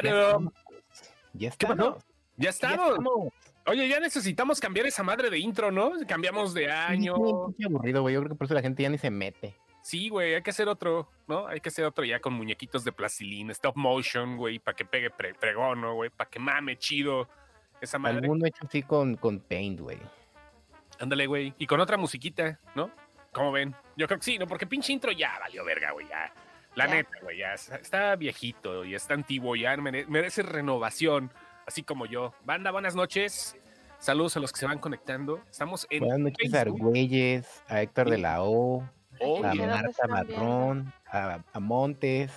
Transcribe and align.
pero. 0.00 0.52
Ya 1.32 1.50
¿Qué 1.50 1.66
pasó? 1.66 1.72
estamos. 1.74 2.04
Ya 2.36 2.50
estamos. 2.50 2.98
Oye, 3.66 3.88
ya 3.88 4.00
necesitamos 4.00 4.60
cambiar 4.60 4.86
esa 4.86 5.02
madre 5.02 5.30
de 5.30 5.38
intro, 5.38 5.70
¿no? 5.70 5.92
Cambiamos 6.08 6.52
de 6.52 6.70
año. 6.70 7.14
Aburrido, 7.14 8.02
güey. 8.02 8.14
Yo 8.14 8.20
creo 8.20 8.30
que 8.30 8.34
por 8.34 8.44
eso 8.46 8.54
la 8.54 8.62
gente 8.62 8.82
ya 8.82 8.88
ni 8.88 8.98
se 8.98 9.10
mete. 9.10 9.54
Sí, 9.82 10.08
güey, 10.08 10.34
hay 10.34 10.42
que 10.42 10.50
hacer 10.50 10.68
otro, 10.68 11.08
¿no? 11.26 11.46
Hay 11.46 11.60
que 11.60 11.68
hacer 11.68 11.84
otro 11.84 12.04
ya 12.04 12.20
con 12.20 12.32
muñequitos 12.34 12.84
de 12.84 12.92
plastilina, 12.92 13.50
stop 13.52 13.76
motion, 13.76 14.36
güey, 14.36 14.58
para 14.60 14.76
que 14.76 14.84
pegue 14.84 15.10
pre- 15.10 15.34
pregón, 15.34 15.80
¿no, 15.80 15.94
güey? 15.94 16.10
Para 16.10 16.30
que 16.30 16.38
mame 16.38 16.76
chido 16.78 17.28
esa 17.80 17.98
madre. 17.98 18.18
Alguno 18.18 18.46
hecho 18.46 18.64
así 18.66 18.82
con, 18.82 19.16
con 19.16 19.40
paint, 19.40 19.80
güey. 19.80 19.98
Ándale, 21.00 21.26
güey. 21.26 21.52
Y 21.58 21.66
con 21.66 21.80
otra 21.80 21.96
musiquita, 21.96 22.60
¿no? 22.76 22.90
¿Cómo 23.32 23.50
ven? 23.50 23.74
Yo 23.96 24.06
creo 24.06 24.18
que 24.18 24.24
sí, 24.24 24.38
¿no? 24.38 24.46
Porque 24.46 24.66
pinche 24.66 24.92
intro 24.92 25.10
ya 25.10 25.36
valió 25.40 25.64
verga, 25.64 25.90
güey, 25.92 26.06
ya. 26.08 26.32
La 26.74 26.86
Ya. 26.86 26.94
neta, 26.94 27.10
güey, 27.22 27.38
ya 27.38 27.52
está- 27.54 28.16
viejito 28.16 28.84
y 28.84 28.94
está 28.94 29.14
antiguo, 29.14 29.56
ya 29.56 29.76
mere- 29.76 30.06
merece 30.06 30.42
renovación, 30.42 31.30
así 31.66 31.82
como 31.82 32.06
yo. 32.06 32.32
Banda, 32.44 32.70
buenas 32.70 32.94
noches. 32.94 33.56
Saludos 33.98 34.36
a 34.36 34.40
los 34.40 34.52
que 34.52 34.58
se 34.60 34.66
van 34.66 34.78
conectando. 34.78 35.40
Estamos 35.50 35.86
en 35.90 36.00
Buenas 36.00 36.18
noches 36.18 36.54
a. 36.54 36.60
Argüelles, 36.62 37.62
a 37.68 37.82
Héctor 37.82 38.10
de 38.10 38.18
la 38.18 38.42
O, 38.42 38.88
Oh, 39.20 39.44
a 39.44 39.50
¿de 39.52 39.58
dónde 39.58 39.66
Marta? 39.66 40.06
Marrón, 40.08 40.92
a, 41.06 41.38
a 41.52 41.60
Montes. 41.60 42.32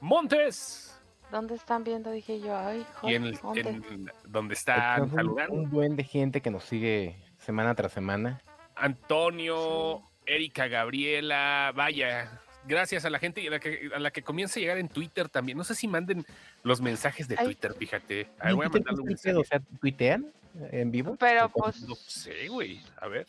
Montes. 0.00 1.00
¿Dónde 1.30 1.54
están 1.54 1.84
viendo? 1.84 2.10
Dije 2.10 2.40
yo, 2.40 2.56
ay, 2.56 2.84
Y 3.04 3.14
en, 3.14 3.34
joder, 3.36 3.66
el- 3.66 3.80
¿dónde? 3.82 3.94
en 3.94 4.10
donde 4.32 4.54
están 4.54 5.10
saludando. 5.10 5.54
un 5.54 5.70
buen 5.70 5.94
de 5.96 6.04
gente 6.04 6.40
que 6.40 6.50
nos 6.50 6.64
sigue 6.64 7.16
semana 7.38 7.74
tras 7.74 7.92
semana. 7.92 8.40
Antonio, 8.74 10.02
Erika 10.26 10.66
Gabriela, 10.68 11.72
vaya. 11.74 12.40
Gracias 12.64 13.04
a 13.04 13.10
la 13.10 13.18
gente 13.18 13.40
y 13.40 13.48
a 13.48 13.50
la 13.50 13.58
que, 13.60 13.90
a 13.94 13.98
la 13.98 14.10
que 14.10 14.22
comienza 14.22 14.58
a 14.58 14.60
llegar 14.60 14.78
en 14.78 14.88
Twitter 14.88 15.28
también. 15.28 15.58
No 15.58 15.64
sé 15.64 15.74
si 15.74 15.88
manden 15.88 16.24
los 16.62 16.80
mensajes 16.80 17.26
de 17.28 17.36
Ay. 17.38 17.46
Twitter, 17.46 17.74
fíjate. 17.74 18.28
A 18.38 18.46
ver, 18.46 18.54
voy 18.54 18.66
a 18.66 18.68
¿Twitter 18.70 18.86
mandarle 18.86 19.00
un 19.02 19.08
mensaje. 19.08 19.36
O 19.36 19.44
sea, 19.44 19.60
¿tuitean 19.80 20.26
en 20.70 20.90
vivo? 20.92 21.16
Pero 21.16 21.48
pues 21.48 21.80
No 21.82 21.94
sé, 21.96 22.48
güey. 22.48 22.80
A 23.00 23.08
ver. 23.08 23.26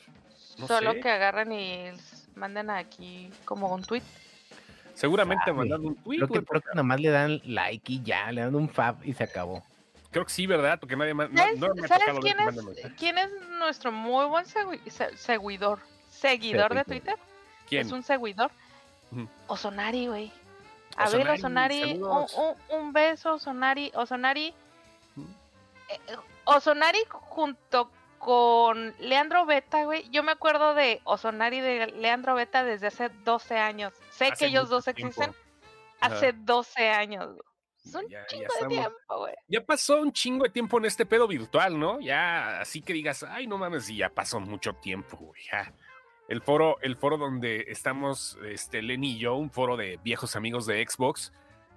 No 0.59 0.67
solo 0.67 0.91
sé. 0.93 0.99
que 0.99 1.09
agarran 1.09 1.51
y 1.51 1.91
manden 2.35 2.69
aquí 2.69 3.29
como 3.45 3.73
un 3.73 3.83
tweet. 3.83 4.03
Seguramente 4.93 5.51
mandando 5.51 5.87
un 5.87 5.95
tweet, 5.95 6.17
Creo 6.19 6.27
que, 6.27 6.45
creo 6.45 6.61
que 6.61 6.69
nomás 6.75 6.99
le 7.01 7.09
dan 7.09 7.41
like 7.45 7.91
y 7.93 8.03
ya, 8.03 8.31
le 8.31 8.41
dan 8.41 8.53
un 8.55 8.69
fab 8.69 8.97
y 9.03 9.13
se 9.13 9.23
acabó. 9.23 9.63
Creo 10.11 10.25
que 10.25 10.31
sí, 10.31 10.45
¿verdad? 10.45 10.79
Porque 10.79 10.95
nadie 10.95 11.15
más. 11.15 11.31
No, 11.31 11.37
¿Sabes, 11.39 11.59
no 11.59 11.73
me 11.73 11.81
ha 11.81 11.87
sabes 11.87 12.05
quién, 12.21 12.37
es, 12.39 12.91
quién 12.99 13.15
nuestro 13.57 13.91
muy 13.91 14.27
buen 14.27 14.45
segui- 14.45 14.87
se- 14.87 15.17
seguidor? 15.17 15.79
¿Seguidor 16.11 16.75
de. 16.75 16.83
Twitter? 16.83 17.15
¿Quién? 17.67 17.87
Es 17.87 17.91
un 17.91 18.03
seguidor. 18.03 18.51
Osonari, 19.47 20.07
güey. 20.07 20.31
A 20.97 21.09
ver, 21.09 21.27
Osonari, 21.29 21.81
un, 21.83 21.89
saludos. 21.89 22.35
un- 22.69 22.79
un 22.79 22.93
beso, 22.93 23.33
Osonari. 23.33 23.91
Osonari. 23.95 24.53
Eh, 25.89 25.99
eh, 26.07 26.15
Osonari 26.45 26.99
junto 27.09 27.89
con 28.19 28.93
Leandro 28.99 29.45
Beta, 29.45 29.83
güey. 29.85 30.07
Yo 30.11 30.23
me 30.23 30.31
acuerdo 30.31 30.73
de 30.75 31.01
Osonari 31.03 31.59
de 31.61 31.87
Leandro 31.87 32.35
Beta 32.35 32.63
desde 32.63 32.87
hace 32.87 33.09
12 33.23 33.57
años. 33.57 33.93
Sé 34.11 34.27
Hace 34.27 34.35
que 34.45 34.45
ellos 34.51 34.69
dos 34.69 34.85
tiempo. 34.85 35.07
existen 35.07 35.35
Ajá. 35.99 36.15
hace 36.15 36.33
12 36.33 36.89
años. 36.89 37.25
güey. 37.27 37.41
Es 37.85 37.95
un 37.95 38.07
Ya- 38.07 38.19
ya 38.21 38.25
chingo 38.27 38.53
de 38.61 38.67
tiempo, 38.67 39.17
güey. 39.17 39.33
Ya 39.49 39.61
pasó 39.65 39.99
un 40.01 40.13
chingo 40.13 40.43
de 40.45 40.49
tiempo 40.51 40.77
en 40.77 40.85
este 40.85 41.05
pedo 41.05 41.27
virtual, 41.27 41.77
¿no? 41.77 41.99
Ya 41.99 42.61
así 42.61 42.81
que 42.81 42.93
digas, 42.93 43.23
ay, 43.23 43.45
no 43.45 43.57
mames, 43.57 43.89
y 43.89 43.97
ya 43.97 44.09
pasó 44.09 44.39
mucho 44.39 44.73
tiempo, 44.75 45.17
güey. 45.17 45.41
ya. 45.51 45.73
El 46.33 46.41
foro, 46.41 46.79
el 46.81 46.95
foro 46.95 47.17
donde 47.17 47.65
estamos, 47.67 48.39
este, 48.43 48.81
Len 48.81 49.03
y 49.03 49.19
yo, 49.19 49.35
un 49.35 49.51
foro 49.51 49.77
de 49.77 49.99
viejos 50.03 50.35
amigos 50.35 50.65
de 50.65 50.83
Xbox, 50.83 51.31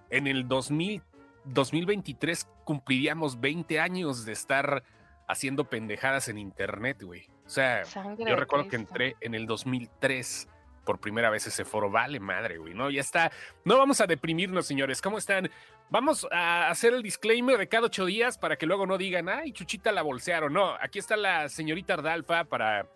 en 0.09 0.27
el 0.27 0.49
2000, 0.49 1.03
2023 1.45 2.49
cumpliríamos 2.65 3.39
20 3.39 3.79
años 3.81 4.25
de 4.25 4.33
estar 4.33 4.83
haciendo 5.29 5.69
pendejadas 5.69 6.29
en 6.29 6.39
internet, 6.39 7.03
güey. 7.03 7.29
O 7.45 7.51
sea, 7.51 7.85
Sangre 7.85 8.31
yo 8.31 8.35
recuerdo 8.35 8.67
que 8.69 8.77
entré 8.77 9.17
en 9.21 9.35
el 9.35 9.45
2003 9.47 10.49
por 10.87 11.01
primera 11.01 11.29
vez 11.29 11.47
ese 11.47 11.67
foro. 11.67 11.91
Vale, 11.91 12.19
madre, 12.19 12.57
güey, 12.57 12.73
¿no? 12.73 12.89
Ya 12.89 13.03
está. 13.03 13.31
No 13.67 13.77
vamos 13.77 14.01
a 14.01 14.07
deprimirnos, 14.07 14.67
señores. 14.67 15.03
¿Cómo 15.03 15.19
están? 15.19 15.51
Vamos 15.91 16.27
a 16.33 16.71
hacer 16.71 16.95
el 16.95 17.03
disclaimer 17.03 17.59
de 17.59 17.69
cada 17.69 17.89
ocho 17.89 18.07
días 18.07 18.39
para 18.39 18.57
que 18.57 18.65
luego 18.65 18.87
no 18.87 18.97
digan, 18.97 19.29
ay, 19.29 19.53
Chuchita 19.53 19.93
la 19.93 20.01
bolsearon. 20.01 20.55
No, 20.55 20.75
aquí 20.81 20.99
está 20.99 21.19
la 21.19 21.51
señorita 21.51 21.93
Ardalfa 21.93 22.45
para, 22.45 22.89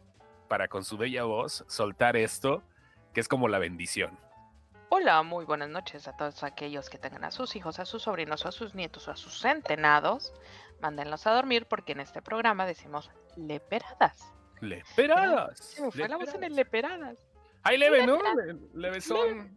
para 0.50 0.66
con 0.66 0.84
su 0.84 0.99
bella 0.99 1.22
voz 1.22 1.65
soltar 1.69 2.16
esto, 2.16 2.65
que 3.15 3.21
es 3.21 3.28
como 3.28 3.47
la 3.47 3.61
bendición. 3.61 4.19
Hola, 4.88 5.22
muy 5.22 5.44
buenas 5.44 5.69
noches 5.69 6.09
a 6.09 6.16
todos 6.16 6.43
aquellos 6.43 6.91
que 6.91 6.99
tengan 6.99 7.22
a 7.22 7.31
sus 7.31 7.55
hijos, 7.55 7.78
a 7.78 7.84
sus 7.87 8.03
sobrinos, 8.03 8.44
o 8.44 8.49
a 8.49 8.53
sus 8.53 8.75
nietos 8.75 9.06
o 9.06 9.12
a 9.12 9.16
sus 9.16 9.39
centenados. 9.41 10.34
Mándenlos 10.81 11.25
a 11.28 11.34
dormir 11.34 11.66
porque 11.66 11.93
en 11.93 12.00
este 12.00 12.21
programa 12.21 12.66
decimos 12.66 13.12
leperadas. 13.37 14.33
Leperadas. 14.60 15.56
Se 15.60 15.83
me 15.83 15.93
fue 15.93 16.09
la 16.09 16.16
voz 16.16 16.34
en 16.34 16.43
el 16.43 16.56
leperadas. 16.56 17.16
Ay, 17.62 17.78
leve, 17.78 18.05
¿no? 18.05 18.19
Le- 18.34 18.59
Leve 18.75 19.00
son. 19.00 19.56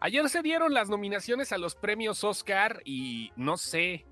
Ayer 0.00 0.28
se 0.28 0.42
dieron 0.42 0.74
las 0.74 0.90
nominaciones 0.90 1.50
a 1.52 1.56
los 1.58 1.74
premios 1.74 2.24
Oscar 2.24 2.82
y 2.84 3.32
no 3.36 3.56
sé. 3.56 4.04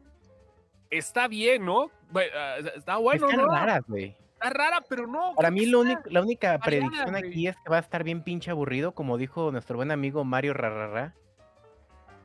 Está 0.88 1.28
bien, 1.28 1.66
¿no? 1.66 1.91
Ah, 2.34 2.56
Está 2.76 2.97
bueno, 2.97 3.28
Están 3.28 3.44
¿no? 3.44 3.52
raras, 3.52 3.82
güey. 3.86 4.16
Está 4.41 4.50
rara, 4.50 4.81
pero 4.88 5.06
no. 5.06 5.34
Para 5.34 5.50
mí 5.50 5.66
lo 5.66 5.81
único, 5.81 6.03
la 6.06 6.21
única 6.22 6.59
predicción 6.59 7.10
güey. 7.10 7.28
aquí 7.28 7.49
es 7.49 7.56
que 7.56 7.69
va 7.71 7.76
a 7.78 7.81
estar 7.81 8.04
bien 8.04 8.22
pinche 8.22 8.50
aburrido, 8.53 8.93
como 8.93 9.19
dijo 9.19 9.50
nuestro 9.50 9.76
buen 9.76 9.91
amigo 9.91 10.22
Mario 10.25 10.54
Rarrara. 10.54 11.12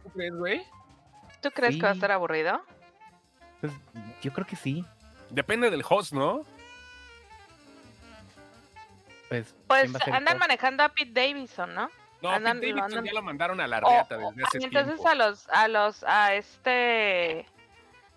¿Tú 0.04 0.10
crees, 0.12 0.36
güey? 0.36 0.64
¿Tú 1.42 1.50
crees 1.52 1.76
que 1.76 1.82
va 1.82 1.90
a 1.90 1.94
estar 1.94 2.12
aburrido? 2.12 2.62
Pues 3.62 3.74
yo 4.22 4.32
creo 4.32 4.46
que 4.46 4.56
sí. 4.56 4.86
Depende 5.32 5.72
del 5.72 5.84
host, 5.90 6.14
¿no? 6.14 6.44
Pues, 9.30 9.56
Pues 9.68 9.82
¿quién 9.84 9.94
va 9.96 9.98
a 9.98 10.04
ser 10.04 10.10
el 10.10 10.16
andan 10.18 10.38
manejando 10.38 10.84
a 10.84 10.90
Pete 10.90 11.12
Davidson, 11.20 11.74
¿no? 11.74 11.90
No, 12.22 12.30
Andan- 12.30 12.60
Pete 12.60 12.74
Davidson 12.74 13.00
andan- 13.00 13.06
ya 13.06 13.14
lo 13.14 13.22
mandaron 13.24 13.60
a 13.60 13.68
la 13.68 13.80
O- 13.80 13.90
reata 13.90 14.18
o- 14.18 14.30
desde 14.32 14.44
hace 14.44 14.58
y 14.60 14.64
entonces 14.66 14.94
tiempo. 14.96 15.10
a 15.10 15.16
los, 15.16 15.50
a 15.50 15.68
los, 15.68 16.04
a 16.04 16.34
este 16.36 17.46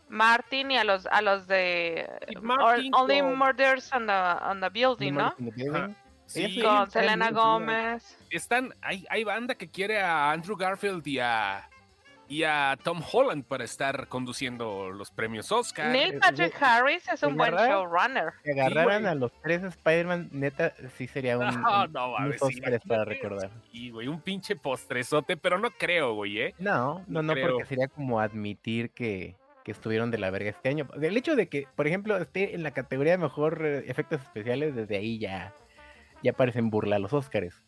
Martin 0.09 0.71
y 0.71 0.77
a 0.78 0.84
los, 0.84 1.06
a 1.06 1.21
los 1.22 1.47
de 1.47 2.09
Or- 2.43 2.81
Only 2.93 3.21
con- 3.21 3.39
Murders 3.39 3.93
on 3.93 4.06
the, 4.06 4.12
on 4.12 4.61
the 4.61 4.71
Building, 4.71 5.12
¿no? 5.15 5.34
The 5.39 5.50
building. 5.50 5.94
Sí, 6.27 6.61
Con 6.61 6.91
Selena. 6.91 7.31
Gómez. 7.31 8.19
están, 8.31 8.75
hay, 8.83 9.06
hay 9.11 9.22
banda 9.22 9.55
que 9.55 9.69
quiere 9.71 10.00
a 10.00 10.33
Andrew 10.33 10.56
Garfield 10.56 11.06
y 11.06 11.21
a, 11.21 11.69
y 12.28 12.43
a 12.43 12.77
Tom 12.83 13.00
Holland 13.12 13.44
para 13.44 13.62
estar 13.62 14.09
conduciendo 14.09 14.91
los 14.91 15.12
premios 15.12 15.53
Oscar. 15.53 15.87
Neil 15.93 16.15
eh, 16.15 16.19
Patrick 16.21 16.53
eh, 16.55 16.65
Harris 16.65 17.06
es 17.09 17.23
un 17.23 17.37
buen 17.37 17.55
showrunner. 17.55 18.33
Si 18.43 18.50
agarraran 18.50 19.06
a 19.06 19.15
los 19.15 19.31
tres 19.41 19.62
Spider-Man, 19.62 20.31
neta, 20.33 20.73
sí 20.97 21.06
sería 21.06 21.38
un, 21.38 21.44
No, 21.62 21.84
un- 21.84 21.93
no, 21.93 22.09
unos 22.09 22.19
mames, 22.21 22.41
sí, 22.41 22.56
Óscares 22.59 22.81
para 22.88 23.05
recordar. 23.05 23.50
Y, 23.71 23.91
güey, 23.91 24.09
un 24.09 24.21
pinche 24.21 24.56
postrezote, 24.56 25.37
pero 25.37 25.59
no 25.61 25.71
creo, 25.71 26.15
güey, 26.15 26.41
¿eh? 26.41 26.55
No, 26.59 27.05
no, 27.06 27.23
no, 27.23 27.34
porque 27.41 27.67
sería 27.67 27.87
como 27.87 28.19
admitir 28.19 28.91
que, 28.91 29.37
que 29.66 29.72
estuvieron 29.72 30.12
de 30.12 30.19
la 30.19 30.31
verga 30.31 30.50
este 30.50 30.69
año. 30.69 30.87
El 31.03 31.16
hecho 31.16 31.34
de 31.34 31.49
que, 31.49 31.66
por 31.75 31.88
ejemplo, 31.88 32.16
esté 32.19 32.54
en 32.54 32.62
la 32.62 32.71
categoría 32.71 33.15
de 33.15 33.19
mejor 33.19 33.66
eh, 33.66 33.82
efectos 33.88 34.21
especiales, 34.22 34.77
desde 34.77 34.97
ahí 34.97 35.19
ya, 35.19 35.53
ya 36.22 36.32
parecen 36.34 36.71
burla 36.71 37.00
los 37.00 37.12
Óscares. 37.12 37.60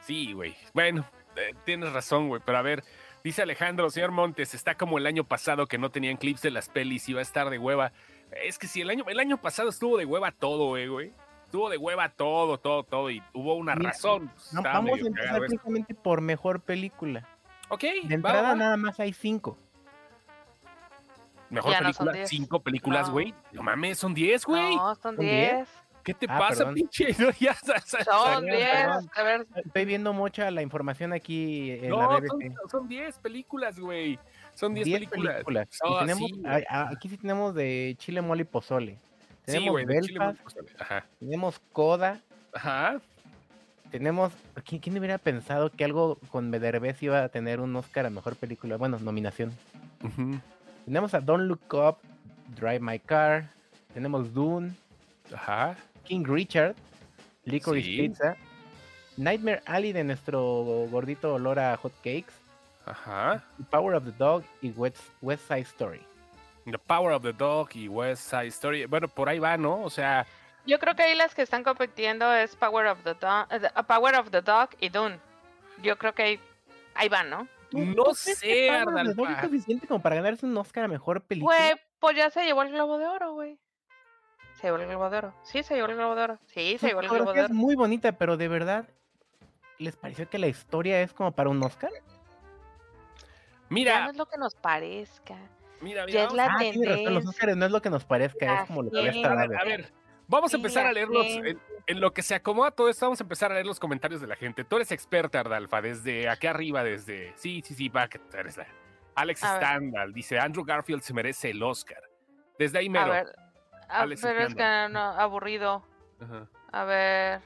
Sí, 0.00 0.32
güey. 0.32 0.56
Bueno, 0.72 1.04
eh, 1.36 1.52
tienes 1.66 1.92
razón, 1.92 2.28
güey, 2.28 2.40
pero 2.42 2.56
a 2.56 2.62
ver, 2.62 2.82
dice 3.22 3.42
Alejandro, 3.42 3.90
señor 3.90 4.12
Montes, 4.12 4.54
está 4.54 4.76
como 4.76 4.96
el 4.96 5.06
año 5.06 5.24
pasado 5.24 5.66
que 5.66 5.76
no 5.76 5.90
tenían 5.90 6.16
clips 6.16 6.40
de 6.40 6.52
las 6.52 6.70
pelis 6.70 7.06
y 7.10 7.12
va 7.12 7.18
a 7.18 7.22
estar 7.22 7.50
de 7.50 7.58
hueva. 7.58 7.92
Es 8.42 8.58
que 8.58 8.66
si 8.66 8.80
el 8.80 8.88
año, 8.88 9.04
el 9.06 9.20
año 9.20 9.36
pasado 9.36 9.68
estuvo 9.68 9.98
de 9.98 10.06
hueva 10.06 10.32
todo, 10.32 10.68
güey, 10.68 10.86
güey. 10.86 11.12
Estuvo 11.44 11.68
de 11.68 11.76
hueva 11.76 12.08
todo, 12.08 12.56
todo, 12.56 12.82
todo, 12.82 13.10
y 13.10 13.22
hubo 13.34 13.56
una 13.56 13.74
Mira, 13.74 13.90
razón. 13.90 14.32
No, 14.52 14.62
vamos 14.62 15.02
a 15.02 15.06
empezar 15.06 15.38
precisamente 15.38 15.94
por 15.94 16.22
mejor 16.22 16.62
película. 16.62 17.28
Ok, 17.68 17.82
De 17.82 17.90
va, 18.08 18.14
entrada 18.14 18.42
va. 18.42 18.54
nada 18.54 18.78
más 18.78 18.98
hay 19.00 19.12
cinco. 19.12 19.58
Mejor 21.52 21.72
Ya 21.72 21.78
película, 21.80 22.12
10. 22.12 22.28
cinco 22.28 22.60
películas, 22.60 23.10
güey. 23.10 23.34
No. 23.52 23.62
mames, 23.62 23.98
son 23.98 24.14
diez, 24.14 24.44
güey. 24.44 24.74
No, 24.74 24.94
son 24.94 25.16
¿Son 25.16 25.16
diez? 25.18 25.52
10. 25.54 25.68
¿Qué 26.02 26.14
te 26.14 26.26
Ah, 26.28 26.38
pasa, 26.38 26.56
perdón. 26.64 26.74
pinche? 26.74 27.06
No, 27.18 27.30
ya, 27.38 27.54
Son 27.54 27.74
Perdón, 28.04 28.44
10. 28.46 28.70
perdón. 28.70 29.10
A 29.14 29.22
ver, 29.22 29.46
Estoy 29.64 29.84
viendo 29.84 30.12
mucha 30.12 30.50
la 30.50 30.62
información 30.62 31.12
aquí 31.12 31.70
en 31.72 31.90
la 31.90 32.02
no, 32.08 32.08
BBC. 32.20 32.28
son, 32.56 32.68
son 32.70 32.88
diez 32.88 33.18
películas, 33.18 33.78
güey. 33.78 34.18
Son 34.54 34.74
diez 34.74 34.84
10 34.86 34.98
películas. 34.98 35.34
películas. 35.34 35.68
Y 35.72 35.78
Oh, 35.88 35.98
tenemos, 36.00 36.30
sí, 36.30 36.42
a- 36.44 36.62
a- 36.68 36.88
aquí 36.90 37.08
sí 37.08 37.16
tenemos 37.18 37.54
de 37.54 37.94
Chile, 37.98 38.20
Mole 38.20 38.42
y 38.42 38.44
Pozole. 38.44 38.92
Sí, 38.92 39.52
Tenemos 39.52 39.70
güey, 39.70 39.84
de 39.86 40.00
Chile, 40.00 40.18
Mole, 40.18 40.38
Pozole. 40.42 40.68
Ajá. 40.78 41.06
tenemos 41.20 41.60
Coda, 41.72 42.20
Ajá. 42.52 43.00
tenemos... 43.90 44.32
¿quién, 44.64 44.80
quién 44.80 44.96
hubiera 44.98 45.18
pensado 45.18 45.70
que 45.70 45.84
algo 45.84 46.16
con 46.30 46.50
Derbez 46.50 47.02
iba 47.02 47.22
a 47.24 47.28
tener 47.28 47.60
un 47.60 47.74
Oscar 47.76 48.06
a 48.06 48.10
Mejor 48.10 48.36
Película? 48.36 48.76
Bueno, 48.76 48.98
nominación. 48.98 49.52
Ujú. 50.02 50.38
Tenemos 50.84 51.14
a 51.14 51.20
Don't 51.20 51.46
Look 51.48 51.72
Up, 51.74 51.98
Drive 52.56 52.80
My 52.80 52.98
Car, 52.98 53.44
tenemos 53.94 54.32
Dune, 54.32 54.72
Ajá. 55.34 55.76
King 56.04 56.24
Richard, 56.26 56.74
Licorice 57.44 57.86
Sí. 57.88 57.96
Pizza, 58.08 58.36
Nightmare 59.16 59.62
Alley 59.66 59.92
de 59.92 60.04
nuestro 60.04 60.86
gordito 60.90 61.34
olor 61.34 61.58
a 61.58 61.76
hot 61.76 61.92
cakes, 62.02 62.32
Ajá. 62.84 63.42
The 63.58 63.64
Power 63.70 63.94
of 63.94 64.04
the 64.04 64.12
Dog 64.18 64.42
y 64.60 64.70
West, 64.70 64.98
West 65.20 65.46
Side 65.46 65.60
Story. 65.62 66.00
The 66.64 66.78
Power 66.78 67.12
of 67.12 67.22
the 67.22 67.32
Dog 67.32 67.70
y 67.74 67.88
West 67.88 68.28
Side 68.28 68.48
Story. 68.48 68.86
Bueno, 68.86 69.08
por 69.08 69.28
ahí 69.28 69.38
va, 69.38 69.56
¿no? 69.56 69.82
O 69.82 69.90
sea, 69.90 70.26
Yo 70.66 70.78
creo 70.78 70.94
que 70.94 71.02
ahí 71.02 71.16
las 71.16 71.34
que 71.34 71.42
están 71.42 71.64
compitiendo 71.64 72.32
es 72.34 72.54
Power 72.56 72.86
of 72.86 72.98
the 73.04 73.14
Dog, 73.14 73.46
eh, 73.50 73.68
Power 73.86 74.14
of 74.16 74.30
the 74.30 74.40
Dog 74.42 74.70
y 74.80 74.88
Dune. 74.88 75.18
Yo 75.82 75.96
creo 75.98 76.12
que 76.14 76.22
ahí, 76.22 76.40
ahí 76.94 77.08
van, 77.08 77.30
¿no? 77.30 77.48
¿Tú- 77.72 77.78
No 77.84 78.14
sé, 78.14 78.66
Dog 78.68 78.88
Ardalfa. 78.88 79.32
es 79.32 79.40
suficiente 79.42 79.86
como 79.86 80.00
para 80.00 80.16
ganarse 80.16 80.46
un 80.46 80.56
Oscar 80.56 80.84
a 80.84 80.88
mejor 80.88 81.22
película? 81.22 81.56
Güey, 81.56 81.80
pues 81.98 82.16
ya 82.16 82.30
se 82.30 82.44
llevó 82.44 82.62
el 82.62 82.70
Globo 82.70 82.98
de 82.98 83.06
Oro, 83.06 83.32
güey. 83.32 83.58
Se 84.60 84.68
llevó 84.68 84.76
el 84.78 84.86
Globo 84.86 85.10
de 85.10 85.18
Oro. 85.18 85.34
Sí, 85.42 85.62
se 85.62 85.74
llevó 85.74 85.88
el 85.88 85.96
Globo 85.96 86.14
de 86.14 86.22
Oro. 86.22 86.38
Sí, 86.46 86.76
se 86.78 86.86
llevó 86.88 87.00
el 87.00 87.08
Globo 87.08 87.14
de 87.14 87.20
fotografía 87.20 87.42
es 87.44 87.50
Oro. 87.50 87.54
muy 87.58 87.74
bonita, 87.74 88.12
pero 88.12 88.36
de 88.36 88.48
verdad, 88.48 88.88
¿les 89.78 89.96
pareció 89.96 90.28
que 90.28 90.38
la 90.38 90.46
historia 90.46 91.00
es 91.02 91.12
como 91.12 91.32
para 91.32 91.50
un 91.50 91.62
Oscar? 91.62 91.90
Ya 91.92 93.74
mira, 93.74 94.04
no 94.04 94.10
es 94.10 94.16
lo 94.16 94.26
que 94.26 94.36
nos 94.38 94.54
parezca. 94.54 95.36
mira, 95.80 96.02
Ya 96.02 96.06
mira. 96.06 96.20
es 96.20 96.26
vamos- 96.26 96.36
la 96.36 96.44
Ah, 97.08 97.10
los. 97.10 97.26
Oscars 97.26 97.56
no 97.56 97.66
es 97.66 97.72
lo 97.72 97.80
que 97.82 97.90
nos 97.90 98.04
parezca, 98.04 98.46
La 98.46 98.60
es 98.62 98.66
como 98.68 98.82
lo 98.82 98.90
que 98.90 99.02
ya 99.02 99.10
está 99.10 99.32
A 99.32 99.36
ver, 99.36 99.48
dado. 99.48 99.60
a 99.60 99.64
ver, 99.64 99.92
vamos 100.32 100.52
a 100.52 100.56
empezar 100.56 100.86
a 100.86 100.92
leerlos. 100.92 101.26
En, 101.26 101.60
en 101.86 102.00
lo 102.00 102.12
que 102.12 102.22
se 102.22 102.34
acomoda 102.34 102.70
todo 102.70 102.88
esto, 102.88 103.06
vamos 103.06 103.20
a 103.20 103.24
empezar 103.24 103.50
a 103.50 103.54
leer 103.54 103.66
los 103.66 103.78
comentarios 103.80 104.20
de 104.20 104.26
la 104.26 104.36
gente. 104.36 104.64
Tú 104.64 104.76
eres 104.76 104.90
experta, 104.92 105.40
Ardalfa, 105.40 105.80
desde 105.82 106.28
aquí 106.28 106.46
arriba, 106.46 106.82
desde. 106.84 107.32
Sí, 107.36 107.62
sí, 107.64 107.74
sí, 107.74 107.88
va, 107.88 108.08
que 108.08 108.18
tú 108.18 108.36
eres 108.36 108.56
la. 108.56 108.66
Alex 109.14 109.42
A 109.44 109.52
ver. 109.54 109.62
Standal 109.62 110.12
dice: 110.12 110.38
Andrew 110.38 110.64
Garfield 110.64 111.02
se 111.02 111.12
merece 111.14 111.50
el 111.50 111.62
Oscar. 111.62 112.02
Desde 112.58 112.78
ahí 112.78 112.86
A 112.86 112.90
mero. 112.90 113.10
ver. 113.12 113.26
ah, 113.88 114.00
Alex 114.02 114.22
pero 114.22 114.40
es 114.40 114.54
que 114.54 114.88
no, 114.90 115.00
aburrido. 115.00 115.86
Ajá. 116.20 116.48
A 116.72 116.84
ver. 116.84 117.42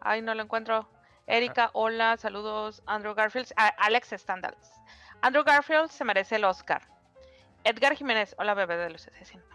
Ay, 0.00 0.22
no 0.22 0.34
lo 0.34 0.42
encuentro. 0.42 0.88
Erika, 1.26 1.70
hola, 1.72 2.16
saludos. 2.16 2.82
Andrew 2.86 3.14
Garfield. 3.14 3.52
ah, 3.56 3.74
Alex 3.78 4.10
Standals. 4.12 4.70
Andrew 5.22 5.42
Garfield 5.44 5.88
se 5.90 6.04
merece 6.04 6.36
el 6.36 6.44
Oscar. 6.44 6.82
Edgar 7.64 7.94
Jiménez, 7.94 8.34
hola 8.38 8.52
bebé 8.52 8.76
de 8.76 8.90
los 8.90 9.08
asesinos. 9.08 9.46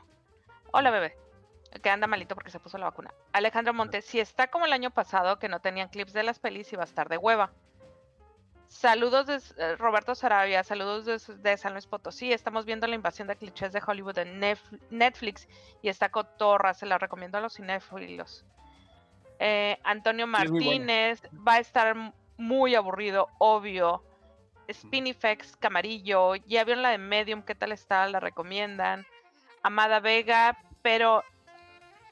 Hola 0.72 0.90
bebé. 0.90 1.16
Que 1.84 1.90
anda 1.90 2.08
malito 2.08 2.36
porque 2.36 2.52
se 2.52 2.60
puso 2.60 2.78
la 2.78 2.86
vacuna. 2.86 3.14
Alejandro 3.32 3.74
Montes, 3.74 4.06
si 4.06 4.20
está 4.20 4.48
como 4.48 4.66
el 4.66 4.74
año 4.74 4.90
pasado 4.92 5.38
que 5.40 5.50
no 5.50 5.60
tenían 5.60 5.90
clips 5.90 6.14
de 6.14 6.24
las 6.24 6.40
pelis, 6.40 6.74
iba 6.74 6.82
a 6.82 6.86
estar 6.86 7.10
de 7.10 7.18
hueva. 7.18 7.52
Saludos 8.68 9.26
de 9.26 9.42
eh, 9.58 9.76
Roberto 9.78 10.14
Sarabia, 10.14 10.64
saludos 10.64 11.06
de, 11.06 11.36
de 11.36 11.58
San 11.58 11.74
Luis 11.74 11.88
Potosí. 11.88 12.32
Estamos 12.32 12.66
viendo 12.66 12.86
la 12.86 12.96
invasión 12.96 13.28
de 13.28 13.36
clichés 13.36 13.72
de 13.74 13.82
Hollywood 13.86 14.20
en 14.20 14.40
Nef- 14.40 14.80
Netflix 14.92 15.48
y 15.82 15.90
está 15.90 16.10
cotorra, 16.10 16.74
se 16.74 16.86
la 16.86 16.98
recomiendo 16.98 17.38
a 17.38 17.42
los 17.42 17.56
cinéfilos. 17.56 18.46
Eh, 19.40 19.80
Antonio. 19.84 20.28
Martínez 20.28 21.22
va 21.48 21.54
a 21.54 21.60
estar 21.60 21.96
muy 22.38 22.76
aburrido, 22.76 23.30
obvio. 23.40 24.04
Spinifex, 24.72 25.56
Camarillo, 25.58 26.36
ya 26.36 26.64
vieron 26.64 26.84
la 26.84 26.90
de 26.90 27.00
Medium, 27.00 27.42
¿qué 27.42 27.56
tal 27.56 27.72
está? 27.72 28.06
La 28.08 28.20
recomiendan. 28.20 29.08
Amada 29.64 30.00
Vega, 30.00 30.60
pero 30.84 31.24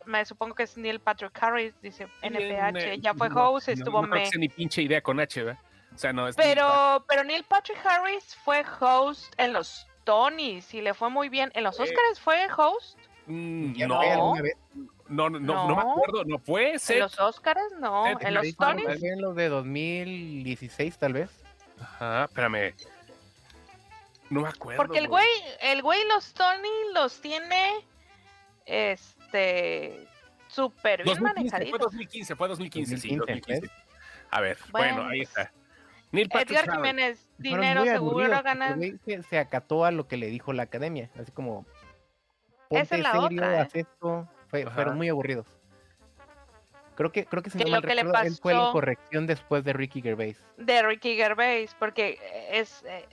me 0.07 0.25
supongo 0.25 0.56
que 0.56 0.63
es 0.63 0.77
Neil 0.77 1.00
Patrick 1.00 1.31
Harris, 1.42 1.74
dice 1.81 2.07
NPH, 2.21 2.77
eh, 2.77 3.00
ya 3.00 3.13
fue 3.13 3.30
no, 3.30 3.51
host, 3.51 3.68
no, 3.68 3.74
estuvo 3.74 4.01
no 4.01 4.09
creo 4.09 4.30
me. 4.33 4.38
ni 4.39 4.50
pinche 4.50 4.81
idea 4.81 5.01
con 5.01 5.19
H, 5.19 5.44
¿verdad? 5.44 5.59
O 5.94 5.98
sea, 5.98 6.13
no 6.13 6.27
es. 6.27 6.38
Neil 6.38 6.56
Patrick. 6.56 6.65
Pero, 6.65 7.06
pero 7.07 7.24
Neil 7.24 7.44
Patrick 7.44 7.77
Harris 7.86 8.36
fue 8.44 8.63
host 8.80 9.33
en 9.38 9.54
los 9.54 9.86
Tonys 10.04 10.74
y 10.74 10.81
le 10.81 10.94
fue 10.94 11.09
muy 11.09 11.30
bien. 11.30 11.51
¿En 11.54 11.63
los 11.63 11.80
Eh, 11.80 11.83
Oscars 11.83 12.19
fue 12.19 12.48
host? 12.56 12.98
Mm, 13.25 13.74
¿Ya 13.74 13.88
no, 13.88 13.98
fue 13.98 14.12
alguna 14.12 14.42
vez? 14.42 14.54
no, 15.09 15.30
no, 15.30 15.39
no, 15.39 15.68
no 15.68 15.75
me 15.75 15.83
No. 15.83 15.92
acuerdo. 15.92 16.24
No 16.25 16.39
fue 16.39 16.71
¿En 16.71 16.80
Seth. 16.80 17.00
los 17.00 17.19
Oscars? 17.19 17.62
No. 17.80 18.06
Seth 18.06 18.24
¿En 18.24 18.33
los 18.33 18.56
Tonys? 18.56 19.04
En 19.04 19.21
los 19.21 19.36
de 19.36 19.50
2016, 19.50 20.98
tal 20.98 21.13
vez. 21.13 21.30
Ajá, 21.81 22.25
espérame. 22.25 22.74
No 24.30 24.42
me 24.42 24.50
acuerdo. 24.50 24.77
Porque 24.83 24.98
el 25.00 25.07
güey, 25.07 25.27
el 25.62 25.81
güey 25.81 26.00
los 26.07 26.33
Tony 26.33 26.68
los 26.94 27.19
tiene 27.21 27.74
este 28.65 29.17
súper 30.48 31.04
bien 31.04 31.18
2015, 31.18 31.20
fue 31.20 31.34
manejaditos. 31.34 31.80
2015, 31.82 32.36
fue 32.36 32.48
2015, 32.48 32.98
sí, 32.98 33.16
2015, 33.16 33.62
2015. 33.62 33.88
A 34.32 34.42
ver, 34.42 34.58
bueno, 34.72 34.96
Bueno, 34.96 35.10
ahí 35.10 35.20
pues, 35.20 35.30
está. 35.30 35.54
Neil 36.12 36.30
Patrick 36.30 36.52
Edgar 36.52 36.64
Harris. 36.70 36.76
Jiménez, 36.76 37.30
dinero 37.38 37.84
seguro 37.86 38.42
ganan. 38.44 39.00
Se, 39.06 39.24
se 39.24 39.40
acató 39.40 39.84
a 39.86 39.92
lo 39.92 40.08
que 40.08 40.18
le 40.18 40.28
dijo 40.28 40.54
la 40.54 40.64
academia, 40.64 41.10
así 41.20 41.32
como 41.32 41.66
Esa 42.70 42.70
ponte 42.70 42.96
es 42.96 43.02
la 43.02 43.12
serio, 43.12 43.26
otra, 43.26 43.56
¿eh? 43.56 43.60
haz 43.60 43.76
esto. 43.76 44.30
Fue- 44.48 44.66
fueron 44.72 44.96
muy 44.98 45.10
aburridos. 45.10 45.48
Creo 46.96 47.12
que, 47.12 47.26
creo 47.26 47.44
que 47.44 47.50
si 47.52 47.58
Que 47.60 47.66
no 47.66 47.70
lo 47.72 47.76
mal 47.76 47.82
que 47.82 47.94
le 47.96 48.04
recuerdo, 48.04 48.26
él 48.28 48.36
fue 48.42 48.54
la 48.54 48.60
pasó- 48.60 48.72
corrección 48.72 49.28
después 49.28 49.64
de 49.64 49.74
Ricky 49.74 50.02
Gervais. 50.02 50.42
de 50.58 50.82
Ricky 50.82 51.16
Gervais, 51.16 51.76
porque 51.78 52.18
es 52.52 52.84
eh, 52.88 53.06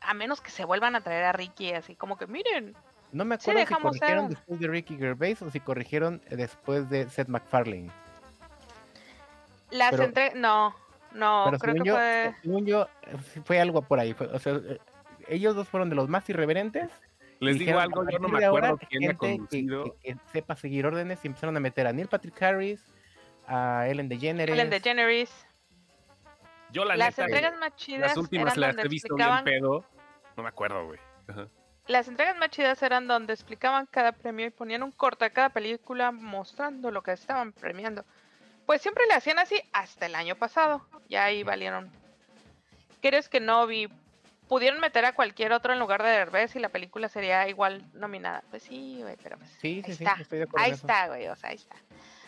a 0.00 0.14
menos 0.14 0.40
que 0.40 0.50
se 0.50 0.64
vuelvan 0.64 0.94
a 0.94 1.00
traer 1.00 1.24
a 1.24 1.32
Ricky 1.32 1.72
así 1.72 1.96
como 1.96 2.16
que 2.16 2.26
miren, 2.28 2.76
No 3.12 3.24
me 3.24 3.36
Sí, 3.38 3.50
acuerdo 3.50 3.66
si 3.68 3.82
corrigieron 3.82 4.26
ser. 4.28 4.36
después 4.36 4.60
de 4.60 4.68
Ricky 4.68 4.96
Gervais 4.96 5.40
o 5.42 5.50
si 5.50 5.60
corrigieron 5.60 6.20
después 6.30 6.88
de 6.90 7.08
Seth 7.08 7.28
MacFarlane. 7.28 7.90
las 9.70 9.90
Pero- 9.90 10.04
entre 10.04 10.34
no, 10.34 10.74
no, 11.12 11.42
Pero 11.46 11.58
creo 11.58 11.72
según 11.74 11.82
que 11.84 11.88
yo, 11.88 11.94
fue 11.94 12.34
según 12.42 12.66
yo, 12.66 12.82
eh, 13.02 13.16
fue 13.44 13.60
algo 13.60 13.82
por 13.82 13.98
ahí. 14.00 14.14
fue- 14.14 14.28
o 14.28 14.38
sea, 14.38 14.54
eh, 14.54 14.78
ellos 15.28 15.54
dos 15.56 15.68
fueron 15.68 15.88
de 15.90 15.96
los 15.96 16.08
más 16.08 16.28
irreverentes. 16.30 16.88
Les 17.40 17.58
digo 17.58 17.78
algo, 17.78 18.02
"A 18.02 18.10
yo 18.10 18.18
no 18.18 18.28
me 18.28 18.44
ahora, 18.44 18.68
acuerdo 18.68 18.86
quién 18.88 19.02
ha 19.02 19.06
gente 19.08 19.26
que- 19.26 19.36
conducido. 19.36 19.84
Que, 20.00 20.14
que 20.14 20.18
sepa 20.32 20.56
seguir 20.56 20.86
órdenes 20.86 21.18
y 21.24 21.26
empezaron 21.28 21.56
a 21.56 21.60
meter 21.60 21.86
a 21.86 21.92
Neil 21.92 22.08
Patrick 22.08 22.40
Harris, 22.42 22.82
a 23.46 23.86
Ellen 23.88 24.08
DeGeneres. 24.08 24.54
Ellen 24.54 24.70
DeGeneres. 24.70 25.46
Yo 26.72 26.84
la 26.84 26.96
Las 26.96 27.10
neta, 27.18 27.24
entregas 27.24 27.58
más 27.58 27.76
chidas 27.76 28.08
las 28.08 28.16
últimas 28.16 28.52
eran 28.56 28.60
las 28.60 28.76
donde 28.76 28.86
he 28.86 28.88
visto 28.88 29.14
bien 29.14 29.44
pedo. 29.44 29.84
No 30.36 30.42
me 30.42 30.48
acuerdo, 30.48 30.86
güey. 30.86 30.98
Ajá. 31.28 31.46
Las 31.88 32.08
entregas 32.08 32.36
más 32.36 32.50
chidas 32.50 32.82
eran 32.82 33.06
donde 33.06 33.32
explicaban 33.32 33.86
cada 33.86 34.12
premio 34.12 34.46
y 34.46 34.50
ponían 34.50 34.82
un 34.82 34.90
corte 34.90 35.24
a 35.24 35.30
cada 35.30 35.50
película 35.50 36.10
mostrando 36.10 36.90
lo 36.90 37.02
que 37.02 37.12
estaban 37.12 37.52
premiando. 37.52 38.04
Pues 38.66 38.82
siempre 38.82 39.06
le 39.06 39.14
hacían 39.14 39.38
así 39.38 39.60
hasta 39.72 40.06
el 40.06 40.16
año 40.16 40.34
pasado. 40.34 40.84
Ya 41.08 41.24
ahí 41.24 41.44
valieron. 41.44 41.88
¿Quieres 43.00 43.28
que 43.28 43.38
no 43.38 43.66
vi? 43.68 43.88
Pudieron 44.48 44.80
meter 44.80 45.04
a 45.04 45.14
cualquier 45.14 45.52
otro 45.52 45.72
en 45.72 45.78
lugar 45.78 46.02
de 46.02 46.10
Derbez 46.10 46.56
y 46.56 46.58
la 46.58 46.68
película 46.68 47.08
sería 47.08 47.48
igual 47.48 47.84
nominada. 47.94 48.42
Pues 48.50 48.64
sí, 48.64 48.98
güey, 49.02 49.16
pero 49.22 49.38
pues. 49.38 49.50
Sí, 49.60 49.82
sí, 49.84 49.90
ahí 49.90 49.96
sí, 49.96 50.04
está. 50.04 50.16
estoy 50.20 50.38
de 50.38 50.44
acuerdo 50.44 50.64
Ahí 50.64 50.72
está, 50.72 51.06
güey, 51.08 51.28
o 51.28 51.36
sea, 51.36 51.50
ahí 51.50 51.56
está. 51.56 51.76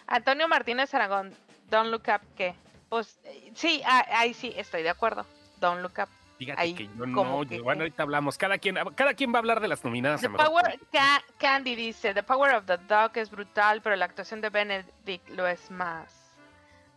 Antonio 0.06 0.46
Martínez 0.48 0.94
Aragón, 0.94 1.34
Don't 1.68 1.90
Look 1.90 2.04
Up, 2.08 2.20
¿qué? 2.36 2.54
Pues 2.88 3.18
eh, 3.24 3.52
sí, 3.54 3.82
ah, 3.84 4.06
ahí 4.10 4.34
sí, 4.34 4.52
estoy 4.56 4.82
de 4.82 4.90
acuerdo. 4.90 5.26
Don't 5.60 5.82
Look 5.82 5.94
Up. 5.98 6.08
Fíjate 6.38 6.62
Ahí, 6.62 6.74
que 6.74 6.86
yo 6.86 7.04
no, 7.04 7.40
que- 7.46 7.56
yo- 7.56 7.64
bueno, 7.64 7.80
ahorita 7.82 8.04
hablamos. 8.04 8.38
Cada 8.38 8.58
quien, 8.58 8.76
cada 8.94 9.14
quien 9.14 9.32
va 9.32 9.36
a 9.36 9.38
hablar 9.40 9.60
de 9.60 9.66
las 9.68 9.84
nominadas. 9.84 10.20
The 10.20 10.30
Power, 10.30 10.78
Ca- 10.92 11.24
Candy 11.36 11.74
dice, 11.74 12.14
The 12.14 12.22
Power 12.22 12.54
of 12.54 12.64
the 12.66 12.76
Dog 12.88 13.10
es 13.16 13.28
brutal, 13.30 13.82
pero 13.82 13.96
la 13.96 14.04
actuación 14.04 14.40
de 14.40 14.48
Benedict 14.50 15.28
lo 15.30 15.46
es 15.48 15.68
más. 15.70 16.36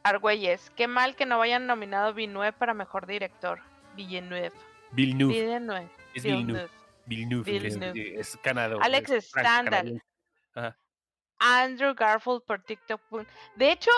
Argüelles, 0.03 0.71
qué 0.75 0.87
mal 0.87 1.15
que 1.15 1.25
no 1.25 1.37
vayan 1.39 1.65
nominado 1.67 2.13
Villeneuve 2.13 2.53
para 2.53 2.73
mejor 2.75 3.07
director. 3.07 3.59
Villeneuve. 3.95 4.51
Villeneuve. 4.91 5.33
Villeneuve. 5.33 5.89
Es 6.13 6.23
Villeneuve. 6.23 6.69
Villeneuve. 7.05 7.43
que 7.45 7.57
es- 7.57 7.63
Villeneuve. 7.63 8.19
Es, 8.19 8.37
Canadá. 8.43 8.75
Alex 8.81 9.09
es 9.09 9.31
canadiense. 9.31 10.03
Andrew 11.39 11.95
Garfield 11.95 12.43
por 12.45 12.61
TikTok. 12.61 13.01
De 13.55 13.71
hecho, 13.71 13.89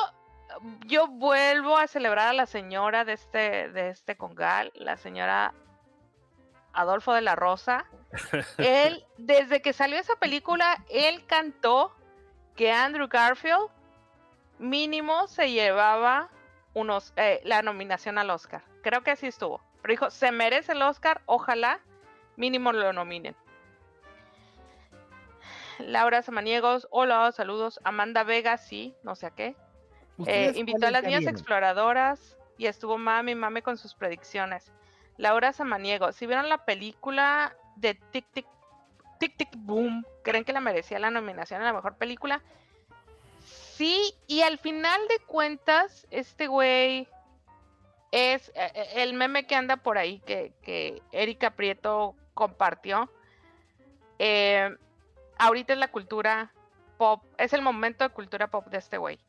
yo 0.86 1.08
vuelvo 1.08 1.78
a 1.78 1.88
celebrar 1.88 2.30
a 2.30 2.34
la 2.34 2.46
señora 2.46 3.06
de 3.06 3.14
este, 3.14 3.70
de 3.70 3.90
este 3.90 4.16
congal, 4.16 4.72
la 4.76 4.98
señora 4.98 5.54
Adolfo 6.74 7.14
de 7.14 7.22
la 7.22 7.36
Rosa. 7.36 7.86
él, 8.58 9.06
desde 9.18 9.62
que 9.62 9.74
salió 9.74 9.98
esa 9.98 10.16
película, 10.16 10.84
él 10.90 11.26
cantó 11.26 11.96
que 12.56 12.72
Andrew 12.72 13.08
Garfield 13.08 13.70
mínimo 14.60 15.28
se 15.28 15.52
llevaba 15.52 16.30
unos, 16.74 17.14
eh, 17.16 17.42
la 17.44 17.62
nominación 17.62 18.18
al 18.18 18.30
Oscar. 18.30 18.64
Creo 18.82 19.04
que 19.04 19.12
así 19.12 19.28
estuvo. 19.28 19.62
Pero 19.82 19.92
dijo, 19.92 20.10
se 20.12 20.32
merece 20.32 20.72
el 20.74 20.82
Oscar, 20.82 21.22
ojalá 21.26 21.80
mínimo 22.36 22.72
lo 22.72 22.94
nominen. 22.94 23.36
Laura 25.80 26.22
Samaniegos, 26.22 26.88
hola, 26.92 27.32
saludos. 27.32 27.80
Amanda 27.84 28.24
Vega, 28.24 28.58
sí, 28.58 28.96
no 29.04 29.16
sé 29.16 29.26
a 29.26 29.32
qué. 29.32 29.56
Eh, 30.20 30.22
¿Ustedes 30.22 30.58
invitó 30.58 30.88
a 30.88 30.92
las 30.92 31.04
niñas 31.04 31.26
exploradoras 31.26 32.38
y 32.58 32.68
estuvo 32.68 32.98
mami 32.98 33.36
mami 33.36 33.62
con 33.62 33.78
sus 33.78 33.96
predicciones. 33.96 34.72
Laura 35.18 35.54
Samaniego, 35.54 36.12
si 36.12 36.26
vieron 36.26 36.50
la 36.50 36.66
película 36.66 37.56
de 37.76 37.96
Tic 37.96 38.26
Tic 38.32 38.46
Tic 39.20 39.38
Tic 39.38 39.50
Boom, 39.58 40.06
¿creen 40.24 40.44
que 40.44 40.54
la 40.54 40.60
merecía 40.60 41.00
la 41.00 41.12
nominación 41.12 41.62
a 41.62 41.66
la 41.66 41.74
mejor 41.74 41.96
película? 41.96 42.42
Sí, 43.44 44.14
y 44.28 44.42
al 44.42 44.60
final 44.60 45.00
de 45.08 45.20
cuentas, 45.26 46.08
este 46.12 46.48
güey 46.48 47.08
es 48.12 48.50
eh, 48.50 48.72
eh, 48.76 48.90
el 48.98 49.14
meme 49.14 49.48
que 49.48 49.56
anda 49.56 49.78
por 49.78 49.98
ahí 49.98 50.20
que, 50.20 50.54
que 50.62 51.02
Erika 51.12 51.52
Prieto 51.52 52.16
compartió. 52.34 53.12
Eh, 54.20 54.70
ahorita 55.38 55.74
es 55.74 55.80
la 55.80 55.90
cultura 55.90 56.52
pop, 56.98 57.24
es 57.38 57.54
el 57.54 57.62
momento 57.62 58.04
de 58.04 58.12
cultura 58.12 58.48
pop 58.48 58.68
de 58.68 58.78
este 58.78 58.98
güey. 58.98 59.20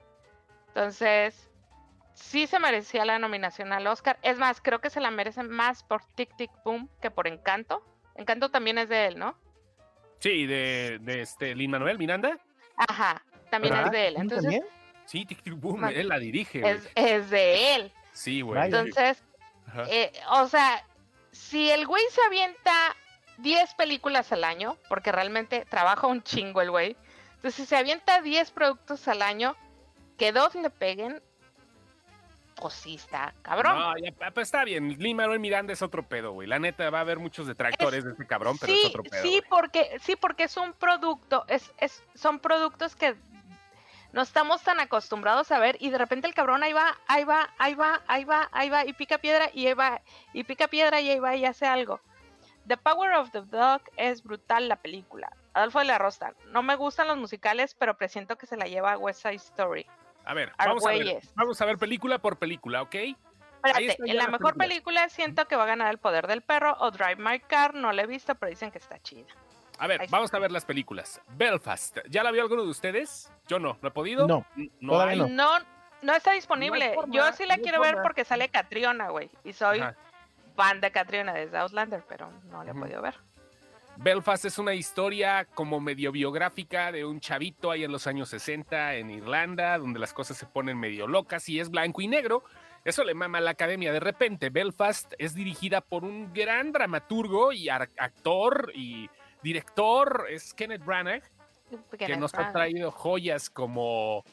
Entonces, 0.75 1.49
sí 2.15 2.49
se 2.49 2.59
merecía 2.59 3.05
la 3.05 3.21
nominación 3.21 3.73
al 3.73 3.87
Oscar. 3.87 4.19
Es 4.23 4.39
más, 4.39 4.61
creo 4.61 4.81
que 4.81 4.91
se 4.91 5.01
la 5.01 5.13
merece 5.13 5.45
más 5.45 5.85
por 5.85 6.03
Tic 6.17 6.37
Tic 6.37 6.51
Boom 6.65 6.91
que 7.01 7.13
por 7.13 7.29
Encanto. 7.29 7.85
Encanto 8.17 8.51
también 8.51 8.79
es 8.79 8.89
de 8.89 9.07
él, 9.07 9.19
¿no? 9.19 9.37
Sí, 10.19 10.47
de, 10.47 10.99
de 11.01 11.23
este 11.23 11.55
Lin 11.55 11.71
Manuel 11.71 11.97
Miranda. 11.99 12.39
Ajá, 12.77 13.23
también 13.51 13.75
¿Verdad? 13.75 13.95
es 13.95 14.01
de 14.01 14.09
él. 14.09 14.15
¿Tú 14.15 14.21
Entonces, 14.23 14.43
también? 14.43 14.65
Sí, 15.05 15.27
Tic 15.27 15.43
Tic 15.43 15.55
Boom, 15.55 15.85
él 15.85 16.09
la 16.09 16.19
dirige. 16.19 16.69
es, 16.69 16.91
es 16.97 17.31
de 17.31 17.77
él. 17.77 17.93
Sí, 18.13 18.41
güey. 18.41 18.65
Entonces, 18.65 19.23
eh, 19.89 20.13
o 20.31 20.49
sea, 20.49 20.85
si 21.31 21.71
el 21.71 21.87
güey 21.87 22.03
se 22.11 22.21
avienta 22.23 22.97
10 23.39 23.75
películas 23.75 24.33
al 24.33 24.43
año, 24.43 24.77
porque 24.89 25.13
realmente 25.13 25.67
trabaja 25.69 26.09
un 26.09 26.23
chingo 26.23 26.63
el 26.63 26.71
güey, 26.71 26.97
entonces 27.37 27.55
si 27.55 27.67
se 27.67 27.77
avienta 27.77 28.23
10 28.23 28.51
productos 28.53 29.07
al 29.07 29.23
año, 29.23 29.57
que 30.17 30.33
dos 30.33 30.55
le 30.55 30.71
peguen, 30.71 31.23
pues 32.57 32.75
sí 32.75 32.95
está 32.95 33.35
cabrón. 33.43 33.79
No, 33.79 33.99
ya, 33.99 34.13
pues 34.31 34.49
está 34.49 34.65
bien. 34.65 34.97
Lin 34.99 35.17
Manuel 35.17 35.41
Miranda 35.41 35.73
es 35.73 35.83
otro 35.83 36.07
pedo, 36.07 36.33
güey. 36.33 36.49
La 36.49 36.59
neta 36.59 36.89
va 36.91 36.99
a 36.99 37.01
haber 37.03 37.19
muchos 37.19 37.47
detractores 37.47 38.05
de 38.05 38.13
este 38.13 38.27
cabrón, 38.27 38.57
pero 38.59 38.73
sí, 38.73 38.81
es 38.83 38.89
otro 38.91 39.03
pedo. 39.03 39.23
sí, 39.23 39.29
güey. 39.29 39.43
porque, 39.49 39.99
sí, 40.01 40.17
porque 40.17 40.45
es 40.45 40.57
un 40.57 40.73
producto, 40.73 41.45
es, 41.49 41.73
es, 41.79 42.05
son 42.15 42.39
productos 42.39 42.95
que 42.97 43.17
no 44.13 44.23
estamos 44.23 44.63
tan 44.63 44.79
acostumbrados 44.79 45.51
a 45.51 45.59
ver 45.59 45.77
y 45.81 45.91
de 45.91 45.99
repente 45.99 46.29
el 46.29 46.35
cabrón 46.35 46.63
ahí 46.63 46.73
va, 46.73 46.97
ahí 47.09 47.25
va, 47.25 47.51
ahí 47.59 47.75
va, 47.75 48.01
ahí 48.07 48.25
va, 48.25 48.49
ahí 48.53 48.71
va 48.71 48.87
y 48.87 48.93
pica 48.93 49.19
piedra 49.19 49.51
y 49.53 49.67
ahí 49.67 49.75
va, 49.75 50.01
y 50.33 50.45
pica 50.45 50.69
piedra 50.69 51.01
y 51.01 51.11
ahí 51.11 51.19
va 51.19 51.35
y 51.35 51.45
hace 51.45 51.67
algo. 51.67 52.01
The 52.69 52.77
Power 52.77 53.13
of 53.15 53.31
the 53.33 53.43
Dog 53.43 53.83
es 53.97 54.23
brutal 54.23 54.69
la 54.69 54.77
película. 54.77 55.31
Adolfo 55.53 55.81
de 55.81 55.85
la 55.87 55.99
Rosta, 55.99 56.33
no 56.47 56.63
me 56.63 56.77
gustan 56.77 57.09
los 57.09 57.19
musicales, 57.19 57.75
pero 57.75 57.99
presiento 57.99 58.37
que 58.37 58.47
se 58.47 58.57
la 58.57 58.67
lleva 58.67 58.93
a 58.93 58.99
West 58.99 59.23
Side 59.23 59.35
Story. 59.35 59.87
A 60.25 60.35
ver, 60.35 60.53
vamos 60.59 60.85
a 60.87 60.89
ver, 60.91 61.01
Argüelles. 61.01 61.33
vamos 61.35 61.61
a 61.61 61.65
ver 61.67 61.79
película 61.79 62.19
por 62.19 62.39
película, 62.39 62.83
¿ok? 62.83 62.95
Espérate, 63.65 63.97
en 64.11 64.17
la 64.17 64.29
mejor 64.29 64.57
película 64.57 65.09
siento 65.09 65.47
que 65.47 65.57
va 65.57 65.63
a 65.65 65.67
ganar 65.67 65.91
El 65.91 65.99
Poder 65.99 66.27
del 66.27 66.43
Perro 66.43 66.77
o 66.81 66.91
Drive 66.91 67.17
My 67.17 67.41
Car, 67.41 67.75
no 67.75 67.93
la 67.93 68.03
he 68.03 68.07
visto, 68.07 68.35
pero 68.35 68.51
dicen 68.51 68.71
que 68.71 68.79
está 68.79 68.99
chida. 69.01 69.27
A 69.79 69.87
ver, 69.87 70.03
vamos 70.11 70.33
a 70.35 70.39
ver 70.39 70.53
las 70.53 70.65
películas. 70.65 71.21
Belfast, 71.31 71.99
¿ya 72.09 72.23
la 72.23 72.31
vio 72.31 72.43
alguno 72.43 72.63
de 72.63 72.69
ustedes? 72.71 73.33
Yo 73.49 73.59
no, 73.59 73.79
¿no 73.83 73.89
he 73.89 73.91
podido? 73.91 74.27
No, 74.27 74.45
N- 74.57 74.71
todavía 74.87 75.13
hay. 75.13 75.19
no. 75.19 75.29
No, 75.29 75.65
no 76.03 76.15
está 76.15 76.33
disponible. 76.33 76.93
forma, 76.95 77.15
Yo 77.15 77.33
sí 77.33 77.47
la 77.47 77.57
no 77.57 77.63
quiero 77.63 77.81
ver 77.81 77.97
porque 78.03 78.25
sale 78.25 78.49
Catriona, 78.51 79.09
güey. 79.09 79.31
Y 79.45 79.53
soy 79.55 79.81
Ajá. 79.81 79.97
fan 80.57 80.81
de 80.81 80.91
Catriona 80.93 81.33
desde 81.33 81.57
Outlander, 81.59 82.05
pero 82.09 82.31
no 82.45 82.63
la 82.65 82.71
he 82.71 82.75
podido 82.75 83.01
ver. 83.03 83.15
Belfast 83.97 84.45
es 84.45 84.59
una 84.59 84.75
historia 84.75 85.47
como 85.55 85.81
medio 85.81 86.11
biográfica 86.13 86.91
de 86.91 87.05
un 87.05 87.21
chavito 87.21 87.71
ahí 87.71 87.85
en 87.85 87.93
los 87.93 88.07
años 88.07 88.29
60 88.31 88.95
en 88.97 89.11
Irlanda, 89.11 89.79
donde 89.79 89.99
las 90.01 90.13
cosas 90.13 90.37
se 90.37 90.47
ponen 90.47 90.79
medio 90.79 91.07
locas 91.07 91.49
y 91.49 91.61
es 91.61 91.71
blanco 91.71 92.01
y 92.01 92.09
negro. 92.09 92.43
Eso 92.85 93.05
le 93.05 93.15
mama 93.15 93.39
a 93.39 93.41
la 93.41 93.53
academia. 93.53 93.93
De 93.93 94.01
repente, 94.01 94.51
Belfast 94.51 95.15
es 95.19 95.35
dirigida 95.35 95.81
por 95.81 96.05
un 96.05 96.33
gran 96.33 96.73
dramaturgo 96.73 97.53
y 97.53 97.69
actor 97.69 98.73
y 98.75 99.09
director, 99.43 100.27
es 100.29 100.53
Kenneth 100.53 100.85
Branagh, 100.85 101.23
que 101.97 102.17
nos 102.17 102.35
ha 102.35 102.53
traído 102.53 102.91
joyas 102.91 103.49
como 103.49 104.25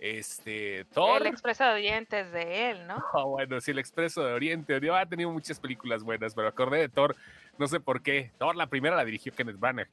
este 0.00 0.86
Thor. 0.86 1.20
El 1.20 1.28
expreso 1.28 1.64
de 1.64 1.80
dientes 1.80 2.32
de 2.32 2.70
él, 2.70 2.86
¿no? 2.86 2.96
Ah, 3.14 3.24
bueno, 3.24 3.60
sí, 3.60 3.70
el 3.70 3.78
Expreso 3.78 4.24
de 4.24 4.32
Oriente. 4.32 4.80
Yo 4.80 4.96
ha 4.96 5.06
tenido 5.06 5.30
muchas 5.30 5.60
películas 5.60 6.02
buenas, 6.02 6.34
pero 6.34 6.48
acordé 6.48 6.78
de 6.78 6.88
Thor, 6.88 7.14
no 7.60 7.68
sé 7.68 7.78
por 7.78 8.02
qué. 8.02 8.32
La 8.56 8.66
primera 8.66 8.96
la 8.96 9.04
dirigió 9.04 9.32
Kenneth 9.32 9.60
Branagh. 9.60 9.88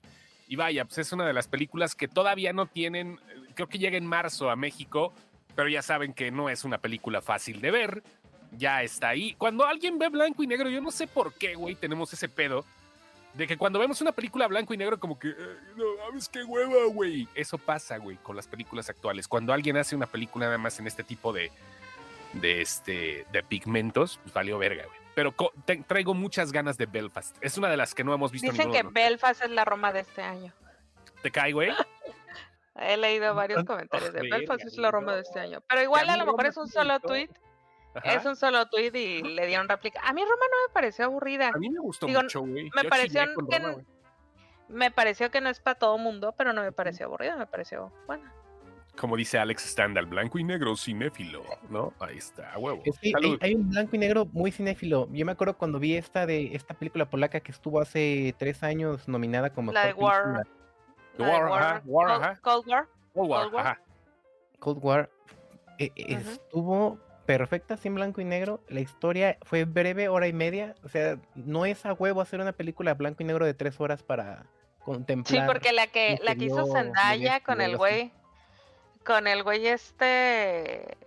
Y 0.47 0.55
vaya, 0.55 0.85
pues 0.85 0.99
es 0.99 1.11
una 1.11 1.27
de 1.27 1.33
las 1.33 1.47
películas 1.49 1.93
que 1.93 2.07
todavía 2.07 2.53
no 2.53 2.65
tienen, 2.65 3.19
eh, 3.29 3.51
creo 3.53 3.67
que 3.67 3.77
llega 3.77 3.97
en 3.97 4.07
marzo 4.07 4.49
a 4.49 4.55
México, 4.55 5.13
pero 5.55 5.67
ya 5.67 5.81
saben 5.81 6.13
que 6.13 6.31
no 6.31 6.49
es 6.49 6.63
una 6.63 6.77
película 6.77 7.21
fácil 7.21 7.59
de 7.59 7.69
ver. 7.69 8.03
Ya 8.57 8.81
está 8.81 9.09
ahí. 9.09 9.33
Cuando 9.37 9.65
alguien 9.65 9.99
ve 9.99 10.07
blanco 10.07 10.41
y 10.41 10.47
negro, 10.47 10.69
yo 10.69 10.79
no 10.79 10.89
sé 10.89 11.05
por 11.05 11.33
qué, 11.33 11.55
güey, 11.55 11.75
tenemos 11.75 12.11
ese 12.13 12.29
pedo. 12.29 12.63
De 13.33 13.45
que 13.45 13.57
cuando 13.57 13.77
vemos 13.77 13.99
una 13.99 14.13
película 14.13 14.47
blanco 14.47 14.73
y 14.73 14.77
negro, 14.77 14.97
como 14.97 15.19
que, 15.19 15.27
"Eh, 15.27 15.57
no 15.75 15.83
mames, 16.05 16.29
qué 16.29 16.43
hueva, 16.45 16.85
güey. 16.91 17.27
Eso 17.35 17.57
pasa, 17.57 17.97
güey, 17.97 18.15
con 18.23 18.37
las 18.37 18.47
películas 18.47 18.89
actuales. 18.89 19.27
Cuando 19.27 19.51
alguien 19.51 19.75
hace 19.75 19.95
una 19.95 20.07
película 20.07 20.45
nada 20.45 20.57
más 20.57 20.79
en 20.79 20.87
este 20.87 21.03
tipo 21.03 21.33
de, 21.33 21.51
de 22.33 22.61
este 22.61 23.25
de 23.33 23.43
pigmentos, 23.43 24.19
pues 24.23 24.33
valió 24.33 24.57
verga, 24.57 24.85
güey. 24.85 25.06
Pero 25.17 25.33
traigo 25.87 26.13
muchas 26.13 26.51
ganas 26.51 26.77
de 26.77 26.85
Belfast. 26.85 27.35
Es 27.41 27.57
una 27.57 27.69
de 27.69 27.75
las 27.75 27.95
que 27.95 28.03
no 28.03 28.13
hemos 28.13 28.31
visto 28.31 28.51
Dicen 28.51 28.71
que. 28.71 28.83
Belfast 28.83 29.41
es 29.41 29.49
la 29.49 29.65
Roma 29.65 29.91
de 29.91 30.01
este 30.01 30.21
año. 30.21 30.53
¿Te 31.23 31.31
cae, 31.31 31.53
güey? 31.53 31.71
He 32.75 32.97
leído 32.97 33.33
varios 33.33 33.65
comentarios 33.65 34.13
de 34.13 34.21
Belfast 34.21 34.63
es 34.63 34.77
la 34.77 34.91
Roma 34.91 35.15
de 35.15 35.21
este 35.21 35.39
año. 35.39 35.63
Pero 35.67 35.81
igual 35.81 36.07
a 36.11 36.17
lo 36.17 36.27
mejor 36.27 36.45
es 36.45 36.57
un 36.57 36.67
solo 36.67 36.99
tweet. 36.99 37.29
Ajá. 37.95 38.13
Es 38.13 38.25
un 38.25 38.35
solo 38.35 38.67
tweet 38.67 38.91
y 38.93 39.23
le 39.23 39.47
dieron 39.47 39.67
réplica. 39.67 39.99
A 40.03 40.13
mí 40.13 40.21
Roma 40.21 40.45
no 40.51 40.67
me 40.67 40.71
pareció 40.71 41.05
aburrida. 41.05 41.47
A 41.47 41.57
mí 41.57 41.67
me 41.67 41.79
gustó 41.79 42.05
Digo, 42.05 42.21
mucho, 42.21 42.41
güey. 42.41 42.69
me 42.75 42.83
Yo 42.83 42.89
pareció 42.89 43.23
que 43.49 43.57
Roma. 43.57 43.83
Me 44.67 44.91
pareció 44.91 45.31
que 45.31 45.41
no 45.41 45.49
es 45.49 45.59
para 45.59 45.79
todo 45.79 45.97
mundo, 45.97 46.35
pero 46.37 46.53
no 46.53 46.61
me 46.61 46.71
pareció 46.71 47.07
aburrida, 47.07 47.37
me 47.37 47.47
pareció 47.47 47.91
buena. 48.05 48.31
Como 48.99 49.15
dice 49.15 49.37
Alex 49.37 49.63
Stendhal, 49.63 50.07
blanco 50.07 50.39
y 50.39 50.43
negro 50.43 50.75
cinéfilo, 50.75 51.43
¿no? 51.69 51.93
Ahí 51.99 52.17
está, 52.17 52.51
a 52.53 52.57
huevo. 52.57 52.81
Es 52.85 52.97
que 52.99 53.11
hay, 53.15 53.37
hay 53.41 53.55
un 53.55 53.69
blanco 53.69 53.95
y 53.95 53.99
negro 53.99 54.25
muy 54.31 54.51
cinéfilo. 54.51 55.07
Yo 55.11 55.25
me 55.25 55.31
acuerdo 55.33 55.55
cuando 55.57 55.79
vi 55.79 55.95
esta 55.95 56.25
de 56.25 56.55
esta 56.55 56.73
película 56.73 57.07
polaca 57.09 57.39
que 57.39 57.51
estuvo 57.51 57.79
hace 57.79 58.33
tres 58.39 58.63
años 58.63 59.07
nominada 59.07 59.51
como 59.51 59.71
La 59.71 59.81
de 59.81 59.93
mejor 59.93 60.03
War. 60.03 60.47
War, 61.19 61.45
War, 61.49 61.83
Cold, 61.83 62.11
ajá. 62.23 62.39
Cold 62.41 62.67
War. 62.67 62.87
Cold 63.13 63.29
War, 63.29 63.41
Cold 63.43 63.53
War. 63.53 63.67
ajá. 63.67 63.81
Cold 64.59 64.79
War. 64.83 65.09
eh, 65.77 65.91
eh, 65.95 66.17
Ujú. 66.17 66.29
Estuvo 66.31 66.99
perfecta 67.27 67.77
sin 67.77 67.93
blanco 67.93 68.21
y 68.21 68.25
negro. 68.25 68.61
La 68.67 68.79
historia 68.79 69.37
fue 69.43 69.65
breve, 69.65 70.09
hora 70.09 70.27
y 70.27 70.33
media. 70.33 70.73
O 70.83 70.89
sea, 70.89 71.19
no 71.35 71.65
es 71.65 71.85
a 71.85 71.93
huevo 71.93 72.21
hacer 72.21 72.39
una 72.39 72.53
película 72.53 72.93
blanco 72.95 73.21
y 73.21 73.25
negro 73.25 73.45
de 73.45 73.53
tres 73.53 73.79
horas 73.79 74.01
para 74.01 74.43
Sí, 74.43 74.93
contemplar. 74.93 75.45
porque 75.45 75.73
la 75.73 75.85
que, 75.87 76.17
la 76.23 76.35
que 76.35 76.45
hizo 76.45 76.65
Zendaya 76.65 77.41
con 77.41 77.61
el 77.61 77.75
así. 77.75 78.11
Con 79.07 79.25
el 79.25 79.41
güey 79.41 79.65
este 79.67 80.97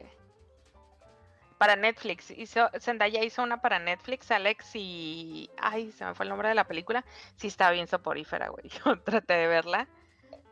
para 1.59 1.77
Netflix, 1.77 2.31
hizo, 2.31 2.71
Zendaya 2.81 3.23
hizo 3.23 3.43
una 3.43 3.61
para 3.61 3.79
Netflix, 3.79 4.31
Alex, 4.31 4.75
y 4.75 5.51
ay, 5.59 5.93
se 5.93 6.07
me 6.07 6.15
fue 6.15 6.25
el 6.25 6.31
nombre 6.31 6.49
de 6.49 6.55
la 6.55 6.67
película, 6.67 7.05
sí 7.37 7.49
estaba 7.49 7.73
bien 7.73 7.87
soporífera, 7.87 8.49
güey, 8.49 8.71
yo 8.85 8.99
traté 9.01 9.35
de 9.35 9.47
verla 9.47 9.87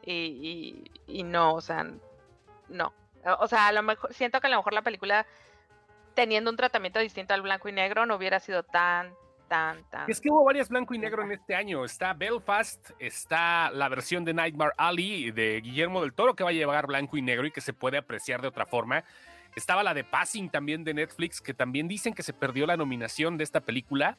y, 0.03 0.13
y, 0.13 1.21
y 1.21 1.23
no, 1.23 1.55
o 1.55 1.63
sea, 1.63 1.87
no, 2.69 2.93
o 3.39 3.49
sea, 3.49 3.69
a 3.69 3.73
lo 3.73 3.83
mejor, 3.83 4.13
siento 4.13 4.43
que 4.43 4.49
a 4.49 4.51
lo 4.51 4.59
mejor 4.59 4.75
la 4.75 4.83
película 4.83 5.27
teniendo 6.13 6.51
un 6.51 6.59
tratamiento 6.59 6.99
distinto 6.99 7.33
al 7.33 7.41
blanco 7.41 7.71
y 7.71 7.73
negro 7.73 8.05
no 8.05 8.17
hubiera 8.17 8.41
sido 8.41 8.63
tan, 8.63 9.15
tan, 9.49 9.83
tan... 9.91 10.11
Es 10.11 10.21
que 10.21 10.31
hubo 10.31 10.45
varias 10.45 10.69
blanco 10.69 10.95
y 10.95 10.99
negro 10.99 11.23
en 11.23 11.33
este 11.33 11.55
año. 11.55 11.85
Está 11.85 12.15
Belfast, 12.15 12.91
está 12.99 13.71
la 13.71 13.89
versión 13.89 14.25
de 14.25 14.35
Nightmare 14.35 14.73
Alley 14.77 15.31
de 15.31 15.61
Guillermo 15.61 16.03
del 16.03 16.13
Toro 16.13 16.35
que 16.35 16.45
va 16.45 16.51
a 16.51 16.53
llevar 16.53 16.87
blanco 16.87 17.17
y 17.17 17.23
negro 17.23 17.47
y 17.47 17.51
que 17.51 17.61
se 17.61 17.73
puede 17.73 17.99
apreciar 17.99 18.43
de 18.43 18.49
otra 18.49 18.67
forma. 18.67 19.05
Estaba 19.57 19.83
la 19.83 19.95
de 19.95 20.05
Passing 20.05 20.51
también 20.51 20.85
de 20.85 20.95
Netflix, 20.95 21.41
que 21.41 21.55
también 21.55 21.89
dicen 21.89 22.15
que 22.15 22.23
se 22.23 22.33
perdió 22.33 22.67
la 22.67 22.77
nominación 22.77 23.37
de 23.37 23.45
esta 23.45 23.61
película, 23.61 24.19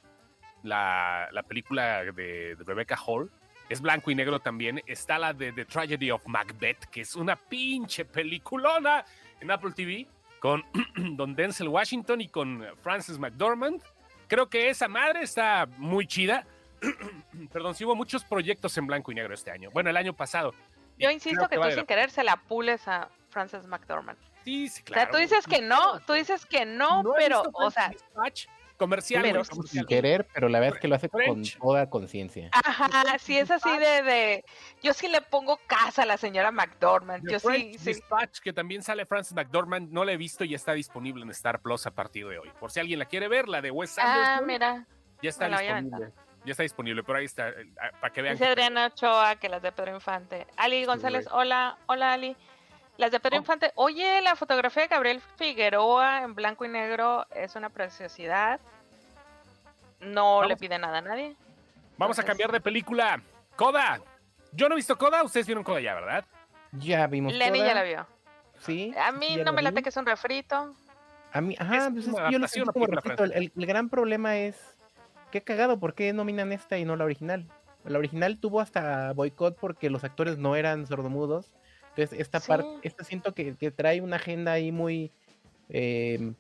la, 0.63 1.29
la 1.31 1.43
película 1.43 2.03
de, 2.03 2.55
de 2.55 2.63
Rebecca 2.65 2.97
Hall. 3.05 3.31
Es 3.69 3.81
blanco 3.81 4.11
y 4.11 4.15
negro 4.15 4.39
también. 4.39 4.81
Está 4.87 5.19
la 5.19 5.31
de 5.31 5.53
The 5.53 5.65
Tragedy 5.65 6.11
of 6.11 6.25
Macbeth, 6.27 6.85
que 6.85 7.01
es 7.01 7.15
una 7.15 7.35
pinche 7.35 8.03
peliculona 8.03 9.05
en 9.39 9.51
Apple 9.51 9.71
TV 9.71 10.07
con 10.39 10.63
Don 11.15 11.35
Denzel 11.35 11.67
Washington 11.67 12.21
y 12.21 12.27
con 12.29 12.65
Frances 12.81 13.19
McDormand. 13.19 13.81
Creo 14.29 14.47
que 14.47 14.69
esa 14.69 14.87
madre 14.87 15.23
está 15.23 15.67
muy 15.77 16.07
chida. 16.07 16.45
Perdón, 17.51 17.73
sí 17.75 17.83
hubo 17.83 17.95
muchos 17.95 18.23
proyectos 18.23 18.77
en 18.77 18.87
blanco 18.87 19.11
y 19.11 19.15
negro 19.15 19.33
este 19.33 19.51
año. 19.51 19.71
Bueno, 19.71 19.89
el 19.89 19.97
año 19.97 20.13
pasado. 20.13 20.53
Yo 20.97 21.09
insisto 21.09 21.49
que, 21.49 21.55
tú 21.55 21.61
vale 21.61 21.73
sin 21.73 21.81
la- 21.81 21.87
querer 21.87 22.11
se 22.11 22.23
la 22.23 22.35
pules 22.37 22.87
a 22.87 23.09
Frances 23.29 23.65
McDormand. 23.65 24.19
Sí, 24.45 24.69
sí, 24.69 24.81
o 24.81 24.85
claro. 24.85 25.01
sea, 25.01 25.11
tú 25.11 25.17
dices 25.17 25.45
que 25.47 25.61
no, 25.61 25.99
tú 26.01 26.13
dices 26.13 26.45
que 26.45 26.65
no, 26.65 27.03
pero, 27.17 27.43
o 27.53 27.71
sea, 27.71 27.89
Dispatch 27.89 28.47
comercial. 28.79 29.21
pero 29.21 29.43
sí. 29.43 29.51
sin 29.67 29.85
querer, 29.85 30.25
pero 30.33 30.49
la 30.49 30.59
verdad 30.59 30.77
es 30.77 30.81
que 30.81 30.87
lo 30.87 30.95
hace 30.95 31.09
con 31.09 31.43
toda 31.43 31.89
conciencia. 31.89 32.49
ajá, 32.51 33.19
si 33.19 33.37
es 33.37 33.51
así 33.51 33.69
de, 33.77 34.01
de, 34.01 34.45
yo 34.81 34.93
sí 34.93 35.07
le 35.07 35.21
pongo 35.21 35.59
casa 35.67 36.03
a 36.03 36.05
la 36.05 36.17
señora 36.17 36.51
McDormand, 36.51 37.23
The 37.25 37.33
yo 37.33 37.39
sí, 37.39 37.47
French 37.47 37.77
sí, 37.77 37.93
Dispatch, 37.93 38.39
que 38.39 38.53
también 38.53 38.81
sale 38.81 39.05
Francis 39.05 39.33
McDormand, 39.33 39.91
no 39.91 40.03
la 40.03 40.13
he 40.13 40.17
visto 40.17 40.43
y 40.43 40.55
está 40.55 40.73
disponible 40.73 41.23
en 41.23 41.29
Star 41.29 41.61
Plus 41.61 41.85
a 41.85 41.91
partir 41.91 42.27
de 42.27 42.39
hoy. 42.39 42.49
Por 42.59 42.71
si 42.71 42.79
alguien 42.79 42.97
la 42.97 43.05
quiere 43.05 43.27
ver, 43.27 43.47
la 43.47 43.61
de 43.61 43.69
Wes 43.69 43.99
ah, 43.99 44.13
Anderson, 44.13 44.47
mira, 44.47 44.87
ya 45.21 45.29
está 45.29 45.47
disponible. 45.47 46.11
Ya 46.45 46.51
está 46.51 46.63
disponible, 46.63 47.03
pero 47.03 47.19
ahí 47.19 47.25
está, 47.25 47.49
eh, 47.49 47.69
ah, 47.81 47.91
para 47.99 48.13
que 48.13 48.21
vean. 48.21 48.35
dice 48.35 48.45
Adriana 48.45 48.87
Ochoa 48.87 49.35
que 49.35 49.49
las 49.49 49.61
de 49.61 49.71
Pedro 49.73 49.93
Infante. 49.93 50.47
Ali 50.55 50.85
González, 50.85 51.27
hola, 51.31 51.77
hola 51.87 52.13
Ali. 52.13 52.37
Las 52.99 53.11
de 53.11 53.19
Pedro 53.21 53.37
Oh. 53.37 53.39
Infante, 53.39 53.71
oye, 53.75 54.21
la 54.21 54.35
fotografía 54.35 54.81
de 54.83 54.89
Gabriel 54.89 55.21
Figueroa 55.37 56.21
en 56.23 56.35
blanco 56.35 56.65
y 56.65 56.67
negro 56.67 57.25
es 57.33 57.55
una 57.55 57.69
preciosidad. 57.69 58.59
No 60.01 60.43
le 60.43 60.57
pide 60.57 60.77
nada 60.77 60.97
a 60.97 61.01
nadie. 61.01 61.33
Vamos 61.97 62.19
a 62.19 62.23
cambiar 62.23 62.51
de 62.51 62.59
película. 62.59 63.21
Coda. 63.55 64.01
Yo 64.51 64.67
no 64.67 64.75
he 64.75 64.77
visto 64.77 64.97
Coda, 64.97 65.23
ustedes 65.23 65.45
vieron 65.45 65.63
Coda 65.63 65.79
ya, 65.79 65.93
¿verdad? 65.93 66.25
Ya 66.73 67.07
vimos 67.07 67.33
Lenny 67.33 67.59
ya 67.59 67.73
la 67.73 67.83
vio. 67.83 68.05
Sí. 68.59 68.93
A 69.01 69.13
mí 69.13 69.37
no 69.37 69.45
la 69.45 69.51
me 69.53 69.61
late 69.61 69.77
vi. 69.77 69.83
que 69.83 69.89
es 69.89 69.97
un 69.97 70.05
refrito. 70.05 70.75
A 71.31 71.39
mí, 71.41 71.55
ajá, 71.57 71.87
Es 71.87 71.93
pues 71.93 72.07
es 72.07 72.13
yo 72.31 72.39
lo 72.65 72.69
a 72.69 72.73
como 72.73 72.85
el, 72.85 73.31
el- 73.33 73.51
el 73.55 73.65
gran 73.65 73.87
problema 73.87 74.35
es 74.37 74.57
qué 75.31 75.41
cagado, 75.41 75.79
¿por 75.79 75.93
qué 75.93 76.11
nominan 76.11 76.51
esta 76.51 76.77
y 76.77 76.83
no 76.83 76.97
la 76.97 77.05
original? 77.05 77.45
La 77.85 77.97
original 77.97 78.39
tuvo 78.39 78.59
hasta 78.59 79.13
boicot 79.13 79.57
porque 79.57 79.89
los 79.89 80.03
actores 80.03 80.37
no 80.37 80.57
eran 80.57 80.85
sordomudos. 80.85 81.45
Entonces, 81.95 82.19
esta 82.19 82.39
parte, 82.39 82.67
esta 82.83 83.03
siento 83.03 83.33
que, 83.33 83.55
que 83.55 83.71
trae 83.71 84.01
una 84.01 84.15
agenda 84.17 84.53
ahí 84.53 84.71
muy 84.71 85.11
em, 85.69 86.33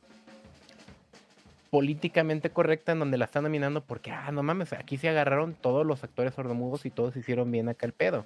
políticamente 1.69 2.49
correcta 2.49 2.93
en 2.93 2.99
donde 2.99 3.17
la 3.17 3.25
están 3.25 3.43
nominando 3.43 3.81
porque, 3.83 4.11
ah, 4.11 4.31
no 4.31 4.41
mames, 4.41 4.73
aquí 4.73 4.97
se 4.97 5.09
agarraron 5.09 5.53
todos 5.53 5.85
los 5.85 6.03
actores 6.03 6.33
sordomudos 6.33 6.85
y 6.85 6.89
todos 6.89 7.15
hicieron 7.15 7.51
bien 7.51 7.69
acá 7.69 7.85
el 7.85 7.93
pedo. 7.93 8.25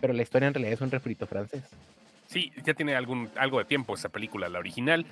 Pero 0.00 0.12
la 0.12 0.22
historia 0.22 0.48
en 0.48 0.54
realidad 0.54 0.74
es 0.74 0.80
un 0.80 0.90
refrito 0.90 1.26
francés. 1.26 1.62
Sí, 2.26 2.52
ya 2.64 2.74
tiene 2.74 2.94
algún, 2.94 3.30
algo 3.36 3.58
de 3.58 3.64
tiempo 3.64 3.94
esa 3.94 4.10
película, 4.10 4.48
la 4.48 4.58
original. 4.58 5.06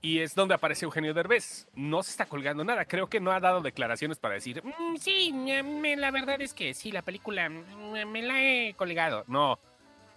Y 0.00 0.20
es 0.20 0.34
donde 0.34 0.54
aparece 0.54 0.84
Eugenio 0.84 1.14
Derbez. 1.14 1.66
No 1.74 2.02
se 2.02 2.10
está 2.10 2.26
colgando 2.26 2.62
nada. 2.62 2.84
Creo 2.84 3.08
que 3.08 3.20
no 3.20 3.32
ha 3.32 3.40
dado 3.40 3.60
declaraciones 3.60 4.18
para 4.18 4.34
decir, 4.34 4.62
"Mm, 4.62 4.96
sí, 4.96 5.32
me- 5.32 5.96
la 5.96 6.10
verdad 6.10 6.40
es 6.42 6.52
que 6.54 6.74
sí, 6.74 6.92
la 6.92 7.02
película 7.02 7.48
mm, 7.48 8.06
me 8.06 8.22
la 8.22 8.40
he 8.42 8.74
colgado. 8.74 9.24
No, 9.26 9.58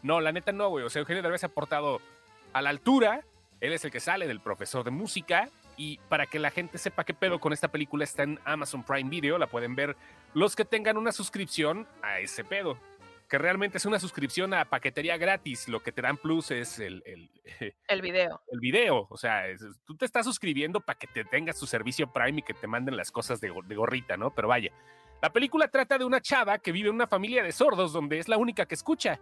no, 0.07 0.21
la 0.21 0.31
neta 0.31 0.51
no, 0.51 0.69
güey. 0.69 0.85
O 0.85 0.89
sea, 0.89 1.01
Eugenio 1.01 1.21
Derbez 1.21 1.43
ha 1.43 1.49
portado 1.49 2.01
a 2.53 2.61
la 2.61 2.69
altura. 2.69 3.21
Él 3.59 3.73
es 3.73 3.83
el 3.85 3.91
que 3.91 3.99
sale 3.99 4.27
del 4.27 4.39
profesor 4.39 4.83
de 4.83 4.91
música. 4.91 5.49
Y 5.75 5.99
para 6.09 6.25
que 6.25 6.39
la 6.39 6.49
gente 6.49 6.77
sepa 6.79 7.03
qué 7.03 7.13
pedo 7.13 7.39
con 7.39 7.53
esta 7.53 7.67
película 7.67 8.03
está 8.03 8.23
en 8.23 8.39
Amazon 8.45 8.83
Prime 8.83 9.09
Video. 9.09 9.37
La 9.37 9.47
pueden 9.47 9.75
ver 9.75 9.95
los 10.33 10.55
que 10.55 10.65
tengan 10.65 10.97
una 10.97 11.11
suscripción 11.11 11.87
a 12.01 12.19
ese 12.19 12.43
pedo. 12.43 12.77
Que 13.29 13.37
realmente 13.37 13.77
es 13.77 13.85
una 13.85 13.99
suscripción 13.99 14.53
a 14.53 14.65
paquetería 14.65 15.17
gratis. 15.17 15.67
Lo 15.67 15.81
que 15.83 15.91
te 15.91 16.01
dan 16.01 16.17
plus 16.17 16.49
es 16.51 16.79
el, 16.79 17.03
el, 17.05 17.29
El 17.87 18.01
video. 18.01 18.41
el 18.51 18.59
video. 18.59 19.05
O 19.09 19.17
sea, 19.17 19.47
es- 19.47 19.61
tú 19.85 19.95
te 19.95 20.05
estás 20.05 20.25
suscribiendo 20.25 20.79
para 20.79 20.97
que 20.97 21.07
te 21.07 21.25
tengas 21.25 21.59
tu 21.59 21.67
servicio 21.67 22.11
Prime 22.11 22.39
y 22.39 22.43
que 22.43 22.53
te 22.53 22.67
manden 22.67 22.95
las 22.97 23.11
cosas 23.11 23.41
de, 23.41 23.53
de 23.65 23.75
gorrita, 23.75 24.15
¿no? 24.17 24.31
Pero 24.33 24.47
vaya, 24.47 24.71
la 25.21 25.31
película 25.31 25.67
trata 25.67 25.97
de 25.97 26.05
una 26.05 26.21
chava 26.21 26.57
que 26.59 26.71
vive 26.71 26.87
en 26.89 26.95
una 26.95 27.07
familia 27.07 27.43
de 27.43 27.51
sordos 27.51 27.91
donde 27.91 28.17
es 28.17 28.27
la 28.29 28.37
única 28.37 28.65
que 28.65 28.75
escucha. 28.75 29.19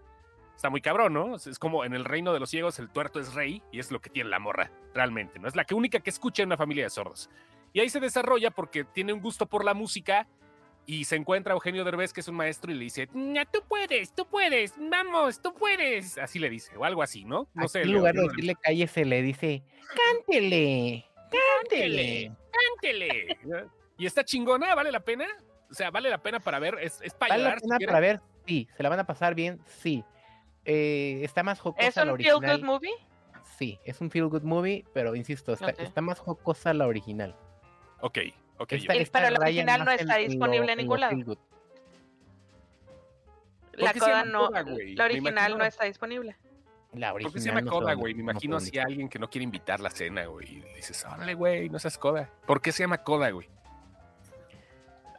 Está 0.55 0.69
muy 0.69 0.81
cabrón, 0.81 1.13
¿no? 1.13 1.35
Es- 1.35 1.59
como 1.59 1.83
en 1.85 1.93
el 1.93 2.05
reino 2.05 2.33
de 2.33 2.39
los 2.39 2.49
ciegos 2.49 2.79
el 2.79 2.89
tuerto 2.89 3.19
es 3.19 3.33
rey 3.33 3.61
y 3.71 3.79
es 3.79 3.91
lo 3.91 3.99
que 4.01 4.09
tiene 4.09 4.29
la 4.29 4.39
morra, 4.39 4.71
realmente, 4.93 5.37
¿no? 5.39 5.47
Es 5.47 5.55
la 5.55 5.65
que 5.65 5.75
única 5.75 5.99
que 5.99 6.09
escucha 6.09 6.43
en 6.43 6.47
una 6.49 6.57
familia 6.57 6.83
de 6.85 6.89
sordos. 6.89 7.29
Y 7.73 7.81
ahí 7.81 7.89
se 7.89 7.99
desarrolla 7.99 8.51
porque 8.51 8.83
tiene 8.85 9.11
un 9.13 9.19
gusto 9.21 9.45
por 9.47 9.65
la 9.65 9.73
música 9.73 10.27
y 10.87 11.03
se 11.05 11.15
encuentra 11.17 11.51
a 11.51 11.55
Eugenio 11.55 11.83
Derbez, 11.83 12.13
que 12.13 12.21
es 12.21 12.27
un 12.27 12.35
maestro, 12.35 12.71
y 12.71 12.75
le 12.75 12.83
dice, 12.85 13.09
"Ña, 13.13 13.43
tú 13.45 13.63
puedes, 13.67 14.13
tú 14.13 14.25
puedes, 14.27 14.73
vamos, 14.77 15.41
tú 15.41 15.53
puedes. 15.53 16.17
Así 16.19 16.39
le 16.39 16.49
dice, 16.49 16.77
o 16.77 16.85
algo 16.85 17.01
así, 17.01 17.25
¿no? 17.25 17.49
No 17.53 17.63
Aquí 17.63 17.69
sé. 17.71 17.81
en 17.81 17.91
lugar 17.91 18.13
de 18.15 18.21
decirle 18.21 18.55
cállese, 18.61 19.03
le 19.03 19.21
dice, 19.23 19.63
cántele, 19.95 21.05
cántele. 21.31 22.31
cántele. 22.51 23.37
Y 23.97 24.05
está 24.05 24.23
chingona, 24.23 24.73
¿vale 24.75 24.91
la 24.91 24.99
pena? 25.01 25.25
O 25.69 25.73
sea, 25.73 25.89
¿vale 25.91 26.09
la 26.09 26.19
pena 26.19 26.39
para 26.39 26.59
ver? 26.59 26.77
¿Es, 26.81 27.01
es 27.01 27.13
para 27.13 27.33
¿Vale 27.35 27.43
la 27.43 27.55
pena 27.57 27.77
para 27.85 27.99
ver? 27.99 28.21
Sí. 28.45 28.67
¿Se 28.77 28.83
la 28.83 28.89
van 28.89 28.99
a 28.99 29.05
pasar 29.07 29.33
bien? 29.35 29.59
Sí. 29.65 30.03
Eh, 30.65 31.19
está 31.23 31.43
más 31.43 31.59
jocosa 31.59 31.87
¿Es 31.87 31.95
la 31.95 32.03
un 32.11 32.17
feel 32.17 32.33
original. 32.33 32.57
good 32.59 32.65
movie? 32.65 32.93
Sí, 33.57 33.79
es 33.85 34.01
un 34.01 34.09
feel 34.11 34.27
good 34.27 34.41
movie, 34.43 34.83
pero 34.93 35.15
insisto, 35.15 35.53
está, 35.53 35.69
está 35.69 36.01
más 36.01 36.19
jocosa 36.19 36.73
la 36.73 36.87
original. 36.87 37.35
Ok, 38.01 38.17
ok. 38.57 38.71
Esta- 38.73 38.95
Y- 38.95 38.99
esta 38.99 39.19
pero 39.19 39.31
la 39.37 39.39
original 39.45 39.85
no 39.85 39.91
está 39.91 40.19
en 40.19 40.27
disponible 40.29 40.71
en 40.73 40.77
ningún 40.79 40.99
lado. 40.99 41.15
La 43.73 43.93
coda 43.93 44.23
no. 44.25 44.47
coda? 44.47 44.63
La 44.63 45.05
original 45.05 45.33
imagino- 45.33 45.57
no 45.57 45.65
está 45.65 45.85
disponible. 45.85 46.35
La 46.93 47.11
¿Por 47.11 47.15
original. 47.15 47.33
qué 47.33 47.39
se 47.41 47.47
llama 47.49 47.61
no 47.61 47.71
coda, 47.71 47.93
güey? 47.93 48.13
Me 48.13 48.23
no 48.23 48.31
imagino 48.31 48.55
así 48.57 48.77
a 48.79 48.83
alguien 48.83 49.09
que 49.09 49.19
no 49.19 49.29
quiere 49.29 49.43
invitar 49.43 49.81
la 49.81 49.89
cena, 49.89 50.25
güey. 50.27 50.47
Y 50.49 50.61
dices, 50.77 51.05
órale, 51.05 51.33
güey, 51.33 51.69
no 51.69 51.77
seas 51.77 51.97
coda. 51.97 52.29
¿Por 52.47 52.61
qué 52.61 52.71
se 52.71 52.83
llama 52.83 52.99
coda, 53.03 53.29
güey? 53.31 53.49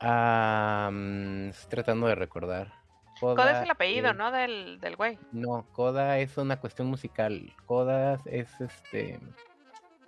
Ah, 0.00 0.88
mm, 0.90 1.48
estoy 1.50 1.68
tratando 1.68 2.06
de 2.06 2.14
recordar. 2.14 2.72
Coda 3.20 3.58
es 3.58 3.62
el 3.64 3.70
apellido, 3.70 4.10
es- 4.10 4.16
¿no? 4.16 4.30
Del, 4.30 4.78
del 4.80 4.96
güey. 4.96 5.18
No, 5.32 5.66
Coda 5.72 6.18
es 6.18 6.36
una 6.36 6.58
cuestión 6.60 6.88
musical. 6.88 7.52
Coda 7.66 8.20
es 8.26 8.48
este. 8.60 9.18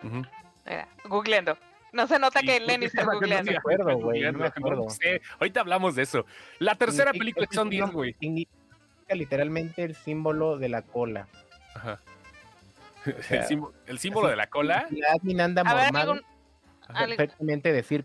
Ujú. 0.03 0.23
Mira, 0.67 0.89
googleando. 1.05 1.57
No 1.93 2.07
se 2.07 2.19
nota 2.19 2.41
Sí, 2.41 2.47
que 2.47 2.59
¿por 2.59 2.67
Lenny 2.69 2.85
está 2.87 3.05
coda? 3.05 3.15
googleando. 3.15 3.51
me 3.51 3.57
acuerdo, 3.57 3.97
güey, 3.99 4.21
no 4.31 4.39
me 4.39 4.47
acuerdo. 4.47 4.91
sé. 4.91 5.23
Ahorita 5.41 5.61
hablamos 5.61 5.95
de 5.95 6.03
eso. 6.03 6.27
La 6.59 6.75
tercera 6.75 7.13
significa- 7.13 7.19
película 7.41 7.47
es 7.51 7.55
son 7.55 7.67
un 7.69 7.71
10, 7.71 7.85
símbolo- 7.85 7.93
güey. 7.95 8.13
Significa 8.21 9.15
literalmente 9.15 9.85
el 9.85 9.95
símbolo 9.95 10.59
de 10.59 10.69
la 10.69 10.83
cola. 10.83 11.27
Ajá. 11.75 11.99
sea, 13.23 13.41
el, 13.41 13.47
símbolo, 13.47 13.75
el 13.87 13.99
símbolo 13.99 14.29
de 14.29 14.37
la 14.37 14.49
cola. 14.49 14.87
La 14.91 15.13
admin 15.15 15.41
anda 15.41 15.63
A 15.63 15.75
ver, 15.75 15.85
mormado, 15.93 16.17
perfectamente 16.93 17.73
decir 17.73 18.05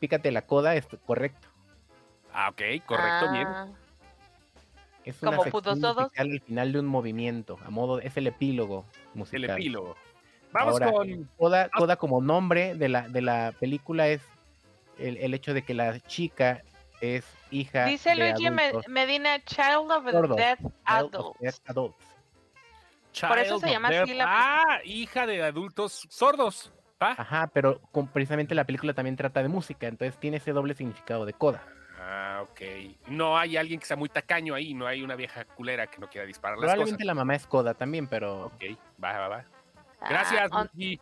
pícate 0.00 0.30
la 0.32 0.42
coda 0.42 0.74
es 0.76 0.86
correcto. 1.04 1.48
Ah, 2.32 2.48
ok, 2.50 2.62
correcto, 2.86 3.32
bien. 3.32 3.46
Es 5.08 5.22
una 5.22 5.30
Como 5.32 5.42
sección 5.44 5.62
putos 5.62 5.80
todos. 5.80 5.96
musical 6.04 6.30
al 6.30 6.40
final 6.40 6.72
de 6.72 6.80
un 6.80 6.86
movimiento, 6.86 7.58
a 7.64 7.70
modo 7.70 7.98
es 8.00 8.16
el 8.16 8.26
epílogo 8.26 8.84
El 9.14 9.18
musical. 9.18 9.50
epílogo. 9.50 9.96
Vamos 10.52 10.74
Ahora, 10.74 10.92
con. 10.92 11.24
Coda, 11.36 11.68
Coda 11.70 11.96
como 11.96 12.20
nombre 12.20 12.74
de 12.74 12.88
la, 12.88 13.08
de 13.08 13.22
la 13.22 13.52
película 13.58 14.08
es 14.08 14.22
el, 14.98 15.16
el 15.16 15.32
hecho 15.34 15.54
de 15.54 15.62
que 15.62 15.72
la 15.74 15.98
chica 16.00 16.62
es 17.00 17.24
hija 17.50 17.84
Dice 17.86 18.10
de 18.10 18.16
Luigi 18.16 18.46
adultos, 18.48 18.88
Medina, 18.88 19.42
Child 19.44 19.90
of 19.92 20.06
Adult. 20.06 20.36
dead 20.36 20.58
adults. 21.66 21.96
Por 23.26 23.38
eso 23.38 23.58
se 23.58 23.70
llama 23.70 23.90
Death. 23.90 24.02
así 24.04 24.14
la- 24.14 24.24
Ah, 24.28 24.80
hija 24.84 25.26
de 25.26 25.42
adultos 25.42 26.06
sordos. 26.10 26.72
Ajá, 27.00 27.48
pero 27.52 27.80
con- 27.92 28.08
precisamente 28.08 28.54
la 28.54 28.64
película 28.64 28.92
también 28.92 29.16
trata 29.16 29.42
de 29.42 29.48
música, 29.48 29.86
entonces 29.86 30.18
tiene 30.18 30.36
ese 30.38 30.52
doble 30.52 30.74
significado 30.74 31.24
de 31.24 31.32
coda. 31.32 31.62
Ah, 32.10 32.40
ok. 32.42 32.60
No 33.08 33.36
hay 33.36 33.58
alguien 33.58 33.78
que 33.80 33.84
sea 33.86 33.96
muy 33.96 34.08
tacaño 34.08 34.54
ahí, 34.54 34.72
no 34.72 34.86
hay 34.86 35.02
una 35.02 35.14
vieja 35.14 35.44
culera 35.44 35.86
que 35.88 35.98
no 35.98 36.08
quiera 36.08 36.26
disparar 36.26 36.56
las 36.56 36.62
Probablemente 36.62 36.96
cosas. 37.04 37.06
la 37.06 37.14
mamá 37.14 37.34
es 37.34 37.46
coda 37.46 37.74
también, 37.74 38.06
pero 38.06 38.46
Ok, 38.46 38.64
va, 39.02 39.12
va, 39.18 39.28
va. 39.28 39.44
Ah, 40.00 40.06
Gracias, 40.08 40.50
on- 40.52 40.70
Luigi. 40.72 41.00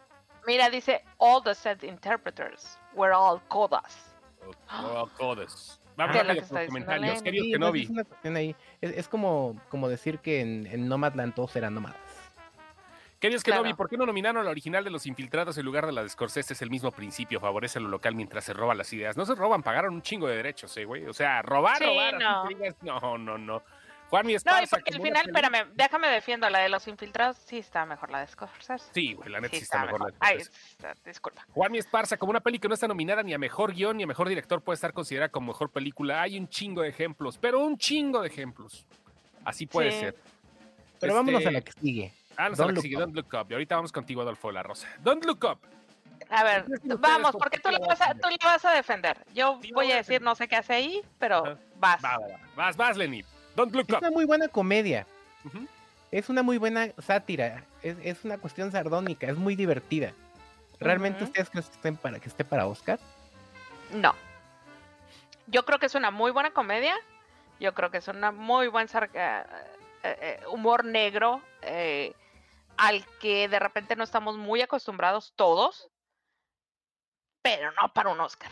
Mira, 0.48 0.68
dice, 0.68 1.04
all 1.18 1.40
the 1.44 1.54
set 1.54 1.84
interpreters 1.84 2.76
were 2.94 3.12
all 3.14 3.40
codas. 3.48 4.16
Oh, 4.70 5.08
codes. 5.16 5.80
Vamos 5.96 6.14
De 6.16 6.22
lo 6.24 6.28
rápido 6.28 6.42
que 6.42 6.48
con 6.48 6.58
está 6.58 6.58
los 6.60 6.66
comentarios. 6.66 8.56
Es, 8.80 8.90
es 8.96 9.08
como, 9.08 9.60
como 9.68 9.88
decir 9.88 10.18
que 10.18 10.40
en, 10.40 10.66
en 10.66 10.88
Nomadland 10.88 11.34
todos 11.34 11.54
eran 11.56 11.74
nómadas. 11.74 11.96
Queridos 13.26 13.46
no 13.46 13.62
Claro. 13.62 13.76
¿por 13.76 13.88
qué 13.88 13.96
no 13.96 14.06
nominaron 14.06 14.44
la 14.44 14.50
original 14.50 14.84
de 14.84 14.90
Los 14.90 15.06
Infiltrados 15.06 15.56
en 15.58 15.64
lugar 15.64 15.86
de 15.86 15.92
la 15.92 16.02
de 16.02 16.08
Scorsese? 16.08 16.52
Es 16.54 16.62
el 16.62 16.70
mismo 16.70 16.90
principio, 16.92 17.40
favorece 17.40 17.80
lo 17.80 17.88
local 17.88 18.14
mientras 18.14 18.44
se 18.44 18.52
roban 18.52 18.78
las 18.78 18.92
ideas. 18.92 19.16
No 19.16 19.24
se 19.26 19.34
roban, 19.34 19.62
pagaron 19.62 19.94
un 19.94 20.02
chingo 20.02 20.26
de 20.28 20.36
derechos, 20.36 20.76
eh, 20.76 20.84
güey. 20.84 21.06
O 21.06 21.12
sea, 21.12 21.42
robar, 21.42 21.78
Sí, 21.78 21.84
robar. 21.84 22.18
no. 22.20 22.48
digas, 22.48 22.74
no, 22.82 23.18
no, 23.18 23.38
no. 23.38 23.62
Juan 24.08 24.24
mi 24.24 24.34
No, 24.34 24.36
Esparza. 24.36 24.62
y 24.62 24.66
porque 24.68 24.94
al 24.94 25.02
final, 25.02 25.26
espérame, 25.26 25.66
déjame 25.74 26.06
defiendo 26.08 26.48
la 26.48 26.60
de 26.60 26.68
los 26.68 26.86
infiltrados. 26.86 27.38
Sí 27.38 27.58
está 27.58 27.84
mejor 27.86 28.08
la 28.12 28.20
de 28.20 28.28
Scorsese. 28.28 28.88
Sí, 28.94 29.14
güey, 29.14 29.28
la 29.30 29.40
neta 29.40 29.50
Sí 29.54 29.56
sí 29.58 29.64
está 29.64 29.84
mejor. 29.84 30.00
la 30.00 30.06
de 30.06 30.12
Scorsese. 30.44 30.50
está- 30.70 30.94
disculpa. 31.04 31.44
Juan 31.52 31.72
mi 31.72 31.78
Esparza, 31.78 32.16
como 32.16 32.30
una 32.30 32.38
peli 32.40 32.60
que 32.60 32.68
no 32.68 32.74
está 32.74 32.86
nominada 32.86 33.24
ni 33.24 33.34
a 33.34 33.38
mejor 33.38 33.74
guion 33.74 33.96
ni 33.96 34.04
a 34.04 34.06
mejor 34.06 34.28
director, 34.28 34.62
puede 34.62 34.76
estar 34.76 34.92
considerada 34.92 35.28
como 35.30 35.48
mejor 35.48 35.70
película. 35.72 36.22
Hay 36.22 36.38
un 36.38 36.48
chingo 36.48 36.82
de 36.82 36.88
ejemplos, 36.90 37.36
pero 37.36 37.58
un 37.58 37.76
chingo 37.78 38.20
de 38.20 38.28
ejemplos. 38.28 38.86
Así 39.44 39.66
puede 39.66 39.90
Sí. 39.90 39.98
ser. 39.98 40.14
Pero 41.00 41.12
Este, 41.12 41.14
vámonos 41.14 41.44
a 41.46 41.50
la 41.50 41.60
que 41.60 41.72
sigue. 41.72 42.12
Vámonos 42.36 42.60
a 42.60 42.62
la 42.66 42.72
Don't 42.72 42.82
sigue, 42.82 42.96
Up. 42.96 43.00
Don't 43.00 43.14
Look 43.16 43.34
Up. 43.40 43.46
Y 43.50 43.54
ahorita 43.54 43.76
vamos 43.76 43.92
contigo, 43.92 44.22
Adolfo 44.22 44.50
La 44.52 44.62
Rosa. 44.62 44.88
Don't 45.00 45.24
Look 45.24 45.44
Up. 45.44 45.58
A 46.28 46.42
ver, 46.44 46.64
¿Qué 46.64 46.72
dicen 46.72 46.92
ustedes 46.92 47.00
vamos, 47.00 47.32
por 47.32 47.40
porque 47.42 47.58
qué 47.58 47.62
tú 47.62 47.70
la 47.70 47.78
vas 47.78 47.88
vas 47.88 48.00
a 48.00 48.10
a, 48.10 48.14
tú 48.14 48.28
la 48.28 48.36
vas 48.42 48.64
a 48.64 48.72
defender. 48.72 49.18
Yo 49.32 49.58
Sí, 49.62 49.70
voy 49.72 49.92
a 49.92 49.96
decir 49.96 50.20
no 50.22 50.34
sé 50.34 50.48
qué 50.48 50.56
hace 50.56 50.72
ahí, 50.74 51.02
pero 51.18 51.58
vas. 51.76 52.02
Va, 52.04 52.18
va, 52.18 52.26
va. 52.28 52.40
Vas, 52.56 52.76
vas, 52.76 52.96
Lenny. 52.96 53.24
Don't 53.54 53.72
Look 53.74 53.86
Es 53.88 53.94
Up. 53.94 53.98
una 54.00 54.10
muy 54.10 54.24
buena 54.24 54.48
comedia. 54.48 55.06
Es 56.10 56.28
una 56.28 56.42
muy 56.42 56.58
buena 56.58 56.88
sátira. 56.98 57.64
Es, 57.82 57.96
es 58.02 58.24
una 58.24 58.38
cuestión 58.38 58.72
sardónica. 58.72 59.26
Es 59.28 59.36
muy 59.36 59.54
divertida. 59.56 60.12
¿Realmente 60.80 61.24
ustedes 61.24 61.48
creen 61.48 61.64
que, 61.64 61.70
estén 61.72 61.96
para, 61.96 62.18
que 62.18 62.28
esté 62.28 62.44
para 62.44 62.66
Oscar? 62.66 62.98
No. 63.92 64.14
Yo 65.46 65.64
creo 65.64 65.78
que 65.78 65.86
es 65.86 65.94
una 65.94 66.10
muy 66.10 66.32
buena 66.32 66.50
comedia. 66.50 66.94
Yo 67.60 67.72
creo 67.74 67.90
que 67.90 67.98
es 67.98 68.08
una 68.08 68.32
muy 68.32 68.68
buen 68.68 68.88
sar- 68.88 69.10
eh, 69.14 69.44
eh, 70.02 70.40
humor 70.50 70.84
negro 70.84 71.40
eh, 71.62 72.12
al 72.78 73.04
que 73.18 73.48
de 73.48 73.58
repente 73.58 73.96
no 73.96 74.04
estamos 74.04 74.36
muy 74.36 74.60
acostumbrados 74.62 75.32
todos, 75.36 75.88
pero 77.42 77.70
no 77.72 77.92
para 77.92 78.10
un 78.10 78.20
Oscar. 78.20 78.50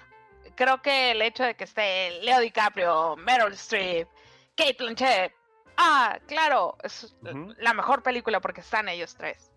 Creo 0.55 0.81
que 0.83 1.11
el 1.13 1.23
hecho 1.23 1.43
de 1.43 1.57
que 1.57 1.65
esté 1.65 2.21
Leo 2.23 2.41
DiCaprio, 2.41 3.17
Meryl 3.17 3.53
Streep, 3.55 4.09
Kate 4.57 4.77
Blanchett, 4.79 5.33
ah, 5.77 6.19
claro, 6.27 6.77
es 6.83 7.15
Ujú. 7.23 7.55
la 7.59 7.75
mejor 7.75 8.03
película 8.03 8.41
porque 8.41 8.61
están 8.61 8.89
ellos 8.89 9.15
tres. 9.17 9.51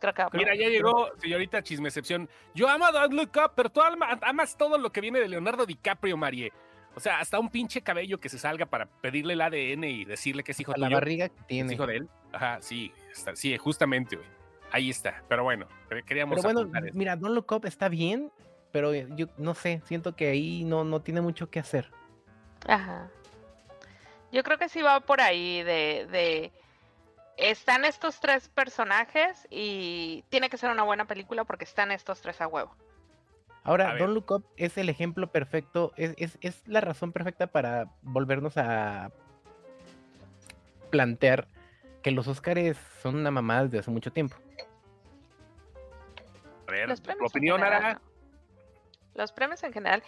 Creo 0.00 0.14
que 0.14 0.24
Mira, 0.32 0.54
ya 0.54 0.68
llegó, 0.68 1.10
señorita 1.18 1.62
Chismecepción. 1.62 2.26
Yo 2.54 2.66
amo 2.70 2.86
a 2.86 2.92
Don't 2.92 3.12
Look 3.12 3.32
Up, 3.36 3.52
pero 3.54 3.68
tú 3.70 3.82
ama- 3.82 4.18
amas 4.22 4.56
todo 4.56 4.78
lo 4.78 4.90
que 4.90 5.02
viene 5.02 5.20
de 5.20 5.28
Leonardo 5.28 5.66
DiCaprio, 5.66 6.16
Marie. 6.16 6.50
O 6.94 7.00
sea, 7.00 7.20
hasta 7.20 7.38
un 7.38 7.48
pinche 7.50 7.82
cabello 7.82 8.18
que 8.18 8.28
se 8.28 8.38
salga 8.38 8.66
para 8.66 8.86
pedirle 8.86 9.34
el 9.34 9.40
ADN 9.40 9.84
y 9.84 10.04
decirle 10.04 10.42
que 10.42 10.52
es 10.52 10.60
hijo 10.60 10.72
A 10.72 10.76
la 10.76 10.86
tuyo. 10.88 10.96
barriga 10.96 11.28
que 11.28 11.40
¿Es 11.40 11.46
tiene. 11.46 11.74
hijo 11.74 11.86
de 11.86 11.96
él? 11.98 12.08
Ajá, 12.32 12.58
sí, 12.60 12.92
está- 13.12 13.36
sí, 13.36 13.56
justamente, 13.58 14.16
güey. 14.16 14.28
Ahí 14.72 14.90
está, 14.90 15.22
pero 15.28 15.42
bueno, 15.44 15.66
queríamos 16.06 16.36
Pero 16.40 16.54
bueno, 16.54 16.78
eso. 16.78 16.96
mira, 16.96 17.16
Don't 17.16 17.34
Look 17.34 17.50
Up 17.52 17.66
está 17.66 17.88
bien, 17.88 18.30
pero 18.72 18.94
yo 18.94 19.26
no 19.36 19.54
sé, 19.54 19.82
siento 19.84 20.14
que 20.14 20.28
ahí 20.30 20.62
no, 20.64 20.84
no 20.84 21.00
tiene 21.00 21.20
mucho 21.20 21.50
que 21.50 21.58
hacer. 21.58 21.90
Ajá. 22.68 23.08
Yo 24.32 24.42
creo 24.44 24.58
que 24.58 24.68
sí 24.68 24.80
va 24.80 25.00
por 25.00 25.20
ahí 25.20 25.62
de, 25.64 26.06
de 26.12 26.52
están 27.36 27.84
estos 27.84 28.20
tres 28.20 28.48
personajes 28.48 29.46
y 29.50 30.22
tiene 30.28 30.48
que 30.50 30.56
ser 30.56 30.70
una 30.70 30.84
buena 30.84 31.06
película 31.06 31.42
porque 31.44 31.64
están 31.64 31.90
estos 31.90 32.20
tres 32.20 32.40
a 32.40 32.46
huevo. 32.46 32.76
Ahora. 33.62 33.96
Don't 33.96 34.14
Look 34.14 34.30
Up 34.30 34.44
es 34.56 34.78
el 34.78 34.88
ejemplo 34.88 35.30
perfecto, 35.30 35.92
es, 35.96 36.14
es, 36.16 36.38
es 36.40 36.66
la 36.66 36.80
razón 36.80 37.12
perfecta 37.12 37.46
para 37.48 37.88
volvernos 38.02 38.56
a 38.56 39.10
plantear 40.90 41.46
que 42.02 42.10
los 42.10 42.26
Oscars 42.26 42.78
son 43.02 43.16
una 43.16 43.30
mamada 43.30 43.64
desde 43.64 43.78
hace 43.80 43.90
mucho 43.90 44.12
tiempo. 44.12 44.36
A 46.66 46.72
ver, 46.72 47.00
tu 47.00 47.26
opinión, 47.26 47.58
general, 47.58 47.84
Ara. 47.84 47.94
¿no? 47.94 48.00
Los 49.14 49.32
premios 49.32 49.62
en 49.62 49.72
general. 49.72 50.02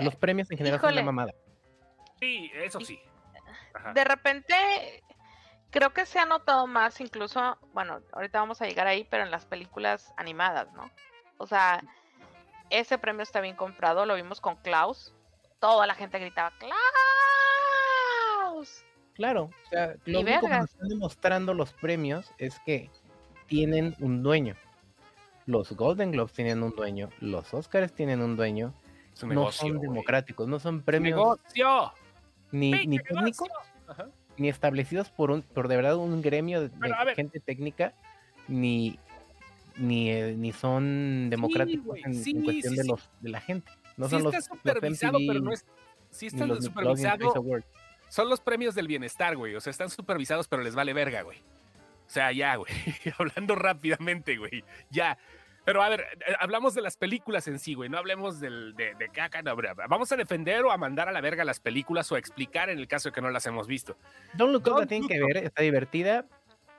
Los 0.00 0.16
premios 0.16 0.50
en 0.50 0.58
general 0.58 0.80
son 0.80 0.92
una 0.92 1.02
mamada. 1.02 1.32
Sí, 2.18 2.50
eso 2.54 2.80
sí. 2.80 3.00
Ajá. 3.72 3.92
De 3.92 4.04
repente, 4.04 4.54
creo 5.70 5.90
que 5.90 6.06
se 6.06 6.18
ha 6.18 6.26
notado 6.26 6.66
más, 6.66 7.00
incluso, 7.00 7.56
bueno, 7.72 8.00
ahorita 8.12 8.40
vamos 8.40 8.60
a 8.60 8.66
llegar 8.66 8.86
ahí, 8.86 9.06
pero 9.08 9.22
en 9.22 9.30
las 9.30 9.46
películas 9.46 10.12
animadas, 10.16 10.72
¿no? 10.72 10.90
O 11.38 11.46
sea, 11.46 11.82
ese 12.70 12.98
premio 12.98 13.22
está 13.22 13.40
bien 13.40 13.56
comprado, 13.56 14.06
lo 14.06 14.14
vimos 14.14 14.40
con 14.40 14.56
Klaus. 14.56 15.12
Toda 15.58 15.86
la 15.86 15.94
gente 15.94 16.18
gritaba, 16.18 16.52
¡Klaus! 16.58 16.74
Claro, 19.14 19.44
o 19.44 19.68
sea, 19.68 19.94
Y 20.06 20.12
lo 20.12 20.20
único 20.20 20.40
que 20.40 20.48
nos 20.48 20.70
están 20.70 20.88
demostrando 20.88 21.52
los 21.52 21.72
premios 21.74 22.32
es 22.38 22.58
que 22.60 22.90
tienen 23.46 23.94
un 24.00 24.22
dueño. 24.22 24.56
Los 25.46 25.72
Golden 25.72 26.12
Globes 26.12 26.32
tienen 26.32 26.62
un 26.62 26.74
dueño, 26.74 27.10
los 27.20 27.52
Oscars 27.52 27.92
tienen 27.92 28.22
un 28.22 28.36
dueño, 28.36 28.72
un 29.22 29.28
no 29.28 29.34
negocio, 29.34 29.68
son 29.68 29.80
democráticos, 29.80 30.48
no 30.48 30.58
son 30.58 30.80
premios 30.82 31.16
negocio. 31.16 31.92
ni, 32.52 32.86
ni 32.86 32.98
técnicos. 32.98 33.48
Ajá. 33.88 34.06
ni 34.36 34.48
establecidos 34.48 35.10
por 35.10 35.32
un 35.32 35.42
por 35.42 35.66
de 35.66 35.76
verdad 35.76 35.96
un 35.96 36.22
gremio 36.22 36.60
de, 36.60 36.68
de 36.68 37.14
gente 37.16 37.40
técnica 37.40 37.92
ni 38.46 39.00
ni, 39.80 40.10
eh, 40.10 40.34
ni 40.36 40.52
son 40.52 41.28
democráticos 41.30 41.86
güey, 41.86 42.02
en, 42.02 42.12
en 42.12 42.22
sí, 42.22 42.34
cuestión 42.34 42.72
sí, 42.72 42.76
de 42.76 42.82
sí. 42.82 42.88
los 42.88 43.10
de 43.20 43.28
la 43.30 43.40
gente 43.40 43.70
no 44.00 44.08
sí 44.08 44.10
son 44.12 44.24
los, 44.24 44.34
está 44.34 44.54
los 44.54 44.58
supervisado, 44.58 45.18
pero 45.18 45.40
MTV, 45.40 45.44
no 45.44 45.52
es. 45.52 45.66
Sí 46.10 46.26
está 46.26 46.46
los 46.46 46.64
supervisado. 46.64 47.34
Son 48.08 48.28
los 48.28 48.40
premios 48.40 48.74
del 48.74 48.88
bienestar, 48.88 49.36
güey. 49.36 49.54
O 49.54 49.60
sea, 49.60 49.70
están 49.70 49.90
supervisados, 49.90 50.48
pero 50.48 50.62
les 50.62 50.74
vale 50.74 50.92
verga, 50.92 51.22
güey. 51.22 51.38
O 51.38 52.10
sea, 52.10 52.32
ya, 52.32 52.56
güey. 52.56 52.72
Hablando 53.18 53.54
rápidamente, 53.54 54.36
güey. 54.36 54.64
Ya. 54.90 55.18
Pero 55.64 55.82
a 55.82 55.88
ver, 55.90 56.00
eh, 56.26 56.32
hablamos 56.40 56.74
de 56.74 56.80
las 56.80 56.96
películas 56.96 57.46
en 57.46 57.58
sí, 57.58 57.74
güey. 57.74 57.88
No 57.88 57.98
hablemos 57.98 58.40
del, 58.40 58.74
de, 58.74 58.94
de 58.94 59.08
caca. 59.10 59.42
no, 59.42 59.54
vamos 59.88 60.10
a 60.10 60.16
defender 60.16 60.64
o 60.64 60.72
a 60.72 60.78
mandar 60.78 61.08
a 61.08 61.12
la 61.12 61.20
verga 61.20 61.44
las 61.44 61.60
películas 61.60 62.10
o 62.10 62.16
a 62.16 62.18
explicar 62.18 62.70
en 62.70 62.78
el 62.78 62.88
caso 62.88 63.10
de 63.10 63.12
que 63.12 63.20
no 63.20 63.30
las 63.30 63.46
hemos 63.46 63.68
visto. 63.68 63.96
Don't 64.32 64.52
Look 64.52 64.66
Up 64.66 64.80
la 64.80 64.86
tienen 64.86 65.06
que 65.06 65.20
ver 65.22 65.36
está 65.36 65.62
divertida 65.62 66.26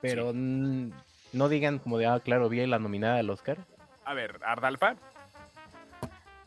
pero 0.02 0.32
mm, 0.34 0.92
no 1.34 1.50
digan 1.50 1.80
como 1.80 1.98
de 1.98 2.08
ah 2.08 2.20
claro 2.20 2.50
vi 2.50 2.66
la 2.66 2.80
nominada 2.80 3.20
al 3.20 3.30
Oscar 3.30 3.58
A 4.06 4.14
ver, 4.14 4.40
Ardalfa. 4.44 4.96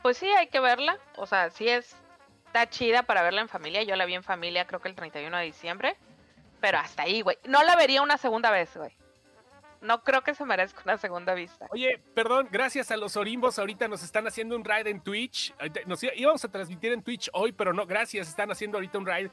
Pues 0.02 0.18
sí, 0.18 0.28
hay 0.28 0.48
que 0.48 0.60
verla. 0.60 0.98
O 1.16 1.24
sea, 1.24 1.48
sí 1.48 1.66
es, 1.66 1.96
está 2.46 2.68
chida 2.68 3.04
para 3.04 3.22
verla 3.22 3.40
en 3.40 3.48
familia. 3.48 3.82
Yo 3.84 3.96
la 3.96 4.04
vi 4.04 4.14
en 4.14 4.22
familia 4.22 4.66
creo 4.66 4.80
que 4.80 4.88
el 4.88 4.94
31 4.94 5.34
de 5.34 5.44
diciembre. 5.44 5.96
Pero 6.60 6.78
hasta 6.78 7.04
ahí, 7.04 7.22
güey. 7.22 7.38
No 7.48 7.62
la 7.62 7.74
vería 7.74 8.02
una 8.02 8.18
segunda 8.18 8.50
vez, 8.50 8.76
güey. 8.76 8.90
No 9.80 10.02
creo 10.02 10.22
que 10.22 10.34
se 10.34 10.44
merezca 10.44 10.82
una 10.84 10.98
segunda 10.98 11.34
vista. 11.34 11.66
Oye, 11.70 12.02
perdón, 12.14 12.48
gracias 12.50 12.90
a 12.90 12.96
los 12.96 13.16
Orimbos. 13.16 13.58
Ahorita 13.58 13.88
nos 13.88 14.02
están 14.02 14.26
haciendo 14.26 14.56
un 14.56 14.64
raid 14.64 14.86
en 14.86 15.00
Twitch. 15.00 15.54
Nos 15.86 16.02
íbamos 16.02 16.44
a 16.44 16.50
transmitir 16.50 16.92
en 16.92 17.02
Twitch 17.02 17.30
hoy, 17.32 17.52
pero 17.52 17.72
no, 17.72 17.86
gracias. 17.86 18.28
Están 18.28 18.50
haciendo 18.50 18.78
ahorita 18.78 18.98
un 18.98 19.06
raid. 19.06 19.30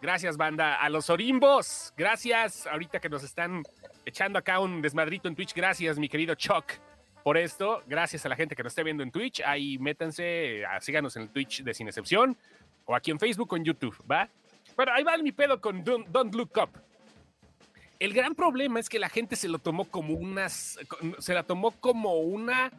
Gracias, 0.00 0.36
banda. 0.36 0.76
A 0.76 0.88
los 0.88 1.10
Orimbos. 1.10 1.92
Gracias. 1.96 2.66
Ahorita 2.66 3.00
que 3.00 3.08
nos 3.08 3.24
están 3.24 3.62
echando 4.04 4.38
acá 4.38 4.60
un 4.60 4.80
desmadrito 4.80 5.28
en 5.28 5.34
Twitch. 5.34 5.54
Gracias, 5.54 5.98
mi 5.98 6.08
querido 6.08 6.34
Chuck, 6.34 6.64
por 7.24 7.36
esto. 7.36 7.82
Gracias 7.86 8.24
a 8.24 8.28
la 8.28 8.36
gente 8.36 8.54
que 8.54 8.62
nos 8.62 8.70
esté 8.70 8.84
viendo 8.84 9.02
en 9.02 9.10
Twitch. 9.10 9.42
Ahí 9.44 9.76
métanse, 9.78 10.64
ah, 10.66 10.80
síganos 10.80 11.16
en 11.16 11.22
el 11.22 11.30
Twitch 11.30 11.62
de 11.62 11.74
Sin 11.74 11.88
Excepción. 11.88 12.36
O 12.84 12.94
aquí 12.94 13.10
en 13.10 13.18
Facebook 13.18 13.52
o 13.52 13.56
en 13.56 13.64
YouTube, 13.64 13.96
¿va? 14.10 14.28
Bueno, 14.76 14.92
ahí 14.94 15.02
va 15.02 15.16
mi 15.18 15.32
pedo 15.32 15.60
con 15.60 15.82
Don't, 15.82 16.06
Don't 16.08 16.34
Look 16.34 16.52
Up. 16.56 16.70
El 17.98 18.14
gran 18.14 18.34
problema 18.36 18.78
es 18.78 18.88
que 18.88 19.00
la 19.00 19.08
gente 19.08 19.34
se 19.34 19.48
lo 19.48 19.58
tomó 19.58 19.86
como 19.86 20.14
unas. 20.14 20.78
Se 21.18 21.34
la 21.34 21.42
tomó 21.42 21.72
como 21.72 22.14
una. 22.20 22.70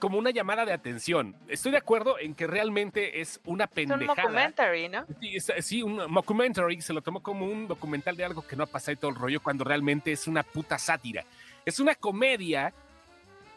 Como 0.00 0.18
una 0.18 0.30
llamada 0.30 0.64
de 0.64 0.72
atención. 0.72 1.36
Estoy 1.46 1.72
de 1.72 1.78
acuerdo 1.78 2.18
en 2.18 2.34
que 2.34 2.46
realmente 2.46 3.20
es 3.20 3.38
una 3.44 3.64
Es 3.64 3.70
un 3.70 3.74
pendejada. 3.74 4.22
documentary, 4.22 4.88
¿no? 4.88 5.04
Sí, 5.20 5.36
es- 5.36 5.52
sí, 5.60 5.82
un 5.82 6.10
mockumentary, 6.10 6.80
se 6.80 6.92
lo 6.94 7.02
tomó 7.02 7.22
como 7.22 7.44
un 7.46 7.68
documental 7.68 8.16
de 8.16 8.24
algo 8.24 8.40
que 8.46 8.56
no 8.56 8.64
ha 8.64 8.66
pasado 8.66 8.92
y 8.92 8.96
todo 8.96 9.10
el 9.10 9.16
rollo, 9.16 9.42
cuando 9.42 9.62
realmente 9.62 10.10
es 10.10 10.26
una 10.26 10.42
puta 10.42 10.78
sátira. 10.78 11.24
Es 11.66 11.78
una 11.80 11.94
comedia, 11.94 12.72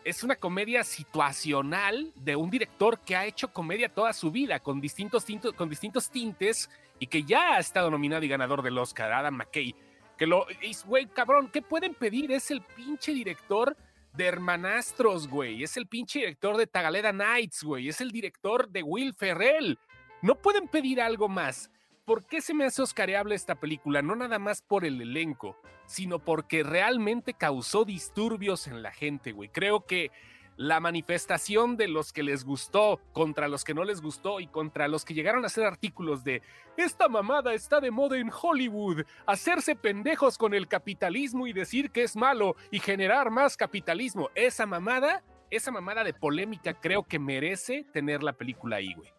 es 0.03 0.21
una 0.23 0.35
comedia 0.35 0.83
situacional 0.83 2.11
de 2.15 2.35
un 2.35 2.49
director 2.49 2.99
que 2.99 3.15
ha 3.15 3.25
hecho 3.25 3.53
comedia 3.53 3.87
toda 3.87 4.11
su 4.11 4.29
vida, 4.29 4.59
con 4.59 4.81
distintos, 4.81 5.23
tintos, 5.23 5.53
con 5.53 5.69
distintos 5.69 6.09
tintes, 6.09 6.69
y 6.99 7.07
que 7.07 7.23
ya 7.23 7.55
ha 7.55 7.59
estado 7.59 7.89
nominado 7.89 8.23
y 8.25 8.27
ganador 8.27 8.61
del 8.61 8.77
Oscar, 8.77 9.13
Adam 9.13 9.35
McKay. 9.35 9.73
Que 10.17 10.27
lo, 10.27 10.45
güey, 10.85 11.05
cabrón, 11.07 11.49
¿qué 11.51 11.61
pueden 11.61 11.95
pedir? 11.95 12.31
Es 12.33 12.51
el 12.51 12.61
pinche 12.61 13.13
director 13.13 13.75
de 14.13 14.25
Hermanastros, 14.25 15.27
güey. 15.27 15.63
Es 15.63 15.77
el 15.77 15.87
pinche 15.87 16.19
director 16.19 16.57
de 16.57 16.67
Tagaleda 16.67 17.11
Nights, 17.11 17.63
güey. 17.63 17.89
Es 17.89 18.01
el 18.01 18.11
director 18.11 18.69
de 18.69 18.83
Will 18.83 19.13
Ferrell. 19.13 19.77
No 20.21 20.35
pueden 20.35 20.67
pedir 20.67 21.01
algo 21.01 21.27
más. 21.27 21.71
¿Por 22.05 22.25
qué 22.25 22.41
se 22.41 22.53
me 22.53 22.65
hace 22.65 22.81
oscareable 22.81 23.35
esta 23.35 23.55
película? 23.55 24.01
No 24.01 24.15
nada 24.15 24.37
más 24.37 24.61
por 24.61 24.85
el 24.85 25.01
elenco, 25.01 25.57
sino 25.85 26.19
porque 26.19 26.63
realmente 26.63 27.33
causó 27.33 27.85
disturbios 27.85 28.67
en 28.67 28.83
la 28.83 28.91
gente, 28.91 29.31
güey. 29.31 29.49
Creo 29.49 29.85
que 29.85 30.11
la 30.57 30.79
manifestación 30.79 31.77
de 31.77 31.87
los 31.87 32.13
que 32.13 32.23
les 32.23 32.43
gustó 32.45 32.99
contra 33.11 33.47
los 33.47 33.63
que 33.63 33.73
no 33.73 33.83
les 33.83 34.01
gustó 34.01 34.39
y 34.39 34.47
contra 34.47 34.87
los 34.87 35.03
que 35.05 35.13
llegaron 35.13 35.43
a 35.43 35.47
hacer 35.47 35.65
artículos 35.65 36.23
de 36.23 36.41
esta 36.77 37.07
mamada 37.07 37.53
está 37.53 37.79
de 37.79 37.91
moda 37.91 38.17
en 38.17 38.29
Hollywood, 38.31 39.03
hacerse 39.25 39.75
pendejos 39.75 40.37
con 40.37 40.53
el 40.53 40.67
capitalismo 40.67 41.47
y 41.47 41.53
decir 41.53 41.91
que 41.91 42.03
es 42.03 42.15
malo 42.15 42.55
y 42.71 42.79
generar 42.79 43.29
más 43.31 43.57
capitalismo. 43.57 44.29
Esa 44.35 44.65
mamada, 44.65 45.23
esa 45.49 45.71
mamada 45.71 46.03
de 46.03 46.13
polémica 46.13 46.73
creo 46.73 47.03
que 47.03 47.19
merece 47.19 47.85
tener 47.91 48.23
la 48.23 48.33
película 48.33 48.77
ahí, 48.77 48.93
güey. 48.93 49.11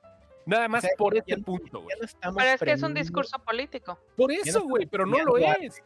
Nada 0.46 0.68
más 0.68 0.82
sea, 0.82 0.90
por 0.98 1.14
ya 1.14 1.20
este 1.20 1.36
no- 1.38 1.42
punto, 1.44 1.80
güey. 1.82 1.96
no 2.22 2.34
Pero 2.34 2.50
es 2.54 2.60
que 2.60 2.72
es 2.72 2.82
un 2.82 2.92
discurso 2.94 3.38
político. 3.38 3.98
Por 4.16 4.30
no 4.32 4.40
eso, 4.42 4.62
güey, 4.62 4.86
pero 4.86 5.06
no 5.06 5.18
lo 5.24 5.36
es. 5.38 5.82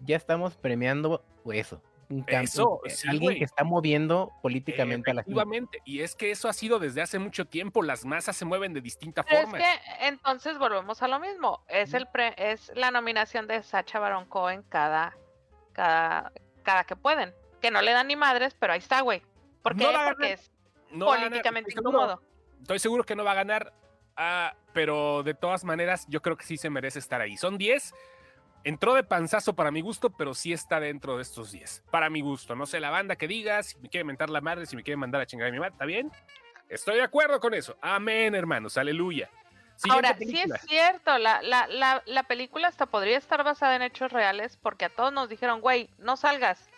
ya 0.00 0.16
estamos 0.16 0.56
premiando 0.56 1.24
eso 1.52 1.82
un 2.16 2.24
Eso, 2.28 2.80
sí, 2.86 3.08
alguien 3.08 3.38
que 3.38 3.44
está 3.44 3.64
moviendo 3.64 4.30
políticamente 4.42 5.10
a 5.10 5.14
la 5.14 5.22
gente 5.24 5.78
y 5.84 6.00
es 6.00 6.14
que 6.14 6.30
eso 6.30 6.48
ha 6.48 6.52
sido 6.52 6.78
desde 6.78 7.00
hace 7.02 7.18
mucho 7.18 7.46
tiempo, 7.46 7.82
las 7.82 8.04
masas 8.04 8.36
se 8.36 8.44
mueven 8.44 8.72
de 8.72 8.80
distinta 8.80 9.22
Pero 9.22 9.42
forma. 9.42 9.58
es 9.58 9.64
que 9.64 10.06
entonces 10.08 10.58
volvemos 10.58 11.02
a 11.02 11.08
lo 11.08 11.18
mismo. 11.20 11.64
Es 11.68 11.94
el 11.94 12.06
pre- 12.06 12.34
es 12.36 12.70
la 12.74 12.90
nominación 12.90 13.46
de 13.46 13.62
Sacha 13.62 13.98
Baron 13.98 14.26
Cohen 14.26 14.62
cada, 14.68 15.16
cada, 15.72 16.32
cada 16.62 16.84
que 16.84 16.96
pueden. 16.96 17.34
Que 17.60 17.70
no 17.70 17.80
le 17.82 17.92
dan 17.92 18.08
ni 18.08 18.16
madres, 18.16 18.54
pero 18.58 18.72
ahí 18.72 18.78
está, 18.80 19.00
güey. 19.00 19.22
¿Por 19.62 19.76
qué? 19.76 19.84
No 19.84 19.92
Porque 19.92 20.04
ganar, 20.22 20.24
es 20.38 20.50
No 20.90 21.06
políticamente 21.06 21.70
estoy 21.70 21.82
seguro- 21.82 21.98
incómodo. 22.04 22.22
Estoy 22.60 22.78
seguro 22.78 23.04
que 23.04 23.14
no 23.16 23.24
va 23.24 23.32
a 23.32 23.34
ganar, 23.36 23.72
ah, 24.16 24.54
pero 24.72 25.22
de 25.22 25.34
todas 25.34 25.64
maneras 25.64 26.06
yo 26.08 26.20
creo 26.22 26.36
que 26.36 26.44
sí 26.44 26.56
se 26.56 26.70
merece 26.70 26.98
estar 26.98 27.20
ahí. 27.20 27.36
Son 27.36 27.58
10. 27.58 27.94
Entró 28.64 28.94
de 28.94 29.02
panzazo 29.02 29.54
para 29.54 29.70
mi 29.70 29.80
gusto, 29.80 30.10
pero 30.10 30.34
sí 30.34 30.52
está 30.52 30.78
dentro 30.78 31.16
de 31.16 31.22
estos 31.22 31.50
10. 31.52 31.84
Para 31.90 32.10
mi 32.10 32.20
gusto. 32.20 32.54
No 32.54 32.66
sé 32.66 32.78
la 32.80 32.90
banda 32.90 33.16
que 33.16 33.26
diga, 33.26 33.62
si 33.62 33.78
me 33.80 33.88
quiere 33.88 34.04
mentar 34.04 34.30
la 34.30 34.40
madre, 34.40 34.66
si 34.66 34.76
me 34.76 34.82
quiere 34.82 34.96
mandar 34.96 35.20
a 35.20 35.26
chingar 35.26 35.48
a 35.48 35.52
mi 35.52 35.58
madre, 35.58 35.72
¿está 35.72 35.84
bien? 35.84 36.10
Estoy 36.68 36.96
de 36.96 37.02
acuerdo 37.02 37.40
con 37.40 37.54
eso. 37.54 37.76
Amén, 37.82 38.34
hermanos. 38.34 38.76
Aleluya. 38.76 39.28
Siguiente 39.76 40.06
Ahora, 40.06 40.18
sí 40.18 40.40
es 40.40 40.60
cierto, 40.68 41.18
la, 41.18 41.42
la, 41.42 41.66
la, 41.66 42.02
la 42.06 42.22
película 42.24 42.68
hasta 42.68 42.86
podría 42.86 43.18
estar 43.18 43.42
basada 43.42 43.74
en 43.74 43.82
hechos 43.82 44.12
reales 44.12 44.56
porque 44.58 44.84
a 44.84 44.90
todos 44.90 45.12
nos 45.12 45.28
dijeron, 45.28 45.60
güey, 45.60 45.90
no 45.98 46.16
salgas. 46.16 46.68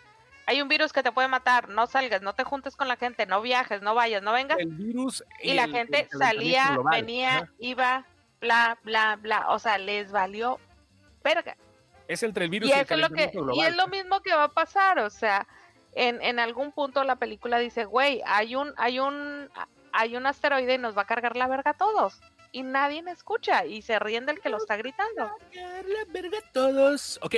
Hay 0.47 0.61
un 0.61 0.67
virus 0.69 0.93
que 0.93 1.03
te 1.03 1.11
puede 1.11 1.27
matar, 1.27 1.69
no 1.69 1.87
salgas, 1.87 2.21
no 2.21 2.33
te 2.33 2.43
juntes 2.43 2.75
con 2.75 2.87
la 2.87 2.97
gente, 2.97 3.25
no 3.25 3.41
viajes, 3.41 3.81
no 3.81 3.95
vayas, 3.95 4.23
no 4.23 4.31
vengas. 4.31 4.57
El 4.59 4.69
virus 4.69 5.23
Y 5.41 5.53
la 5.53 5.67
gente 5.67 6.07
salía, 6.17 6.71
global. 6.73 7.01
venía, 7.01 7.51
iba, 7.59 8.05
bla, 8.39 8.77
bla, 8.83 9.17
bla. 9.21 9.49
O 9.49 9.59
sea, 9.59 9.77
les 9.77 10.11
valió 10.11 10.59
verga. 11.23 11.57
Es 12.07 12.23
entre 12.23 12.45
el 12.45 12.51
virus 12.51 12.69
Y 12.69 12.73
y, 12.73 12.75
el 12.75 12.79
lo 12.79 12.85
que, 12.85 12.87
calentamiento 12.87 13.53
y 13.53 13.61
es 13.61 13.75
lo 13.75 13.87
mismo 13.87 14.21
que 14.21 14.33
va 14.33 14.45
a 14.45 14.53
pasar, 14.53 14.99
o 14.99 15.09
sea, 15.09 15.47
en, 15.93 16.21
en 16.21 16.39
algún 16.39 16.71
punto 16.71 17.03
la 17.03 17.15
película 17.15 17.57
dice, 17.59 17.85
güey, 17.85 18.21
hay 18.25 18.55
un, 18.55 18.73
hay 18.77 18.99
un, 18.99 19.49
hay 19.91 20.15
un 20.15 20.25
asteroide 20.27 20.75
y 20.75 20.77
nos 20.77 20.97
va 20.97 21.03
a 21.03 21.05
cargar 21.05 21.35
la 21.35 21.47
verga 21.47 21.71
a 21.71 21.73
todos. 21.73 22.21
Y 22.51 22.63
nadie 22.63 23.01
me 23.01 23.11
escucha 23.11 23.65
y 23.65 23.81
se 23.81 23.99
ríen 23.99 24.25
del 24.25 24.39
que 24.39 24.49
lo 24.49 24.57
está 24.57 24.77
gritando. 24.77 25.29
Cargar 25.53 25.85
la 25.85 26.05
verga 26.13 26.37
a 26.37 26.51
todos. 26.51 27.19
Ok. 27.21 27.35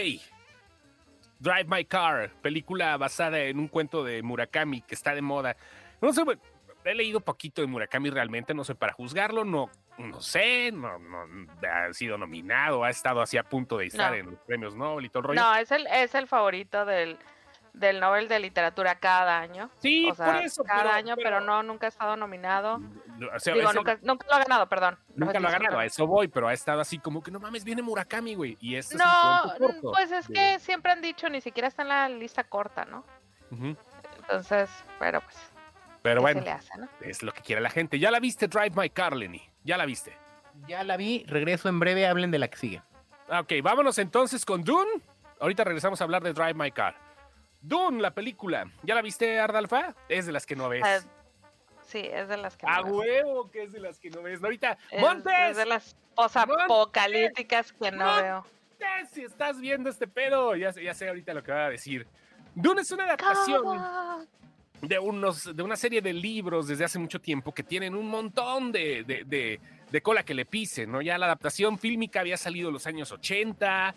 Drive 1.39 1.65
My 1.67 1.85
Car, 1.85 2.31
película 2.41 2.97
basada 2.97 3.39
en 3.39 3.59
un 3.59 3.67
cuento 3.67 4.03
de 4.03 4.23
Murakami 4.23 4.81
que 4.81 4.95
está 4.95 5.13
de 5.13 5.21
moda. 5.21 5.55
No 6.01 6.11
sé, 6.13 6.23
he 6.83 6.95
leído 6.95 7.19
poquito 7.19 7.61
de 7.61 7.67
Murakami 7.67 8.09
realmente, 8.09 8.53
no 8.53 8.63
sé 8.63 8.75
para 8.75 8.93
juzgarlo, 8.93 9.43
no, 9.43 9.69
no 9.97 10.21
sé, 10.21 10.71
no, 10.71 10.99
no 10.99 11.25
ha 11.69 11.93
sido 11.93 12.17
nominado, 12.17 12.83
ha 12.83 12.89
estado 12.89 13.21
así 13.21 13.37
a 13.37 13.43
punto 13.43 13.77
de 13.77 13.87
estar 13.87 14.11
No. 14.11 14.17
en 14.17 14.25
los 14.31 14.39
premios 14.41 14.75
Nobel 14.75 15.05
y 15.05 15.09
todo 15.09 15.19
el 15.21 15.27
rollo. 15.29 15.41
No, 15.41 15.55
es 15.55 15.71
el, 15.71 15.87
es 15.87 16.13
el 16.15 16.27
favorito 16.27 16.85
del, 16.85 17.17
del 17.73 17.99
Nobel 17.99 18.27
de 18.27 18.39
Literatura 18.39 18.95
cada 18.95 19.39
año. 19.39 19.69
sí, 19.79 20.09
o 20.09 20.15
sea, 20.15 20.25
por 20.33 20.35
eso. 20.37 20.63
cada 20.63 20.95
año, 20.95 21.15
pero, 21.15 21.39
no, 21.41 21.63
nunca 21.63 21.87
ha 21.87 21.89
estado 21.89 22.15
nominado. 22.15 22.79
o 23.35 23.39
sea, 23.39 23.53
Digo, 23.53 23.69
eso- 23.69 23.77
nunca, 23.77 23.97
nunca 24.01 24.25
lo 24.27 24.35
ha 24.35 24.39
ganado, 24.39 24.67
perdón. 24.67 24.97
nunca 25.15 25.39
lo 25.39 25.47
ha 25.47 25.51
ganado, 25.51 25.79
a 25.79 25.85
eso 25.85 26.05
voy, 26.07 26.27
pero 26.27 26.47
ha 26.47 26.53
estado 26.53 26.79
así 26.81 26.99
como 26.99 27.21
que 27.23 27.31
no 27.31 27.39
mames, 27.39 27.63
viene 27.63 27.81
Murakami, 27.81 28.35
güey. 28.35 28.57
Y 28.61 28.75
este 28.75 28.95
es 28.95 29.01
No, 29.01 29.53
corto. 29.57 29.91
pues 29.93 30.11
es 30.11 30.27
de- 30.27 30.33
que 30.33 30.59
siempre 30.59 30.91
han 30.91 31.01
dicho, 31.01 31.27
ni 31.29 31.41
siquiera 31.41 31.67
está 31.67 31.81
en 31.81 31.87
la 31.89 32.09
lista 32.09 32.43
corta, 32.43 32.85
¿no? 32.85 33.03
Entonces, 34.21 34.69
pero 34.99 35.21
pues, 35.21 35.37
Pero 36.09 36.19
¿qué 36.19 36.21
bueno, 36.21 36.39
se 36.41 36.45
le 36.45 36.51
hace, 36.51 36.77
no? 36.77 36.87
es 37.01 37.23
lo 37.23 37.31
que 37.33 37.41
quiere 37.41 37.61
la 37.61 37.69
gente. 37.69 37.99
¿Ya 37.99 38.11
la 38.11 38.19
viste 38.19 38.47
Drive 38.47 38.71
My 38.75 38.89
Car, 38.89 39.15
Lenny? 39.15 39.41
¿Ya 39.63 39.77
la 39.77 39.85
viste? 39.85 40.15
Ya 40.67 40.83
la 40.83 40.97
vi, 40.97 41.23
regreso 41.27 41.69
en 41.69 41.79
breve, 41.79 42.07
hablen 42.07 42.31
de 42.31 42.39
la 42.39 42.47
que 42.47 42.57
sigue. 42.57 42.81
Ah, 43.29 43.41
Ok, 43.41 43.53
vámonos 43.61 43.97
entonces 43.97 44.45
con 44.45 44.63
Dune. 44.63 44.89
Ahorita 45.39 45.63
regresamos 45.63 45.99
a 46.01 46.03
hablar 46.05 46.23
de 46.23 46.33
Drive 46.33 46.53
My 46.55 46.71
Car. 46.71 46.95
Dune, 47.61 48.01
la 48.01 48.11
película. 48.13 48.65
¿Ya 48.83 48.95
la 48.95 49.01
viste, 49.01 49.39
Ardalfa? 49.39 49.93
Es 50.09 50.25
de 50.25 50.31
las 50.31 50.45
que 50.45 50.55
no 50.55 50.69
ves. 50.69 50.83
Ah, 50.85 50.99
Sí, 51.83 51.99
es 51.99 52.27
de 52.27 52.35
las 52.35 52.57
que 52.57 52.65
A 52.67 52.81
no 52.81 52.83
veo. 52.85 52.95
huevo 52.97 53.49
que 53.49 53.63
es 53.63 53.71
de 53.71 53.79
las 53.79 53.97
que 53.97 54.09
no 54.09 54.21
ves. 54.21 54.43
Ahorita, 54.43 54.77
Es- 54.91 54.99
Montes, 55.01 55.33
Es 55.51 55.55
de 55.57 55.65
las 55.65 55.95
posapocalípticas 56.15 57.71
que 57.71 57.91
no 57.91 58.05
Montes. 58.05 58.23
veo. 58.23 58.45
si 59.11 59.23
estás 59.23 59.59
viendo 59.59 59.89
este 59.89 60.05
pedo, 60.07 60.55
ya, 60.55 60.71
sé- 60.73 60.83
ya 60.83 60.93
sé 60.93 61.07
ahorita 61.07 61.33
lo 61.33 61.43
que 61.43 61.51
va 61.51 61.65
a 61.65 61.69
decir. 61.69 62.05
Dune 62.55 62.81
es 62.81 62.91
una 62.91 63.05
adaptación. 63.05 64.27
De, 64.81 64.99
unos, 64.99 65.55
de 65.55 65.63
una 65.63 65.75
serie 65.75 66.01
de 66.01 66.13
libros 66.13 66.67
desde 66.67 66.85
hace 66.85 66.99
mucho 66.99 67.19
tiempo 67.19 67.53
que 67.53 67.63
tienen 67.63 67.95
un 67.95 68.09
montón 68.09 68.71
de, 68.71 69.03
de- 69.03 69.23
de- 69.25 69.59
de 69.91 70.01
cola 70.01 70.23
que 70.23 70.33
le 70.33 70.45
pisen, 70.45 70.91
¿no? 70.91 71.01
Ya 71.01 71.17
la 71.17 71.25
adaptación 71.27 71.79
fílmica 71.79 72.19
había 72.19 72.37
salido 72.37 72.67
en 72.69 72.73
los 72.73 72.85
años 72.87 73.11
80, 73.11 73.95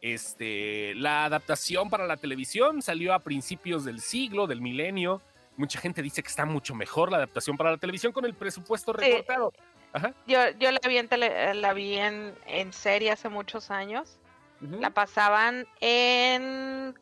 este, 0.00 0.94
la 0.96 1.24
adaptación 1.24 1.90
para 1.90 2.06
la 2.06 2.16
televisión 2.16 2.80
salió 2.82 3.12
a 3.14 3.18
principios 3.20 3.84
del 3.84 4.00
siglo, 4.00 4.46
del 4.46 4.60
milenio. 4.60 5.20
Mucha 5.56 5.78
gente 5.80 6.00
dice 6.02 6.22
que 6.22 6.28
está 6.28 6.44
mucho 6.46 6.74
mejor 6.74 7.10
la 7.10 7.18
adaptación 7.18 7.56
para 7.56 7.70
la 7.72 7.76
televisión 7.76 8.12
con 8.12 8.24
el 8.24 8.34
presupuesto 8.34 8.92
Sí. 8.98 9.00
recortado. 9.04 9.52
Ajá. 9.92 10.14
Yo, 10.26 10.38
yo 10.58 10.70
la 10.72 10.80
vi, 10.88 10.96
en, 10.96 11.08
tele- 11.08 11.54
la 11.54 11.72
vi 11.74 11.94
en, 11.98 12.34
en 12.46 12.72
serie 12.72 13.10
hace 13.10 13.28
muchos 13.28 13.70
años. 13.70 14.18
La 14.60 14.90
pasaban 14.90 15.66
en 15.80 16.94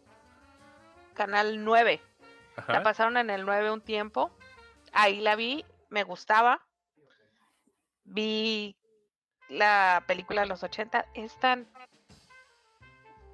Canal 1.14 1.62
9. 1.62 2.00
Ajá. 2.60 2.72
La 2.72 2.82
pasaron 2.82 3.16
en 3.16 3.30
el 3.30 3.44
9 3.44 3.70
un 3.70 3.80
tiempo. 3.80 4.30
Ahí 4.92 5.20
la 5.20 5.36
vi, 5.36 5.64
me 5.88 6.04
gustaba. 6.04 6.60
Vi 8.04 8.76
la 9.48 10.02
película 10.06 10.42
de 10.42 10.48
los 10.48 10.62
80. 10.62 11.06
Es 11.14 11.38
tan... 11.38 11.66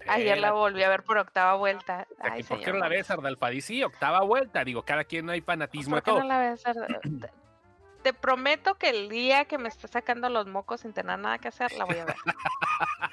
Ayer 0.08 0.38
la 0.38 0.52
volví 0.52 0.84
a 0.84 0.88
ver 0.88 1.02
por 1.02 1.18
octava 1.18 1.54
vuelta. 1.56 2.06
Ay, 2.20 2.40
¿y 2.40 2.44
¿Por 2.44 2.60
qué 2.60 2.72
no 2.72 2.78
la 2.78 2.88
ves, 2.88 3.10
Ardalfadi? 3.10 3.60
Sí, 3.60 3.82
octava 3.82 4.20
vuelta. 4.22 4.62
Digo, 4.62 4.82
cada 4.82 5.02
quien 5.02 5.28
hay 5.30 5.40
fanatismo 5.40 5.96
¿Por 5.96 6.02
qué 6.04 6.10
todo. 6.12 6.20
no 6.20 6.28
la 6.28 6.38
ves? 6.38 6.62
Te 8.02 8.14
prometo 8.14 8.76
que 8.76 8.90
el 8.90 9.08
día 9.08 9.46
que 9.46 9.58
me 9.58 9.68
esté 9.68 9.88
sacando 9.88 10.28
los 10.28 10.46
mocos 10.46 10.82
sin 10.82 10.92
tener 10.92 11.18
nada 11.18 11.38
que 11.38 11.48
hacer, 11.48 11.72
la 11.72 11.86
voy 11.86 11.98
a 11.98 12.04
ver. 12.04 12.16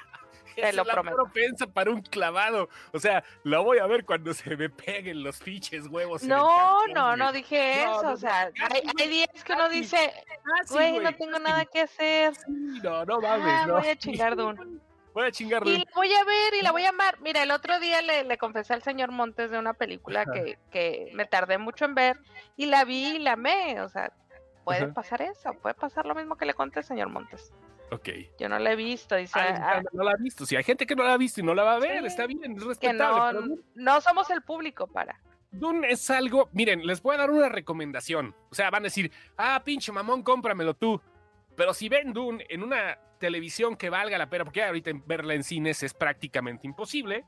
te 0.62 0.68
Esa 0.68 0.72
lo 0.76 0.82
es 0.82 0.86
la 0.88 0.92
prometo. 0.94 1.16
propensa 1.16 1.66
para 1.66 1.90
un 1.90 2.02
clavado. 2.02 2.68
O 2.92 2.98
sea, 2.98 3.24
la 3.42 3.58
voy 3.60 3.78
a 3.78 3.86
ver 3.86 4.04
cuando 4.04 4.32
se 4.34 4.56
me 4.56 4.68
peguen 4.70 5.22
los 5.22 5.38
pinches 5.40 5.86
huevos. 5.88 6.22
No, 6.22 6.86
no, 6.88 7.04
güey. 7.08 7.18
no 7.18 7.32
dije 7.32 7.82
No, 7.84 7.92
eso. 7.94 8.02
no, 8.02 8.10
o 8.12 8.16
sea, 8.16 8.50
casi, 8.52 8.74
hay, 8.76 8.80
güey, 8.82 8.94
hay 8.98 9.08
días 9.08 9.44
que 9.44 9.52
uno 9.52 9.68
dice, 9.68 10.12
Casi, 10.58 10.74
güey, 10.74 10.98
no 10.98 11.14
tengo 11.14 11.32
casi. 11.32 11.44
nada 11.44 11.64
que 11.66 11.80
hacer. 11.82 12.34
Sí, 12.34 12.80
no, 12.82 13.04
no 13.04 13.20
mames. 13.20 13.46
Ah, 13.48 13.64
no. 13.66 13.74
voy 13.78 13.88
a 13.88 13.96
chingar 13.96 14.36
Dune. 14.36 14.60
Voy 15.14 15.26
a 15.26 15.30
chingar 15.30 15.64
Y 15.64 15.78
la 15.78 15.84
voy 15.94 16.12
a 16.12 16.24
ver 16.24 16.54
y 16.54 16.62
la 16.62 16.72
voy 16.72 16.84
a 16.84 16.88
amar. 16.90 17.20
Mira, 17.20 17.44
el 17.44 17.52
otro 17.52 17.78
día 17.78 18.02
le, 18.02 18.24
le 18.24 18.36
confesé 18.36 18.74
al 18.74 18.82
señor 18.82 19.12
Montes 19.12 19.48
de 19.48 19.58
una 19.60 19.72
película 19.72 20.24
que, 20.26 20.58
que 20.72 21.12
me 21.14 21.24
tardé 21.24 21.56
mucho 21.56 21.84
en 21.84 21.94
ver 21.94 22.18
y 22.56 22.66
la 22.66 22.84
vi 22.84 23.14
y 23.14 23.18
la 23.20 23.34
amé. 23.34 23.80
O 23.80 23.88
sea, 23.88 24.12
puede 24.64 24.86
Ajá. 24.86 24.92
pasar 24.92 25.22
eso, 25.22 25.54
puede 25.54 25.76
pasar 25.76 26.04
lo 26.06 26.16
mismo 26.16 26.34
que 26.36 26.46
le 26.46 26.54
conté 26.54 26.80
al 26.80 26.84
señor 26.84 27.10
Montes. 27.10 27.52
Ok. 27.94 28.08
Yo 28.38 28.48
no 28.48 28.58
la 28.58 28.72
he 28.72 28.76
visto, 28.76 29.16
dice. 29.16 29.38
Ah, 29.38 29.76
ah, 29.78 29.82
no 29.92 30.02
la 30.02 30.12
ha 30.12 30.16
visto. 30.16 30.44
Si 30.46 30.56
hay 30.56 30.64
gente 30.64 30.86
que 30.86 30.96
no 30.96 31.04
la 31.04 31.14
ha 31.14 31.16
visto 31.16 31.40
y 31.40 31.44
no 31.44 31.54
la 31.54 31.62
va 31.62 31.74
a 31.74 31.78
ver, 31.78 32.00
Sí, 32.00 32.06
está 32.06 32.26
bien, 32.26 32.52
es 32.56 32.62
que 32.62 32.68
respetable. 32.68 33.40
no, 33.40 33.46
pero 33.46 33.62
no 33.74 34.00
somos 34.00 34.30
el 34.30 34.42
público 34.42 34.86
para. 34.86 35.20
Dune 35.50 35.88
es 35.90 36.10
algo, 36.10 36.48
miren, 36.52 36.84
les 36.84 37.00
voy 37.00 37.14
a 37.14 37.18
dar 37.18 37.30
una 37.30 37.48
recomendación. 37.48 38.34
O 38.50 38.54
sea, 38.54 38.70
van 38.70 38.82
a 38.82 38.84
decir, 38.84 39.12
ah, 39.36 39.62
pinche 39.64 39.92
mamón, 39.92 40.22
cómpramelo 40.22 40.74
tú. 40.74 41.00
Pero 41.56 41.72
si 41.72 41.88
ven 41.88 42.12
Dune 42.12 42.44
en 42.48 42.62
una 42.64 42.98
televisión 43.20 43.76
que 43.76 43.88
valga 43.88 44.18
la 44.18 44.28
pena, 44.28 44.44
porque 44.44 44.64
ahorita 44.64 44.90
verla 45.06 45.34
en 45.34 45.44
cines 45.44 45.82
es 45.84 45.94
prácticamente 45.94 46.66
imposible. 46.66 47.24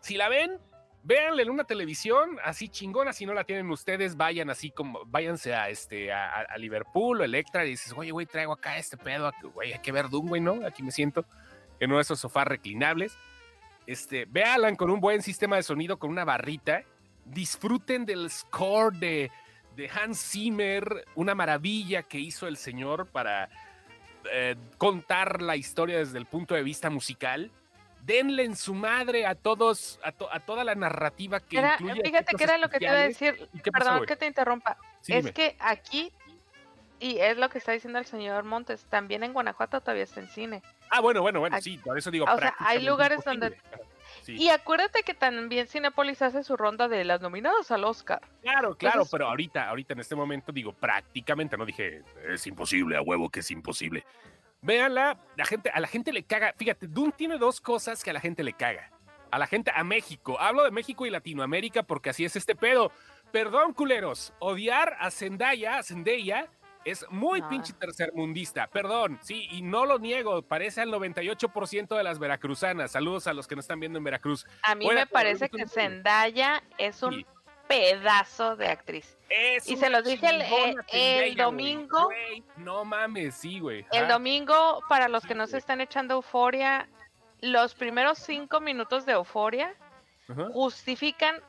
Si 0.00 0.16
la 0.16 0.28
ven, 0.28 0.58
véanla 1.04 1.42
en 1.42 1.50
una 1.50 1.64
televisión 1.64 2.38
así 2.42 2.68
chingona. 2.68 3.12
Si 3.12 3.24
no 3.24 3.34
la 3.34 3.44
tienen 3.44 3.70
ustedes, 3.70 4.16
vayan 4.16 4.50
así 4.50 4.70
como, 4.70 5.04
váyanse 5.06 5.54
a, 5.54 5.68
este, 5.68 6.12
a, 6.12 6.46
Liverpool 6.58 7.20
o 7.20 7.24
Electra 7.24 7.64
y 7.64 7.70
dices, 7.70 7.92
oye, 7.96 8.10
güey, 8.10 8.26
traigo 8.26 8.52
acá 8.52 8.76
este 8.76 8.96
pedo, 8.96 9.30
güey, 9.52 9.72
hay 9.72 9.78
que 9.80 9.92
ver 9.92 10.08
Dune, 10.08 10.28
güey, 10.28 10.40
¿no? 10.40 10.66
Aquí 10.66 10.82
me 10.82 10.90
siento 10.90 11.24
en 11.78 11.90
uno 11.90 11.98
de 11.98 12.02
esos 12.02 12.18
sofás 12.18 12.46
reclinables. 12.46 13.16
Este, 13.86 14.24
véanla 14.24 14.74
con 14.76 14.90
un 14.90 15.00
buen 15.00 15.22
sistema 15.22 15.56
de 15.56 15.62
sonido, 15.62 15.98
con 15.98 16.10
una 16.10 16.24
barrita 16.24 16.84
disfruten 17.24 18.04
del 18.04 18.30
score 18.30 18.96
de, 18.98 19.30
de 19.76 19.90
Hans 19.90 20.20
Zimmer, 20.30 21.04
una 21.14 21.34
maravilla 21.34 22.02
que 22.02 22.18
hizo 22.18 22.46
el 22.46 22.56
señor 22.56 23.06
para 23.06 23.48
eh, 24.32 24.56
contar 24.78 25.42
la 25.42 25.56
historia 25.56 25.98
desde 25.98 26.18
el 26.18 26.26
punto 26.26 26.54
de 26.54 26.62
vista 26.62 26.90
musical. 26.90 27.50
Denle 28.04 28.44
en 28.44 28.54
su 28.56 28.74
madre 28.74 29.26
a 29.26 29.34
todos, 29.34 29.98
a, 30.04 30.12
to- 30.12 30.30
a 30.32 30.38
toda 30.40 30.62
la 30.64 30.74
narrativa 30.74 31.40
que 31.40 31.58
Era- 31.58 31.74
incluye 31.80 32.02
fíjate 32.04 32.36
que 32.36 32.44
era 32.44 32.58
lo 32.58 32.68
que 32.68 32.78
te 32.78 32.84
iba 32.84 32.92
a 32.94 32.96
decir. 32.98 33.48
¿Y 33.54 33.60
qué 33.60 33.72
pasó, 33.72 33.84
Perdón 33.86 34.06
que 34.06 34.16
te 34.16 34.26
interrumpa. 34.26 34.76
Sí, 35.00 35.12
es 35.14 35.24
dime. 35.24 35.32
que 35.32 35.56
aquí, 35.58 36.12
y 37.00 37.18
es 37.18 37.36
lo 37.38 37.48
que 37.48 37.58
está 37.58 37.72
diciendo 37.72 37.98
el 37.98 38.04
señor 38.04 38.44
Montes, 38.44 38.84
también 38.90 39.22
en 39.24 39.32
Guanajuato 39.32 39.80
todavía 39.80 40.04
está 40.04 40.20
en 40.20 40.28
cine. 40.28 40.62
Ah, 40.90 41.00
bueno, 41.00 41.22
bueno, 41.22 41.40
bueno, 41.40 41.56
aquí- 41.56 41.72
sí, 41.76 41.78
por 41.78 41.96
eso 41.96 42.10
digo. 42.10 42.26
o 42.28 42.38
sea, 42.38 42.54
hay 42.58 42.82
lugares 42.84 43.24
donde-. 43.24 43.56
Sí. 44.22 44.36
Y 44.36 44.48
acuérdate 44.50 45.02
que 45.02 45.12
también 45.14 45.66
Cinepolis 45.66 46.20
hace 46.22 46.44
su 46.44 46.56
ronda 46.56 46.88
de 46.88 47.04
las 47.04 47.20
nominadas 47.20 47.70
al 47.70 47.84
Oscar. 47.84 48.20
Claro, 48.42 48.74
claro, 48.76 48.94
Entonces- 48.96 49.10
pero 49.12 49.28
ahorita, 49.28 49.68
ahorita 49.68 49.94
en 49.94 50.00
este 50.00 50.14
momento 50.14 50.52
digo 50.52 50.72
prácticamente, 50.72 51.56
no 51.56 51.64
dije 51.66 52.02
es 52.28 52.46
imposible, 52.46 52.96
a 52.96 53.02
huevo 53.02 53.28
que 53.30 53.40
es 53.40 53.50
imposible. 53.50 54.04
Véanla, 54.64 55.18
la 55.36 55.44
gente, 55.44 55.68
a 55.68 55.78
la 55.78 55.86
gente 55.86 56.10
le 56.12 56.24
caga. 56.24 56.54
Fíjate, 56.56 56.86
Dune 56.88 57.12
tiene 57.12 57.36
dos 57.36 57.60
cosas 57.60 58.02
que 58.02 58.08
a 58.10 58.14
la 58.14 58.20
gente 58.20 58.42
le 58.42 58.54
caga. 58.54 58.90
A 59.30 59.38
la 59.38 59.46
gente, 59.46 59.70
a 59.74 59.84
México. 59.84 60.40
Hablo 60.40 60.64
de 60.64 60.70
México 60.70 61.04
y 61.04 61.10
Latinoamérica 61.10 61.82
porque 61.82 62.10
así 62.10 62.24
es 62.24 62.34
este 62.34 62.54
pedo. 62.54 62.90
Perdón, 63.30 63.74
culeros. 63.74 64.32
Odiar 64.38 64.96
a 65.00 65.10
Zendaya, 65.10 65.78
a 65.78 65.82
Zendaya, 65.82 66.48
es 66.86 67.04
muy 67.10 67.42
pinche 67.42 67.74
tercermundista. 67.74 68.68
Perdón, 68.68 69.18
sí, 69.22 69.48
y 69.50 69.60
no 69.60 69.84
lo 69.84 69.98
niego. 69.98 70.40
Parece 70.42 70.80
al 70.80 70.90
98% 70.90 71.96
de 71.96 72.02
las 72.02 72.18
veracruzanas. 72.18 72.92
Saludos 72.92 73.26
a 73.26 73.34
los 73.34 73.46
que 73.46 73.56
nos 73.56 73.64
están 73.64 73.80
viendo 73.80 73.98
en 73.98 74.04
Veracruz. 74.04 74.46
A 74.62 74.74
mí 74.74 74.88
me 74.88 75.06
parece 75.06 75.50
que 75.50 75.66
Zendaya 75.68 76.62
es 76.78 77.02
un 77.02 77.14
Sí. 77.14 77.26
pedazo 77.68 78.56
de 78.56 78.68
actriz. 78.68 79.18
Es 79.36 79.68
Y 79.68 79.76
se 79.76 79.90
los 79.90 80.04
dije 80.04 80.26
el- 80.28 80.42
chingona 80.42 80.84
el- 80.92 81.36
domingo. 81.36 82.08
No 82.56 82.84
mames, 82.84 83.34
sí, 83.34 83.58
güey. 83.58 83.84
El 83.92 84.06
domingo, 84.08 84.80
para 84.88 85.08
los 85.08 85.22
Sí, 85.22 85.28
que 85.28 85.34
no 85.34 85.46
se 85.46 85.58
están 85.58 85.80
echando 85.80 86.14
euforia, 86.14 86.88
los 87.40 87.74
primeros 87.74 88.18
cinco 88.18 88.60
minutos 88.60 89.06
de 89.06 89.12
euforia 89.12 89.74
justifican 90.52 91.40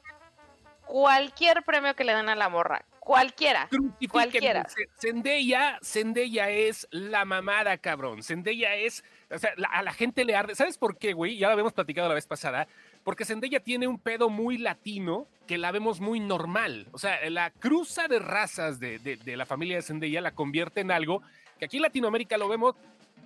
cualquier 0.86 1.64
premio 1.64 1.96
que 1.96 2.04
le 2.04 2.16
den 2.16 2.30
a 2.30 2.36
la 2.36 2.50
morra. 2.50 2.86
Cualquiera. 3.00 3.70
Cualquiera. 4.12 4.66
Zendaya, 5.00 5.78
Zendaya 5.84 6.50
es 6.50 6.88
la 6.90 7.24
mamada, 7.24 7.78
cabrón. 7.78 8.24
Zendaya 8.24 8.74
es, 8.76 9.04
o 9.30 9.38
sea, 9.38 9.52
la- 9.58 9.68
a 9.68 9.84
la 9.84 9.94
gente 9.94 10.26
le 10.26 10.36
arde. 10.36 10.56
¿Sabes 10.56 10.80
por 10.80 10.98
qué, 10.98 11.14
güey? 11.14 11.38
Ya 11.38 11.48
lo 11.48 11.54
habíamos 11.54 11.74
platicado 11.74 12.08
la 12.10 12.16
vez 12.16 12.26
pasada. 12.26 12.68
Porque 13.06 13.24
Zendaya 13.24 13.62
tiene 13.62 13.88
un 13.88 13.98
pedo 14.00 14.30
muy 14.30 14.58
latino 14.58 15.28
que 15.48 15.58
la 15.58 15.72
vemos 15.72 16.02
muy 16.02 16.20
normal. 16.20 16.88
O 16.92 16.98
sea, 16.98 17.18
la 17.30 17.52
cruza 17.52 18.08
de 18.10 18.20
razas 18.20 18.80
de, 18.82 19.00
de- 19.00 19.16
de 19.16 19.38
la 19.38 19.46
familia 19.46 19.78
de 19.78 19.84
Zendaya 19.84 20.20
la 20.20 20.32
convierte 20.32 20.82
en 20.82 20.92
algo 20.92 21.22
que 21.60 21.66
aquí 21.66 21.78
en 21.78 21.84
Latinoamérica 21.84 22.36
lo 22.38 22.50
vemos 22.50 22.76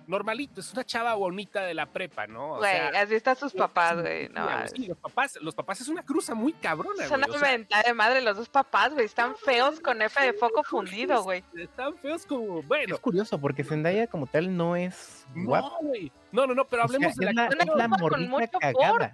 normalito. 0.06 0.60
Es 0.60 0.72
una 0.72 0.84
chava 0.84 1.14
bonita 1.14 1.62
de 1.62 1.72
la 1.72 1.86
prepa, 1.86 2.26
¿no? 2.26 2.54
O 2.54 2.58
Güey, 2.58 2.70
sea, 2.72 2.88
así 3.00 3.14
están 3.14 3.36
sus 3.36 3.52
papás, 3.52 4.00
güey. 4.00 4.28
No, 4.28 4.46
sí, 4.74 4.86
los 4.88 4.98
papás, 4.98 5.38
los 5.40 5.54
papás 5.54 5.80
es 5.80 5.88
una 5.88 6.02
cruza 6.02 6.34
muy 6.34 6.52
cabrona, 6.52 7.04
es 7.04 7.10
una 7.10 7.26
mentada 7.28 7.82
de 7.84 7.94
madre 7.94 8.20
los 8.20 8.36
dos 8.36 8.48
papás, 8.48 8.92
güey. 8.92 9.06
Están 9.06 9.34
feos 9.36 9.80
con 9.80 10.02
F 10.02 10.20
de 10.22 10.32
foco 10.32 10.62
fundido, 10.64 11.22
güey. 11.22 11.42
Están 11.56 11.96
feos 11.98 12.26
como, 12.26 12.62
bueno, 12.64 12.94
Es 12.96 13.00
curioso 13.00 13.38
porque 13.40 13.64
Zendaya 13.64 14.06
como 14.08 14.26
tal 14.26 14.54
no 14.56 14.74
es 14.76 15.24
guapa. 15.34 15.68
no, 15.80 15.88
güey. 15.88 16.12
No, 16.32 16.46
no, 16.46 16.54
no, 16.54 16.64
pero 16.66 16.84
O 16.84 16.88
sea, 16.88 16.96
hablemos 16.96 17.16
de 17.16 17.32
la, 17.32 17.46
es 17.46 17.66
la 17.76 17.88
morrita 17.88 18.28
mucho 18.30 18.58
cagada. 18.58 19.12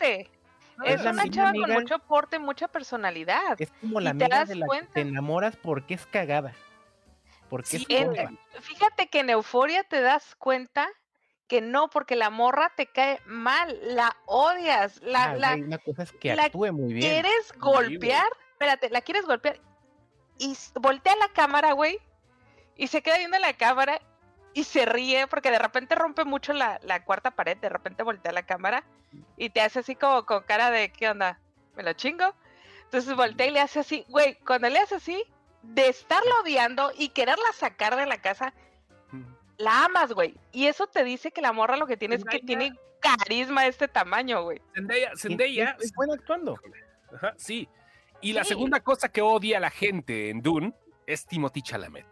Es 0.85 1.03
la 1.03 1.11
una 1.13 1.23
misma 1.25 1.35
chava 1.37 1.53
con 1.53 1.73
mucho 1.73 1.99
porte, 2.01 2.39
mucha 2.39 2.69
personalidad. 2.69 3.57
Es 3.59 3.71
como 3.81 4.01
la 4.01 4.11
te 4.13 4.25
amiga 4.25 4.39
das 4.41 4.49
de 4.49 4.57
la 4.57 4.67
cuenta. 4.67 4.87
que 4.89 4.93
te 4.93 5.01
enamoras 5.09 5.57
porque 5.57 5.95
es 5.95 6.07
cagada. 6.07 6.55
Porque 7.49 7.79
Sí, 7.79 7.87
es 7.89 8.09
en-. 8.19 8.39
Fíjate 8.61 9.09
que 9.09 9.21
en 9.21 9.31
Euforia 9.31 9.85
te 9.85 10.01
das 10.01 10.35
cuenta 10.37 10.89
que 11.47 11.61
no, 11.61 11.89
porque 11.89 12.17
la 12.17 12.29
morra 12.29 12.73
te 12.77 12.87
cae 12.87 13.21
mal, 13.25 13.79
la 13.95 14.17
odias, 14.27 15.01
la, 15.03 15.25
Ah, 15.31 15.35
la 15.37 15.55
una 15.55 15.79
cosa 15.79 16.03
es 16.03 16.13
que 16.13 16.35
la 16.35 16.45
actúe 16.47 16.73
muy 16.73 16.93
bien. 16.93 17.09
quieres 17.23 17.53
golpear, 17.59 18.27
espérate, 18.51 18.91
la 18.91 19.01
quieres 19.01 19.25
golpear 19.27 19.61
y 20.39 20.57
voltea 20.75 21.15
la 21.17 21.29
cámara, 21.29 21.71
güey, 21.73 22.01
y 22.77 22.89
se 22.89 23.01
queda 23.01 23.19
viendo 23.19 23.39
la 23.39 23.53
cámara 23.53 24.01
y 24.55 24.65
se 24.65 24.87
ríe 24.87 25.29
porque 25.29 25.53
de 25.53 25.59
repente 25.61 25.95
rompe 25.95 26.25
mucho 26.25 26.53
la, 26.53 26.81
la 26.83 27.05
cuarta 27.05 27.31
pared, 27.31 27.57
de 27.59 27.69
repente 27.69 28.03
voltea 28.03 28.33
la 28.33 28.45
cámara 28.45 28.83
y 29.37 29.51
te 29.51 29.61
hace 29.61 29.81
así 29.81 29.95
como 29.97 30.25
con 30.27 30.43
cara 30.45 30.71
de, 30.71 30.91
¿qué 30.91 31.09
onda? 31.11 31.39
¿Me 31.77 31.83
lo 31.83 31.93
chingo? 31.93 32.35
Entonces 32.85 33.15
voltea 33.17 33.47
y 33.47 33.51
le 33.51 33.61
hace 33.61 33.81
así, 33.81 34.05
güey, 34.09 34.37
cuando 34.47 34.69
le 34.69 34.79
hace 34.79 34.95
así, 34.97 35.23
de 35.63 35.89
estarla 35.89 36.31
odiando 36.43 36.93
y 36.97 37.09
quererla 37.09 37.53
sacar 37.55 37.97
de 37.97 38.07
la 38.07 38.19
casa, 38.19 38.55
la 39.59 39.85
amas, 39.85 40.13
güey. 40.13 40.35
Y 40.53 40.67
eso 40.67 40.87
te 40.87 41.03
dice 41.05 41.31
que 41.33 41.41
la 41.43 41.53
morra 41.53 41.77
lo 41.77 41.87
que 41.87 41.97
tiene 41.97 42.17
es 42.17 42.25
que 42.25 42.39
tiene 42.41 42.73
carisma 43.01 43.63
de 43.63 43.69
este 43.69 43.89
tamaño, 43.89 44.43
güey. 44.43 44.61
Zendaya, 44.75 45.11
Y- 45.15 45.19
Zendaya, 45.19 45.77
Es, 45.79 45.87
es 45.87 45.93
bueno 45.95 46.13
actuando. 46.15 46.57
Ajá, 47.15 47.35
sí. 47.37 47.69
Y 48.21 48.33
la 48.33 48.45
segunda 48.45 48.81
cosa 48.81 49.09
que 49.09 49.23
odia 49.23 49.61
la 49.61 49.71
gente 49.71 50.31
en 50.31 50.43
Dune 50.43 50.73
es 51.07 51.27
Timothy 51.27 51.63
Chalamet. 51.63 52.07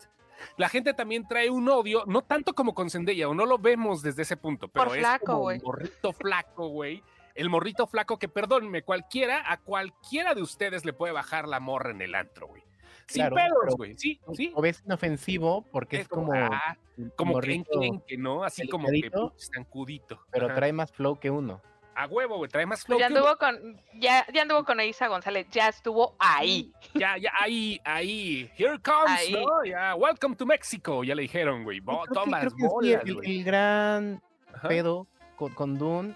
La 0.56 0.68
gente 0.68 0.92
también 0.92 1.26
trae 1.26 1.48
un 1.50 1.68
odio, 1.68 2.04
no 2.06 2.22
tanto 2.22 2.52
como 2.54 2.74
con 2.74 2.90
Zendaya, 2.90 3.28
o 3.28 3.34
no 3.34 3.46
lo 3.46 3.58
vemos 3.58 4.02
desde 4.02 4.22
ese 4.22 4.37
punto, 4.37 4.68
pero 4.68 4.84
Por 4.87 4.96
es 4.96 5.00
flaco, 5.00 5.24
como 5.26 5.38
güey. 5.40 5.56
el 5.58 5.62
morrito 5.62 6.12
flaco, 6.12 6.68
güey. 6.68 7.02
El 7.34 7.50
morrito 7.50 7.86
flaco 7.86 8.18
que, 8.18 8.28
perdónenme, 8.28 8.82
cualquiera, 8.82 9.42
a 9.50 9.60
cualquiera 9.60 10.34
de 10.34 10.42
ustedes 10.42 10.84
le 10.84 10.92
puede 10.92 11.12
bajar 11.12 11.48
la 11.48 11.58
morra 11.60 11.90
en 11.90 12.00
el 12.00 12.14
antro, 12.14 12.46
güey. 12.48 12.62
Sin 13.06 13.26
Claro, 13.28 13.36
pedos, 13.36 13.76
güey. 13.76 13.94
Sí, 13.98 14.20
sí. 14.34 14.52
O 14.54 14.62
ves 14.62 14.82
inofensivo 14.86 15.62
porque 15.72 16.00
es 16.00 16.08
como. 16.08 16.32
ah, 16.32 16.76
como 17.16 17.32
que 17.32 17.34
morrito, 17.34 17.80
que 18.06 18.16
no, 18.16 18.44
así 18.44 18.68
como 18.68 18.88
que 18.88 19.10
zancudito. 19.54 20.20
Pero 20.30 20.46
Ajá. 20.46 20.54
trae 20.54 20.72
más 20.72 20.92
flow 20.92 21.18
que 21.18 21.30
uno. 21.30 21.60
a 21.96 22.06
huevo, 22.06 22.36
güey, 22.38 22.48
trae 22.50 22.66
más 22.66 22.84
flow. 22.84 22.98
Pues 22.98 23.08
ya 23.08 23.14
que 23.14 23.20
uno. 23.20 23.28
anduvo 23.28 23.38
con, 23.38 24.00
ya, 24.00 24.24
ya 24.32 24.42
anduvo 24.42 24.64
con 24.64 24.80
Isa 24.80 25.08
González, 25.08 25.46
ya 25.50 25.68
estuvo 25.68 26.14
ahí. 26.18 26.72
Ya, 26.94 27.18
ya, 27.18 27.30
ahí, 27.38 27.78
ahí. 27.84 28.50
Here 28.56 28.78
comes, 28.78 29.10
Ahí. 29.20 29.32
¿no? 29.32 29.64
Ya, 29.64 29.94
welcome 29.96 30.34
to 30.36 30.46
Mexico. 30.46 31.04
Ya 31.04 31.14
le 31.14 31.22
dijeron, 31.22 31.64
güey. 31.64 31.80
Toma 32.12 32.44
las 32.44 32.54
bolas, 32.56 33.02
el, 33.04 33.14
güey. 33.14 33.38
el 33.38 33.44
gran 33.44 34.22
Ajá. 34.54 34.68
pedo 34.68 35.06
con, 35.36 35.52
con 35.52 35.76
Dune 35.78 36.14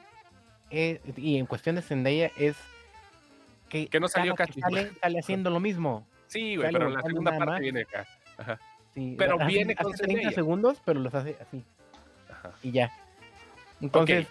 es- 0.71 1.01
y 1.17 1.37
en 1.39 1.47
cuestión 1.47 1.77
de 1.77 1.83
Zendaya 1.83 2.31
es 2.37 2.57
que, 3.69 3.87
Que 3.89 4.01
no 4.01 4.09
salió 4.09 4.35
casi. 4.35 4.61
sale, 4.61 4.91
sale 5.01 5.19
haciendo 5.19 5.51
lo 5.51 5.61
mismo. 5.61 6.07
Sí, 6.27 6.57
güey, 6.57 6.69
Sale 6.69 6.79
pero 6.79 6.91
la 6.91 7.03
segunda 7.03 7.31
parte 7.33 7.47
más. 7.47 7.61
viene 7.61 7.81
acá. 7.83 8.07
Ajá, 8.39 8.61
Sí, 8.95 9.15
Pero 9.19 9.37
hace- 9.37 9.45
viene 9.47 9.73
hace 9.75 9.83
con 9.85 9.93
30 9.93 10.15
Zendaya. 10.15 10.35
segundos, 10.35 10.83
pero 10.85 11.01
los 11.01 11.15
hace 11.15 11.37
así 11.41 11.63
ajá. 12.31 12.51
y 12.63 12.71
ya. 12.73 12.91
Entonces, 13.81 14.27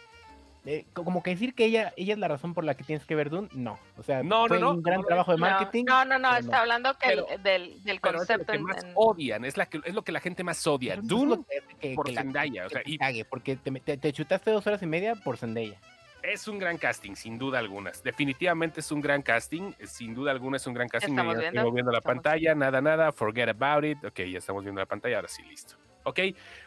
eh, 0.66 0.86
co- 0.94 1.06
como 1.06 1.24
que 1.24 1.30
decir 1.30 1.54
que 1.54 1.66
ella, 1.66 1.94
ella 1.96 2.14
es 2.14 2.20
la 2.20 2.28
razón 2.28 2.54
por 2.54 2.66
la 2.66 2.76
que 2.76 2.84
tienes 2.84 3.06
que 3.06 3.16
ver 3.16 3.30
Dune, 3.30 3.48
no. 3.54 3.80
O 3.98 4.04
sea, 4.04 4.24
No, 4.24 4.42
no, 4.44 4.48
fue 4.50 4.60
no, 4.60 4.72
un 4.72 4.82
gran 4.84 4.98
no, 4.98 5.02
no, 5.04 5.08
trabajo 5.08 5.32
de 5.32 5.38
marketing. 5.38 5.86
No, 5.88 6.04
no, 6.04 6.20
no, 6.20 6.36
está 6.36 6.62
hablando 6.62 6.98
que 6.98 7.10
el- 7.14 7.24
Pero- 7.26 7.44
del, 7.44 7.84
del 7.84 8.00
Pero 8.02 8.22
es 8.22 8.30
lo 8.30 8.36
concepto 8.36 8.52
que 8.52 8.58
en- 8.58 8.64
más 8.64 8.84
en- 8.84 8.92
odian, 8.96 9.46
es, 9.46 9.56
la 9.56 9.66
que, 9.68 9.80
es 9.86 9.94
lo 9.94 10.02
que 10.02 10.12
la 10.12 10.20
gente 10.20 10.44
más 10.44 10.66
odia. 10.68 10.98
Dune 11.02 11.38
que 11.50 11.58
hace 11.60 11.76
que- 11.80 11.96
por 11.96 12.08
que 12.08 12.16
Zendaya, 12.16 12.66
o 12.66 12.70
sea, 12.70 12.82
y 12.86 13.24
porque 13.24 13.56
te, 13.56 13.72
te- 13.72 13.98
te 13.98 14.12
chutaste 14.14 14.52
dos 14.52 14.66
horas 14.68 14.82
y 14.82 14.88
media 14.88 15.16
por 15.16 15.38
Zendaya. 15.38 15.80
Es 16.24 16.48
un 16.48 16.60
gran 16.60 16.78
casting, 16.78 17.16
sin 17.16 17.38
duda 17.38 17.60
alguna. 17.60 17.92
Definitivamente 18.04 18.80
es 18.82 18.92
un 18.92 19.02
gran 19.02 19.22
casting, 19.22 19.74
sin 19.86 20.14
duda 20.14 20.32
alguna 20.32 20.58
es 20.58 20.68
un 20.68 20.74
gran 20.74 20.88
casting. 20.88 21.12
Estamos 21.12 21.38
viendo, 21.38 21.60
estoy 21.60 21.74
viendo 21.74 21.92
la 21.92 21.98
estamos 22.00 22.16
pantalla, 22.16 22.56
nada, 22.56 22.82
nada, 22.82 23.12
forget 23.12 23.50
about 23.50 23.84
it. 23.84 24.04
Ok, 24.04 24.20
ya 24.22 24.40
estamos 24.40 24.64
viendo 24.64 24.80
la 24.80 24.86
pantalla, 24.86 25.18
ahora 25.18 25.28
sí, 25.28 25.44
listo. 25.44 25.76
Ok, 26.04 26.20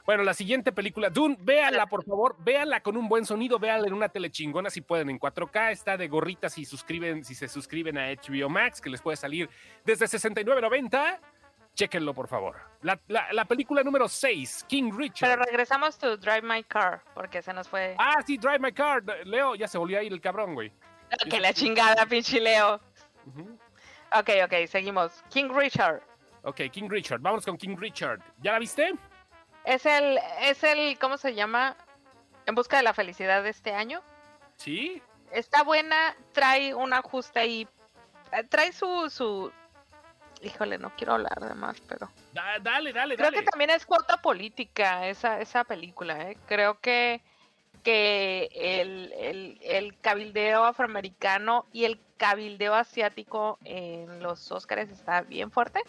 bueno, 0.05 0.23
la 0.23 0.35
siguiente 0.35 0.71
película, 0.71 1.09
Dune, 1.09 1.35
véanla 1.41 1.87
por 1.87 2.05
favor, 2.05 2.37
véanla 2.41 2.83
con 2.83 2.99
un 2.99 3.09
buen 3.09 3.25
sonido, 3.25 3.59
véanla 3.59 3.87
en 3.87 3.95
una 3.95 4.11
tele 4.11 4.31
chingona 4.31 4.69
si 4.69 4.83
pueden, 4.83 5.09
en 5.09 5.19
4K, 5.19 5.71
está 5.71 5.97
de 5.97 6.09
gorritas 6.09 6.53
si 6.53 6.67
suscriben, 6.67 7.25
si 7.25 7.35
se 7.35 7.49
suscriben 7.49 7.97
a 7.97 8.11
HBO 8.11 8.51
Max, 8.51 8.83
que 8.83 8.91
les 8.91 9.01
puede 9.01 9.17
salir 9.17 9.49
desde 9.83 10.05
69.90. 10.05 11.19
Chéquenlo, 11.75 12.13
por 12.15 12.29
favor. 12.29 12.57
La, 12.83 12.99
la- 13.09 13.33
la 13.33 13.45
película 13.45 13.83
número 13.83 14.09
6, 14.09 14.65
King 14.69 14.91
Richard. 14.95 15.31
Pero 15.31 15.45
regresamos 15.45 15.97
to 15.99 16.17
Drive 16.17 16.43
My 16.43 16.63
Car, 16.65 17.03
porque 17.15 17.41
se 17.43 17.53
nos 17.53 17.69
fue. 17.69 17.95
Ah, 17.99 18.17
sí, 18.27 18.37
Drive 18.37 18.59
My 18.59 18.73
Car. 18.73 19.03
Leo, 19.25 19.55
ya 19.55 19.67
se 19.69 19.79
volvió 19.79 19.99
a 19.99 20.03
ir 20.03 20.13
el 20.13 20.21
cabrón, 20.21 20.55
güey. 20.55 20.73
que 21.31 21.41
la 21.41 21.53
chingada, 21.53 22.05
pinche 22.07 22.41
Leo. 22.41 22.81
Ok, 24.13 24.31
ok, 24.45 24.67
seguimos. 24.67 25.23
King 25.31 25.51
Richard. 25.55 26.03
Ok, 26.43 26.63
King 26.73 26.89
Richard. 26.89 27.21
Vamos 27.21 27.45
con 27.45 27.57
King 27.57 27.77
Richard. 27.79 28.21
¿Ya 28.43 28.53
la 28.53 28.59
viste? 28.59 28.93
Es 29.65 29.87
el, 29.87 30.19
es 30.41 30.65
el, 30.65 30.99
¿cómo 30.99 31.17
se 31.19 31.35
llama? 31.35 31.77
En 32.47 32.55
busca 32.55 32.79
de 32.79 32.83
la 32.83 32.95
felicidad 32.95 33.43
de 33.43 33.51
este 33.51 33.75
año. 33.75 34.03
Sí. 34.57 35.03
Está 35.31 35.63
buena, 35.63 36.17
trae 36.33 36.75
un 36.75 36.93
ajuste 36.93 37.39
ahí. 37.39 37.69
eh, 38.33 38.43
Trae 38.45 38.73
su, 38.73 39.09
su. 39.11 39.53
Híjole, 40.43 40.79
no 40.79 40.91
quiero 40.97 41.15
hablar 41.15 41.39
de 41.41 41.55
más, 41.55 41.81
pero. 41.83 42.09
Da- 42.33 42.59
dale, 42.61 42.93
dale, 42.93 43.17
Creo 43.17 43.31
dale. 43.31 43.39
que 43.45 43.51
también 43.51 43.71
es 43.71 43.85
cuota 43.85 44.17
política 44.23 45.07
esa, 45.09 45.41
esa 45.41 45.65
película, 45.65 46.31
¿eh? 46.31 46.39
Creo 46.47 46.81
que, 46.81 47.21
que 47.83 48.49
el, 48.55 49.13
el- 49.19 49.59
el 49.63 49.99
cabildeo 50.01 50.65
afroamericano 50.65 51.67
y 51.73 51.85
el 51.85 52.01
cabildeo 52.17 52.75
asiático 52.75 53.59
en 53.65 54.23
los 54.23 54.51
Oscars 54.51 54.91
está 54.91 55.21
bien 55.23 55.51
fuerte. 55.51 55.81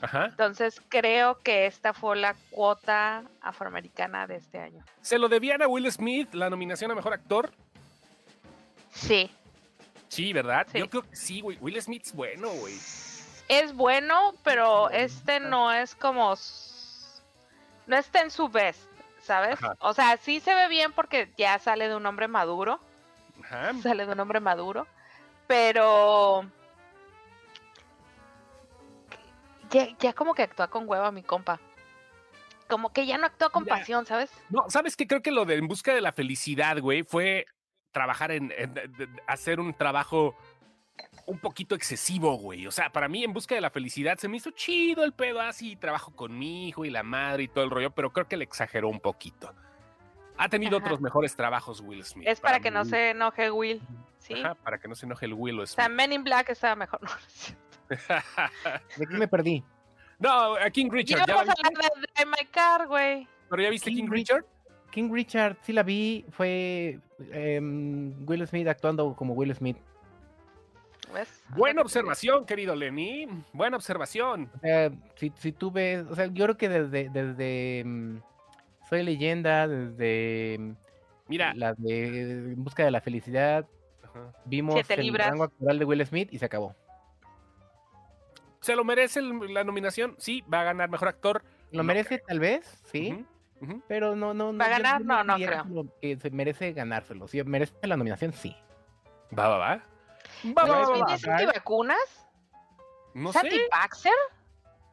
Ajá. 0.00 0.26
Entonces 0.26 0.80
creo 0.88 1.40
que 1.42 1.66
esta 1.66 1.92
fue 1.92 2.14
la 2.16 2.36
cuota 2.50 3.24
afroamericana 3.40 4.28
de 4.28 4.36
este 4.36 4.58
año. 4.60 4.84
¿Se 5.00 5.18
lo 5.18 5.28
debían 5.28 5.60
a 5.60 5.66
Will 5.66 5.90
Smith 5.90 6.34
la 6.34 6.48
nominación 6.50 6.90
a 6.92 6.94
mejor 6.94 7.12
actor? 7.14 7.52
Sí, 8.90 9.30
Sí, 10.08 10.32
¿verdad? 10.32 10.66
Sí. 10.72 10.78
Yo 10.78 10.88
creo 10.88 11.02
que 11.02 11.14
sí, 11.16 11.40
güey. 11.42 11.58
Will 11.60 11.80
Smith 11.82 12.02
es 12.06 12.14
bueno, 12.14 12.48
güey. 12.48 12.74
Es 13.48 13.74
bueno, 13.74 14.34
pero 14.44 14.90
este 14.90 15.40
no 15.40 15.72
es 15.72 15.94
como... 15.94 16.34
No 17.86 17.96
está 17.96 18.20
en 18.20 18.30
su 18.30 18.48
best, 18.48 18.88
¿sabes? 19.20 19.62
Ajá. 19.62 19.74
O 19.80 19.94
sea, 19.94 20.16
sí 20.18 20.40
se 20.40 20.54
ve 20.54 20.68
bien 20.68 20.92
porque 20.92 21.32
ya 21.38 21.58
sale 21.58 21.88
de 21.88 21.96
un 21.96 22.04
hombre 22.04 22.28
maduro. 22.28 22.80
Ajá. 23.42 23.72
sale 23.82 24.04
de 24.04 24.12
un 24.12 24.20
hombre 24.20 24.40
maduro, 24.40 24.86
pero 25.46 26.44
ya, 29.70 29.88
ya 29.98 30.12
como 30.12 30.34
que 30.34 30.42
actúa 30.42 30.68
con 30.68 30.88
hueva 30.88 31.10
mi 31.10 31.22
compa. 31.22 31.60
Como 32.68 32.92
que 32.92 33.06
ya 33.06 33.16
no 33.16 33.26
actúa 33.26 33.50
con 33.50 33.64
Mira. 33.64 33.78
pasión, 33.78 34.04
¿sabes? 34.06 34.30
No, 34.50 34.68
¿sabes 34.68 34.96
qué? 34.96 35.06
Creo 35.06 35.22
que 35.22 35.30
lo 35.30 35.44
de 35.44 35.56
En 35.56 35.68
Busca 35.68 35.94
de 35.94 36.02
la 36.02 36.12
Felicidad, 36.12 36.78
güey, 36.80 37.02
fue 37.02 37.46
trabajar 37.92 38.30
en, 38.30 38.52
hacer 39.26 39.60
un 39.60 39.72
trabajo 39.72 40.36
un 41.28 41.38
poquito 41.38 41.74
excesivo, 41.74 42.36
güey. 42.38 42.66
O 42.66 42.70
sea, 42.70 42.90
para 42.90 43.06
mí 43.08 43.22
En 43.22 43.32
Busca 43.32 43.54
de 43.54 43.60
la 43.60 43.70
Felicidad 43.70 44.16
se 44.18 44.28
me 44.28 44.38
hizo 44.38 44.50
chido 44.50 45.04
el 45.04 45.12
pedo 45.12 45.40
así, 45.40 45.76
trabajo 45.76 46.10
con 46.16 46.38
mi 46.38 46.68
hijo 46.68 46.84
y 46.84 46.90
la 46.90 47.02
madre 47.02 47.44
y 47.44 47.48
todo 47.48 47.64
el 47.64 47.70
rollo, 47.70 47.90
pero 47.90 48.12
creo 48.12 48.26
que 48.28 48.36
le 48.36 48.44
exageró 48.44 48.88
un 48.88 49.00
poquito. 49.00 49.52
Ha 50.36 50.48
tenido 50.48 50.76
Ajá. 50.78 50.86
otros 50.86 51.00
mejores 51.00 51.34
trabajos 51.36 51.80
Will 51.80 52.04
Smith. 52.04 52.26
Es 52.28 52.40
para 52.40 52.60
que 52.60 52.70
no 52.70 52.84
se 52.84 53.10
enoje 53.10 53.50
Will, 53.50 53.82
¿sí? 54.18 54.34
Ajá, 54.34 54.54
para 54.54 54.78
que 54.78 54.88
no 54.88 54.94
se 54.94 55.06
enoje 55.06 55.26
el 55.26 55.34
Will 55.34 55.60
O 55.60 55.66
Smith. 55.66 55.76
sea, 55.76 55.88
Men 55.88 56.12
in 56.12 56.24
Black 56.24 56.50
estaba 56.50 56.74
mejor. 56.76 57.00
No. 57.90 57.96
¿De 58.98 59.06
qué 59.06 59.14
me 59.16 59.26
perdí? 59.28 59.64
no, 60.18 60.56
a 60.56 60.68
King 60.70 60.88
Richard, 60.90 61.20
Ya 61.20 61.26
¿ya 61.26 61.34
la 61.34 61.40
vamos 61.40 61.54
a 61.62 61.66
hablar 61.68 61.90
de 61.94 62.00
Drive 62.14 62.30
My 62.38 62.46
Car, 62.50 62.86
güey. 62.86 63.26
¿Pero 63.48 63.62
ya 63.62 63.70
viste 63.70 63.90
King 63.90 63.96
King 63.96 64.08
Rich- 64.08 64.12
Richard? 64.12 64.44
King 64.90 65.10
Richard, 65.12 65.56
sí 65.62 65.72
la 65.72 65.82
vi, 65.82 66.24
fue 66.30 66.98
em, 67.32 68.14
Will 68.28 68.46
Smith 68.46 68.66
actuando 68.68 69.14
como 69.16 69.32
Will 69.34 69.54
Smith. 69.54 69.76
Buena 71.50 71.80
que- 71.80 71.84
observación, 71.86 72.44
querido 72.46 72.74
Lenny. 72.76 73.26
Buena 73.52 73.76
observación. 73.76 74.50
O 74.56 74.58
sea, 74.60 74.90
si, 75.16 75.32
si 75.36 75.52
tú 75.52 75.70
ves, 75.70 76.04
o 76.10 76.14
sea, 76.14 76.26
yo 76.26 76.44
creo 76.44 76.56
que 76.56 76.68
desde, 76.68 77.08
desde 77.10 77.82
mm, 77.84 78.18
Soy 78.88 79.02
Leyenda, 79.02 79.66
desde 79.68 80.56
mm, 80.58 80.72
Mira, 81.28 81.52
la 81.54 81.74
de 81.74 82.52
En 82.52 82.64
Busca 82.64 82.84
de 82.84 82.90
la 82.90 83.00
Felicidad, 83.00 83.66
ajá. 84.02 84.32
vimos 84.44 84.74
Siete 84.74 84.94
el 84.94 85.02
libras. 85.06 85.28
rango 85.30 85.44
actoral 85.44 85.78
de 85.78 85.84
Will 85.84 86.06
Smith 86.06 86.28
y 86.32 86.38
se 86.38 86.44
acabó. 86.44 86.74
¿se 88.60 88.74
lo 88.76 88.84
merece 88.84 89.20
el- 89.20 89.54
la 89.54 89.64
nominación? 89.64 90.14
Sí, 90.18 90.42
va 90.52 90.60
a 90.60 90.64
ganar 90.64 90.90
mejor 90.90 91.08
actor. 91.08 91.42
Lo 91.70 91.78
No 91.78 91.84
merece 91.84 92.18
tal 92.18 92.40
vez, 92.40 92.66
sí, 92.90 93.24
pero 93.86 94.16
no, 94.16 94.34
no, 94.34 94.52
no. 94.52 94.58
¿Va 94.58 94.66
a 94.66 94.70
ganar? 94.70 95.04
No, 95.04 95.22
no 95.24 95.36
creo. 95.36 95.86
Que 96.00 96.16
se 96.16 96.30
merece 96.30 96.72
ganárselo. 96.72 97.28
Si 97.28 97.42
merece 97.44 97.74
la 97.82 97.96
nominación, 97.96 98.32
sí. 98.32 98.56
Va, 99.38 99.48
va, 99.48 99.58
va. 99.58 99.82
Va, 100.46 100.64
¿Will 100.64 100.72
va, 100.72 100.78
va, 100.78 100.86
Smith 100.86 101.02
va. 101.08 101.14
es 101.14 101.24
antivacunas? 101.28 102.28
No 103.14 103.30
¿Es 103.30 103.34
sé, 103.34 103.40
anti-vaxxer? 103.40 104.12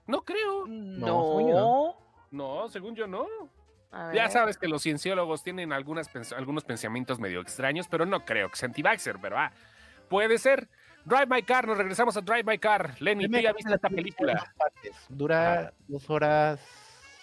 no 0.08 0.24
creo. 0.24 0.66
según 0.66 1.50
yo 1.52 1.98
No, 2.32 2.68
según 2.70 2.96
yo 2.96 3.08
no. 3.08 3.28
Ya 4.14 4.30
sabes 4.30 4.58
que 4.58 4.68
los 4.68 4.82
cienciólogos 4.84 5.42
tienen 5.42 5.72
algunas, 5.72 6.14
pens- 6.14 6.36
algunos 6.36 6.66
pensamientos 6.66 7.18
medio 7.20 7.40
extraños, 7.40 7.88
pero 7.88 8.06
no 8.06 8.26
creo 8.26 8.50
que 8.50 8.58
sea 8.58 8.68
anti-vaxxer, 8.68 9.20
pero 9.22 9.38
ah, 9.38 9.52
Puede 10.10 10.38
ser. 10.38 10.68
Drive 11.06 11.28
My 11.28 11.44
Car, 11.44 11.68
nos 11.68 11.78
regresamos 11.78 12.18
a 12.18 12.22
Drive 12.22 12.44
My 12.44 12.58
Car. 12.58 12.96
Lenny, 13.00 13.28
¿tú 13.30 13.38
ya 13.38 13.54
viste 13.54 13.74
esta 13.74 13.90
película 13.90 14.32
en 14.34 14.38
película? 14.40 14.72
dos. 14.84 15.06
Dura 15.10 15.74
horas. 16.08 16.60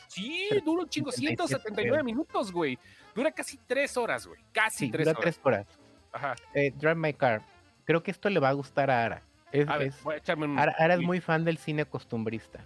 Sí, 0.07 0.49
dura 0.65 0.83
un 0.83 0.89
chingo, 0.89 1.11
77 1.11 1.49
179 1.49 2.03
minutos, 2.05 2.53
güey. 2.53 2.79
Dura 3.15 3.33
casi 3.33 3.57
tres 3.59 3.97
horas, 3.97 4.27
güey. 4.27 4.41
Casi 4.53 4.87
Sí, 4.87 4.91
tres 4.91 5.07
dura 5.07 5.19
horas. 5.19 5.35
tres 5.35 5.41
horas. 5.45 5.67
Ajá. 6.13 6.35
Eh, 6.55 6.71
Drive 6.77 6.95
My 6.95 7.13
Car. 7.13 7.43
Creo 7.85 8.03
que 8.03 8.11
esto 8.11 8.29
le 8.31 8.41
va 8.41 8.49
a 8.51 8.53
gustar 8.53 8.91
a 8.91 9.05
Ara. 9.05 9.23
Es, 9.51 9.69
A 9.69 9.77
ver, 9.77 9.89
es- 9.89 10.03
voy 10.03 10.15
a 10.15 10.19
echarme 10.19 10.47
un. 10.47 10.59
Ara, 10.59 10.75
Ara 10.79 10.95
es 10.95 11.01
muy 11.01 11.21
fan 11.21 11.45
del 11.45 11.59
cine 11.59 11.85
costumbrista. 11.85 12.61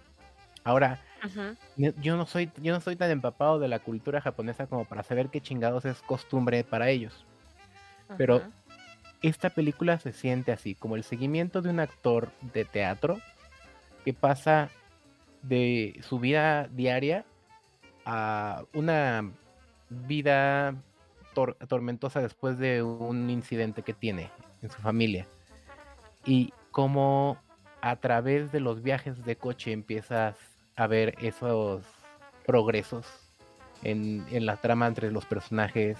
Ahora, 0.63 0.99
yo 1.77 2.17
no 2.17 2.25
soy, 2.25 2.51
yo 2.57 2.73
no 2.73 2.81
soy 2.81 2.95
tan 2.95 3.09
empapado 3.11 3.57
de 3.59 3.67
la 3.67 3.79
cultura 3.79 4.19
japonesa 4.21 4.67
como 4.67 4.85
para 4.85 5.03
saber 5.03 5.29
qué 5.29 5.39
chingados 5.41 5.85
es 5.85 6.01
costumbre 6.01 6.63
para 6.63 6.89
ellos. 6.89 7.25
Pero 8.17 8.37
esta 9.21 9.49
película 9.49 9.97
se 9.99 10.11
siente 10.13 10.51
así, 10.51 10.75
como 10.75 10.95
el 10.95 11.03
seguimiento 11.03 11.61
de 11.61 11.69
un 11.69 11.79
actor 11.79 12.31
de 12.53 12.65
teatro 12.65 13.19
que 14.05 14.13
pasa 14.13 14.69
de 15.41 15.99
su 16.07 16.19
vida 16.19 16.67
diaria 16.67 17.25
a 18.05 18.63
una 18.73 19.29
vida 19.89 20.75
tor- 21.33 21.55
tormentosa 21.67 22.21
después 22.21 22.57
de 22.57 22.83
un 22.83 23.29
incidente 23.29 23.81
que 23.83 23.93
tiene 23.93 24.29
en 24.61 24.69
su 24.69 24.81
familia. 24.81 25.27
Y 26.25 26.53
cómo 26.71 27.37
a 27.81 27.95
través 27.97 28.51
de 28.51 28.59
los 28.59 28.81
viajes 28.83 29.23
de 29.25 29.35
coche 29.35 29.71
empiezas 29.71 30.35
a 30.75 30.87
ver 30.87 31.15
esos 31.21 31.83
progresos 32.45 33.05
en, 33.83 34.25
en 34.31 34.45
la 34.45 34.57
trama 34.57 34.87
entre 34.87 35.11
los 35.11 35.25
personajes 35.25 35.97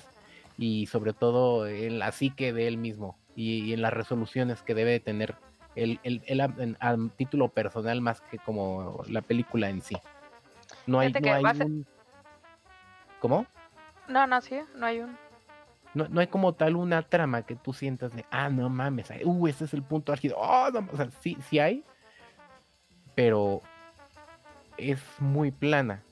y 0.58 0.88
sobre 0.88 1.14
todo 1.14 1.68
en 1.68 2.00
la 2.00 2.12
psique 2.12 2.52
de 2.54 2.68
él 2.68 2.78
mismo 2.78 3.18
y, 3.36 3.64
y 3.64 3.74
en 3.74 3.82
las 3.82 3.94
resoluciones 3.94 4.64
que 4.64 4.74
debe 4.74 4.92
de 4.92 5.00
tener 5.00 5.36
él, 5.76 6.00
él- 6.04 6.24
él 6.26 6.42
a, 6.42 6.98
título 7.16 7.50
personal 7.50 8.02
más 8.02 8.22
que 8.22 8.40
como 8.40 9.04
la 9.08 9.22
película 9.22 9.70
en 9.70 9.82
sí. 9.82 9.96
No 10.88 11.00
hay, 11.00 11.12
no 11.14 11.34
hay 11.34 11.44
un... 11.62 11.86
¿Cómo? 13.20 13.46
No, 14.08 14.26
no, 14.26 14.42
sí, 14.42 14.60
no 14.76 14.86
hay 14.86 15.00
un. 15.02 15.18
No, 15.98 16.08
no 16.10 16.22
hay 16.22 16.28
como 16.28 16.54
tal 16.54 16.76
una 16.76 17.02
trama 17.02 17.42
que 17.42 17.56
tú 17.56 17.74
sientas 17.74 18.14
de, 18.16 18.24
ah, 18.32 18.50
no 18.50 18.70
mames, 18.70 19.10
uh, 19.24 19.48
ese 19.48 19.66
es 19.66 19.74
el 19.74 19.84
punto 19.84 20.14
álgido. 20.14 20.38
Oh, 20.38 20.70
no, 20.72 20.88
o 20.92 20.96
sea, 20.96 21.10
sí, 21.22 21.38
sí 21.50 21.60
hay, 21.60 21.84
pero 23.16 23.62
es 24.78 25.00
muy 25.20 25.52
plana. 25.52 26.04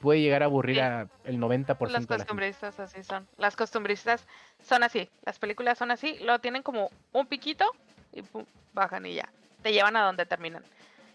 Puede 0.00 0.20
llegar 0.20 0.42
a 0.42 0.46
aburrir 0.46 0.76
Sí. 0.76 0.80
a 0.80 1.08
el 1.24 1.38
90% 1.38 1.92
Las 1.92 2.08
la 2.08 2.16
costumbristas 2.16 2.80
así 2.80 3.02
son. 3.02 3.26
Las 3.38 3.56
costumbristas 3.56 4.26
son 4.62 4.82
así. 4.82 5.08
Las 5.24 5.38
películas 5.38 5.78
son 5.78 5.90
así. 5.90 6.18
Lo 6.20 6.38
tienen 6.40 6.62
como 6.62 6.90
un 7.12 7.26
piquito 7.26 7.64
y 8.12 8.22
pum, 8.22 8.44
bajan 8.74 9.06
y 9.06 9.14
ya. 9.14 9.28
Te 9.62 9.72
llevan 9.72 9.96
a 9.96 10.02
donde 10.04 10.26
terminan. 10.26 10.62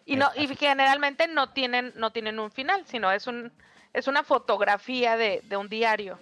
Y 0.05 0.15
no 0.15 0.29
y 0.35 0.47
generalmente 0.55 1.27
no 1.27 1.49
tienen 1.49 1.93
no 1.95 2.11
tienen 2.11 2.39
un 2.39 2.49
final, 2.49 2.83
sino 2.87 3.11
es 3.11 3.27
un 3.27 3.51
es 3.93 4.07
una 4.07 4.23
fotografía 4.23 5.17
de, 5.17 5.43
de 5.47 5.57
un 5.57 5.69
diario. 5.69 6.17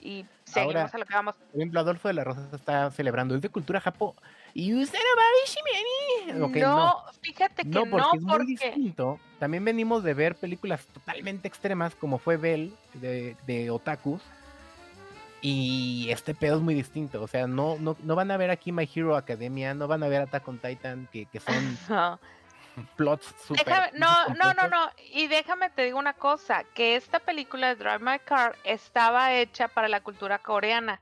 Y 0.00 0.24
seguimos 0.50 0.76
Ahora- 0.76 0.90
a 0.92 0.98
lo 0.98 1.06
que 1.06 1.14
vamos. 1.14 1.34
Por 1.34 1.56
ejemplo, 1.60 1.80
Adolfo 1.80 2.08
de 2.08 2.14
la 2.14 2.24
Rosa 2.24 2.48
está 2.52 2.90
celebrando, 2.90 3.34
es 3.34 3.42
de 3.42 3.48
cultura 3.48 3.80
japo. 3.80 4.14
Y 4.52 4.74
usted 4.74 4.98
no 4.98 5.20
va 5.20 5.22
a 5.22 5.30
ver 5.30 6.42
Ok, 6.42 6.56
no, 6.56 7.02
fíjate 7.22 7.62
que 7.62 7.68
No, 7.68 7.84
no, 7.84 7.90
porque 7.90 8.16
es 8.16 8.22
muy 8.22 8.46
distinto. 8.46 9.20
También 9.38 9.64
venimos 9.64 10.02
de 10.02 10.14
ver 10.14 10.34
películas 10.34 10.84
totalmente 10.86 11.46
extremas, 11.48 11.94
como 11.94 12.18
fue 12.18 12.36
Bell 12.36 12.74
de, 12.94 13.36
de 13.46 13.70
Otakus. 13.70 14.20
Y 15.42 16.08
este 16.10 16.34
pedo 16.34 16.56
es 16.56 16.62
muy 16.62 16.74
distinto. 16.74 17.22
O 17.22 17.28
sea, 17.28 17.46
no, 17.46 17.76
no, 17.78 17.96
no 18.02 18.14
van 18.14 18.30
a 18.30 18.36
ver 18.36 18.50
aquí 18.50 18.72
My 18.72 18.88
Hero 18.92 19.16
Academia, 19.16 19.72
no 19.74 19.88
van 19.88 20.02
a 20.02 20.08
ver 20.08 20.22
Attack 20.22 20.46
on 20.48 20.58
Titan, 20.58 21.08
que, 21.12 21.26
que 21.26 21.40
son 21.40 21.78
No. 21.88 22.18
Plots 22.96 23.34
super. 23.46 23.64
Déjame- 23.64 23.92
no, 23.98 24.28
no, 24.34 24.54
no, 24.54 24.68
no. 24.68 24.90
Y 25.12 25.26
déjame 25.28 25.70
te 25.70 25.84
digo 25.84 25.98
una 25.98 26.14
cosa, 26.14 26.64
que 26.74 26.96
esta 26.96 27.18
película 27.20 27.68
de 27.68 27.76
Drive 27.76 27.98
My 28.00 28.18
Car 28.20 28.56
estaba 28.64 29.32
hecha 29.34 29.68
para 29.68 29.88
la 29.88 30.02
cultura 30.02 30.38
coreana. 30.38 31.00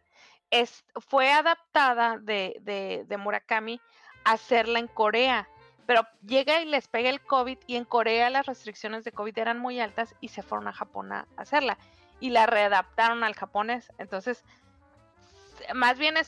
Es, 0.50 0.84
fue 1.08 1.30
adaptada 1.32 2.18
de, 2.18 2.56
de, 2.60 3.04
de 3.06 3.16
Murakami 3.16 3.80
a 4.24 4.32
hacerla 4.32 4.78
en 4.78 4.88
Corea. 4.88 5.48
Pero 5.86 6.06
llega 6.26 6.60
y 6.60 6.66
les 6.66 6.86
pega 6.88 7.08
el 7.08 7.20
COVID 7.20 7.58
y 7.66 7.76
en 7.76 7.84
Corea 7.84 8.28
las 8.30 8.46
restricciones 8.46 9.04
de 9.04 9.12
COVID 9.12 9.38
eran 9.38 9.58
muy 9.58 9.80
altas 9.80 10.14
y 10.20 10.28
se 10.28 10.42
fueron 10.42 10.68
a 10.68 10.72
Japón 10.72 11.12
a 11.12 11.26
hacerla. 11.36 11.78
Y 12.20 12.30
la 12.30 12.46
readaptaron 12.46 13.24
al 13.24 13.34
japonés. 13.34 13.90
Entonces, 13.98 14.44
más 15.74 15.98
bien 15.98 16.16
eh, 16.16 16.24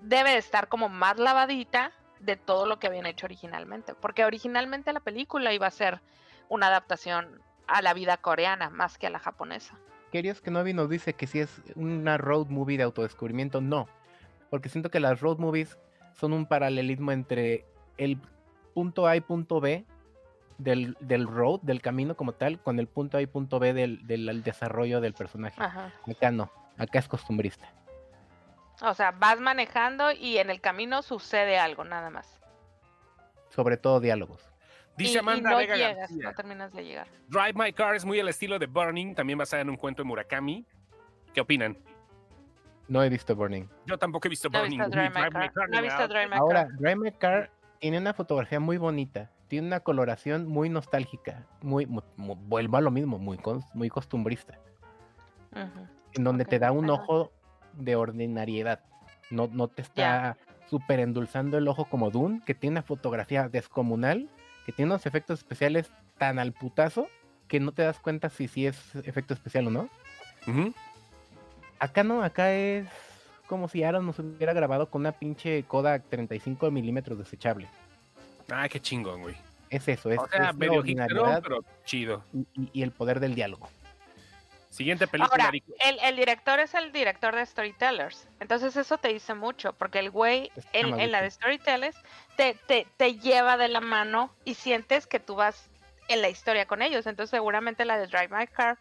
debe 0.00 0.30
de 0.30 0.38
estar 0.38 0.68
como 0.68 0.88
más 0.88 1.18
lavadita 1.18 1.92
de 2.20 2.36
todo 2.36 2.66
lo 2.66 2.78
que 2.78 2.86
habían 2.86 3.06
hecho 3.06 3.26
originalmente, 3.26 3.94
porque 3.94 4.24
originalmente 4.24 4.92
la 4.92 5.00
película 5.00 5.52
iba 5.52 5.66
a 5.66 5.70
ser 5.70 6.00
una 6.48 6.66
adaptación 6.66 7.40
a 7.66 7.82
la 7.82 7.94
vida 7.94 8.16
coreana 8.18 8.70
más 8.70 8.98
que 8.98 9.06
a 9.06 9.10
la 9.10 9.18
japonesa. 9.18 9.78
Queridos 10.12 10.40
que 10.40 10.50
Novi 10.50 10.74
nos 10.74 10.90
dice 10.90 11.14
que 11.14 11.26
si 11.26 11.40
es 11.40 11.62
una 11.76 12.18
road 12.18 12.48
movie 12.48 12.76
de 12.76 12.82
autodescubrimiento, 12.82 13.60
no. 13.60 13.88
Porque 14.50 14.68
siento 14.68 14.90
que 14.90 14.98
las 14.98 15.20
road 15.20 15.38
movies 15.38 15.78
son 16.14 16.32
un 16.32 16.46
paralelismo 16.46 17.12
entre 17.12 17.64
el 17.96 18.18
punto 18.74 19.06
A 19.06 19.16
y 19.16 19.20
punto 19.20 19.60
B 19.60 19.84
del, 20.58 20.96
del 21.00 21.28
road, 21.28 21.60
del 21.62 21.80
camino 21.80 22.16
como 22.16 22.32
tal, 22.32 22.60
con 22.60 22.80
el 22.80 22.88
punto 22.88 23.18
A 23.18 23.22
y 23.22 23.26
punto 23.26 23.60
B 23.60 23.72
del, 23.72 24.04
del 24.06 24.42
desarrollo 24.42 25.00
del 25.00 25.14
personaje. 25.14 25.62
Ajá. 25.62 25.92
Acá 26.10 26.32
no, 26.32 26.50
acá 26.76 26.98
es 26.98 27.08
costumbrista. 27.08 27.72
O 28.82 28.94
sea, 28.94 29.10
vas 29.12 29.38
manejando 29.40 30.12
y 30.12 30.38
en 30.38 30.50
el 30.50 30.60
camino 30.60 31.02
sucede 31.02 31.58
algo, 31.58 31.84
nada 31.84 32.10
más. 32.10 32.40
Sobre 33.50 33.76
todo 33.76 34.00
diálogos. 34.00 34.48
Dice 34.96 35.12
y, 35.12 35.14
y 35.16 35.18
Amanda 35.18 35.50
no 35.50 35.56
Vega 35.58 35.76
llegas, 35.76 35.96
García, 35.96 36.22
no 36.24 36.32
terminas 36.34 36.72
de 36.72 36.84
llegar. 36.84 37.06
Drive 37.28 37.52
My 37.54 37.72
Car 37.72 37.94
es 37.94 38.04
muy 38.04 38.18
el 38.18 38.28
estilo 38.28 38.58
de 38.58 38.66
Burning, 38.66 39.14
también 39.14 39.38
basada 39.38 39.62
en 39.62 39.70
un 39.70 39.76
cuento 39.76 40.02
de 40.02 40.06
Murakami. 40.08 40.66
¿Qué 41.34 41.40
opinan? 41.40 41.76
No 42.88 43.02
he 43.02 43.08
visto 43.08 43.34
Burning. 43.36 43.68
Yo 43.86 43.98
tampoco 43.98 44.26
he 44.28 44.30
visto 44.30 44.48
No 44.48 44.58
he 44.58 44.62
Burning. 44.62 44.78
visto 44.78 44.90
Drive 44.90 45.10
My 45.10 45.48
Car. 45.50 45.68
No 45.70 45.76
he 45.78 45.80
ni 45.80 45.86
visto 45.86 45.96
nada. 46.00 46.08
Drive 46.08 46.26
My 46.28 46.36
Ahora. 46.36 46.68
Drive 46.78 46.96
My 46.96 47.12
Car 47.12 47.50
tiene 47.78 47.98
una 47.98 48.12
fotografía 48.14 48.60
muy 48.60 48.78
bonita. 48.78 49.30
Tiene 49.48 49.66
una 49.68 49.80
coloración 49.80 50.46
muy 50.48 50.68
nostálgica. 50.68 51.46
Muy, 51.62 51.86
mu- 51.86 52.02
mu- 52.16 52.36
vuelvo 52.36 52.76
a 52.76 52.80
lo 52.80 52.90
mismo, 52.90 53.18
muy, 53.18 53.38
muy 53.74 53.88
costumbrista. 53.90 54.58
En 56.14 56.24
donde 56.24 56.44
te 56.44 56.58
da 56.58 56.72
un 56.72 56.88
ojo 56.90 57.32
de 57.74 57.96
ordinariedad. 57.96 58.80
No, 59.30 59.48
no 59.52 59.68
te 59.68 59.82
está 59.82 60.36
súper 60.68 61.00
endulzando 61.00 61.58
el 61.58 61.68
ojo 61.68 61.84
como 61.86 62.10
Dune, 62.10 62.42
que 62.44 62.54
tiene 62.54 62.74
una 62.74 62.82
fotografía 62.82 63.48
descomunal, 63.48 64.28
que 64.66 64.72
tiene 64.72 64.92
unos 64.92 65.06
efectos 65.06 65.40
especiales 65.40 65.90
tan 66.18 66.38
al 66.38 66.52
putazo 66.52 67.08
que 67.48 67.58
no 67.60 67.72
te 67.72 67.82
das 67.82 67.98
cuenta 67.98 68.30
si, 68.30 68.46
si 68.46 68.66
es 68.66 68.94
efecto 68.94 69.34
especial 69.34 69.66
o 69.66 69.70
no. 69.70 69.88
Acá 71.78 72.04
no, 72.04 72.22
acá 72.22 72.54
es 72.54 72.86
como 73.46 73.66
si 73.66 73.82
Aaron 73.82 74.06
nos 74.06 74.18
hubiera 74.20 74.52
grabado 74.52 74.88
con 74.88 75.00
una 75.02 75.12
pinche 75.12 75.64
Kodak 75.64 76.04
35 76.08 76.70
milímetros 76.70 77.18
desechable. 77.18 77.66
Ah, 78.50 78.68
qué 78.68 78.80
chingón, 78.80 79.22
güey. 79.22 79.34
Es 79.70 79.88
eso, 79.88 80.10
es, 80.10 80.18
O 80.18 80.26
sea, 80.28 80.50
es 80.50 80.56
medio 80.56 80.82
pero 80.84 81.64
chido. 81.84 82.24
y 82.72 82.82
el 82.82 82.92
poder 82.92 83.18
del 83.18 83.34
diálogo. 83.34 83.68
Siguiente 84.70 85.08
película. 85.08 85.46
Ahora, 85.46 85.58
el, 85.80 85.98
el 86.00 86.16
director 86.16 86.60
es 86.60 86.74
el 86.74 86.92
director 86.92 87.34
de 87.34 87.44
Storytellers. 87.44 88.28
Entonces 88.38 88.76
eso 88.76 88.98
te 88.98 89.08
dice 89.08 89.34
mucho, 89.34 89.72
porque 89.72 89.98
el 89.98 90.10
güey 90.10 90.52
en, 90.72 90.98
en 90.98 91.10
la 91.10 91.22
de 91.22 91.30
Storytellers 91.30 91.96
te, 92.36 92.54
te, 92.66 92.86
te 92.96 93.16
lleva 93.16 93.56
de 93.56 93.68
la 93.68 93.80
mano 93.80 94.32
y 94.44 94.54
sientes 94.54 95.08
que 95.08 95.18
tú 95.18 95.34
vas 95.34 95.68
en 96.08 96.22
la 96.22 96.28
historia 96.28 96.66
con 96.66 96.82
ellos. 96.82 97.06
Entonces 97.06 97.30
seguramente 97.30 97.84
la 97.84 97.98
de 97.98 98.06
Drive 98.06 98.28
My 98.28 98.46
Car 98.46 98.78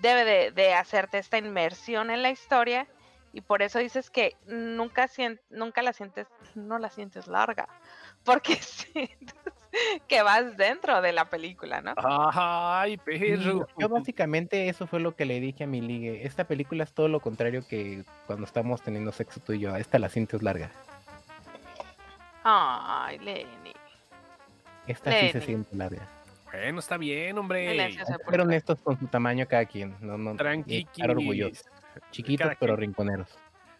debe 0.00 0.24
de, 0.24 0.50
de 0.50 0.74
hacerte 0.74 1.18
esta 1.18 1.38
inmersión 1.38 2.10
en 2.10 2.22
la 2.22 2.30
historia 2.30 2.88
y 3.32 3.40
por 3.40 3.62
eso 3.62 3.78
dices 3.78 4.10
que 4.10 4.36
nunca, 4.46 5.08
nunca 5.50 5.82
la 5.82 5.92
sientes, 5.92 6.26
no 6.54 6.78
la 6.78 6.90
sientes 6.90 7.26
larga, 7.28 7.68
porque 8.24 8.54
sientes 8.60 9.34
que 10.08 10.22
vas 10.22 10.56
dentro 10.56 11.00
de 11.00 11.12
la 11.12 11.26
película, 11.26 11.80
¿no? 11.80 11.94
Ay, 11.96 12.96
perro. 12.96 13.66
Yo 13.78 13.88
básicamente 13.88 14.68
eso 14.68 14.86
fue 14.86 15.00
lo 15.00 15.14
que 15.14 15.24
le 15.24 15.40
dije 15.40 15.64
a 15.64 15.66
mi 15.66 15.80
ligue. 15.80 16.26
Esta 16.26 16.44
película 16.44 16.84
es 16.84 16.92
todo 16.92 17.08
lo 17.08 17.20
contrario 17.20 17.66
que 17.66 18.04
cuando 18.26 18.44
estamos 18.44 18.82
teniendo 18.82 19.12
sexo 19.12 19.40
tú 19.40 19.52
y 19.52 19.60
yo. 19.60 19.76
Esta 19.76 19.98
la 19.98 20.08
sientes 20.08 20.42
larga. 20.42 20.70
Ay, 22.44 23.18
Lenny. 23.18 23.72
Esta 24.86 25.12
sí 25.20 25.30
se 25.30 25.40
siente 25.40 25.76
larga. 25.76 26.08
Bueno, 26.46 26.78
está 26.78 26.96
bien, 26.96 27.36
hombre. 27.36 27.92
Ser 28.30 28.40
honestos 28.40 28.80
con 28.80 28.98
su 28.98 29.06
tamaño 29.06 29.46
cada 29.46 29.66
quien. 29.66 29.94
No, 30.00 30.16
no, 30.16 30.34
orgullosos. 31.04 31.66
Chiquitos 32.10 32.46
Cada 32.46 32.56
pero 32.58 32.74
quien. 32.74 32.88
rinconeros. 32.88 33.28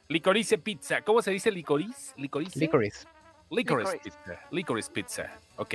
Licorice 0.09 0.59
pizza. 0.59 1.03
¿Cómo 1.03 1.23
se 1.23 1.31
dice 1.31 1.51
licorice? 1.51 2.13
Licorice. 2.17 2.59
Licorice. 2.59 3.07
Licorice 3.51 3.93
Licorice. 3.93 3.99
pizza. 4.03 4.41
Licorice 4.51 4.91
pizza. 4.91 5.31
Ok. 5.59 5.75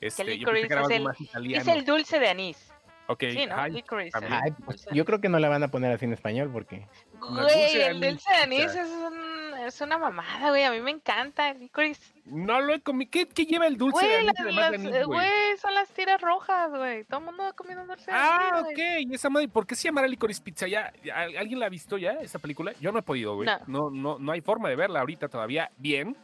Este, 0.00 0.24
yo 0.24 0.52
licorice 0.52 0.62
pensé 0.62 0.68
que 0.68 0.74
era 0.74 0.82
es 0.82 0.90
el- 0.90 1.02
más 1.04 1.20
italiano. 1.20 1.62
Es 1.62 1.68
el 1.78 1.84
dulce 1.84 2.18
de 2.18 2.28
anís. 2.28 2.70
Ok. 3.06 3.22
Sí, 3.32 3.46
¿no? 3.46 3.54
ay, 3.56 3.84
Ay, 4.30 4.50
pues, 4.64 4.86
yo 4.92 5.04
creo 5.04 5.20
que 5.20 5.28
no 5.28 5.38
la 5.38 5.48
van 5.50 5.62
a 5.62 5.68
poner 5.68 5.92
así 5.92 6.06
en 6.06 6.14
español 6.14 6.48
porque 6.52 6.86
dulce 7.20 7.42
Güey, 7.42 7.74
de 7.74 7.86
el 7.86 7.96
anís 7.96 8.10
dulce 8.12 8.30
de 8.30 8.36
anís 8.42 8.74
es 8.74 8.88
un, 8.88 9.58
es 9.66 9.80
una 9.82 9.98
mamada, 9.98 10.48
güey. 10.48 10.64
A 10.64 10.70
mí 10.70 10.80
me 10.80 10.90
encanta 10.90 11.50
el 11.50 11.58
licorice. 11.60 12.02
No 12.24 12.62
lo 12.62 12.72
he 12.72 12.80
comido. 12.80 13.10
¿Qué, 13.10 13.26
qué 13.28 13.44
lleva 13.44 13.66
el 13.66 13.76
dulce? 13.76 14.06
de 14.06 14.06
Güey, 14.06 14.16
anís, 14.16 14.26
las- 14.26 14.40
además 14.40 14.70
de 14.70 14.78
las- 14.78 14.86
anís, 14.94 15.06
güey? 15.06 15.18
güey, 15.20 15.58
son 15.58 15.74
las 15.74 15.88
tiras 15.90 16.20
rojas, 16.22 16.70
güey. 16.70 17.04
Todo 17.04 17.20
el 17.20 17.26
mundo 17.26 17.42
ha 17.44 17.52
comido 17.52 17.84
dulce 17.86 18.06
de 18.10 18.16
Ah, 18.16 18.48
anís, 18.54 18.60
ok. 18.72 18.74
güey. 18.74 19.06
¿Y 19.10 19.14
esa 19.14 19.28
madre? 19.28 19.48
¿Por 19.48 19.66
qué 19.66 19.74
se 19.74 19.82
llamará 19.84 20.08
Licorice 20.08 20.40
Pizza? 20.42 20.66
¿Ya, 20.66 20.90
ya- 21.04 21.20
¿Alguien 21.38 21.60
la 21.60 21.66
ha 21.66 21.70
visto 21.70 21.98
ya, 21.98 22.12
esa 22.22 22.38
película? 22.38 22.72
Yo 22.80 22.90
no 22.90 22.98
he 23.00 23.02
podido, 23.02 23.34
güey. 23.36 23.46
No. 23.46 23.58
No. 23.66 23.90
No, 23.90 24.18
no, 24.18 24.32
hay 24.32 24.40
forma 24.40 24.68
de 24.70 24.76
verla 24.76 25.00
ahorita 25.00 25.28
todavía 25.28 25.70
bien. 25.76 26.16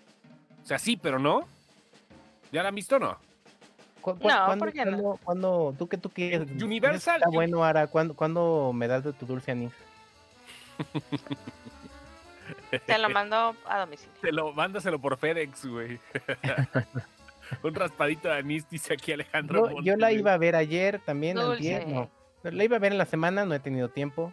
O 0.63 0.67
sea, 0.67 0.79
sí, 0.79 0.97
pero 0.97 1.19
no. 1.19 1.47
¿Ya 2.53 2.63
la 2.63 2.69
han 2.71 2.75
visto 2.75 2.97
o 2.97 2.99
no? 2.99 3.19
¿Cu- 4.01 4.19
cu- 4.19 4.29
No, 4.29 4.47
cuándo- 4.47 4.65
¿por 4.65 4.73
qué 4.73 4.85
no? 4.85 5.19
cuándo- 5.23 5.75
tú 5.79 5.89
que 5.89 5.99
tú 5.99 6.11
quieres? 6.11 6.49
Universal, 6.63 7.17
Está 7.17 7.29
bueno, 7.31 7.63
Ara. 7.65 7.87
¿Cuándo, 7.87 8.15
cuándo 8.15 8.73
me 8.75 8.89
das 8.89 9.05
de 9.05 9.13
tu 9.13 9.27
dulce 9.27 9.53
anís? 9.53 9.73
Te 12.87 12.99
lo 12.99 13.11
mando 13.11 13.55
a 13.67 13.81
domicilio. 13.81 14.15
Te 14.21 14.33
lo, 14.33 14.53
mándaselo 14.53 14.99
por 15.01 15.17
FedEx, 15.19 15.67
güey. 15.67 15.99
Un 17.63 17.75
raspadito 17.75 18.29
de 18.29 18.35
anís, 18.39 18.69
dice 18.69 18.95
aquí 18.95 19.13
Alejandro. 19.13 19.71
Yo, 19.71 19.83
yo 19.83 19.97
la 19.97 20.13
iba 20.13 20.33
a 20.33 20.39
ver 20.39 20.55
ayer 20.57 21.01
también, 21.05 21.37
antier, 21.39 21.87
no. 21.89 22.09
La 22.45 22.65
iba 22.65 22.77
a 22.77 22.81
ver 22.81 22.93
en 22.93 22.99
la 22.99 23.07
semana, 23.07 23.45
no 23.45 23.55
he 23.55 23.61
tenido 23.61 23.89
tiempo, 23.89 24.33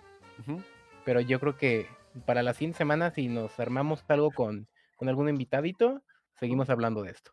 pero 1.03 1.19
yo 1.19 1.39
creo 1.39 1.57
que 1.57 1.87
para 2.25 2.41
la 2.43 2.53
siguiente 2.53 2.77
semana, 2.77 3.11
si 3.11 3.27
nos 3.27 3.59
armamos 3.59 4.03
algo 4.07 4.31
con, 4.31 4.67
con 4.95 5.09
algún 5.09 5.29
invitadito, 5.29 6.01
seguimos 6.39 6.69
hablando 6.69 7.01
de 7.03 7.11
esto. 7.11 7.31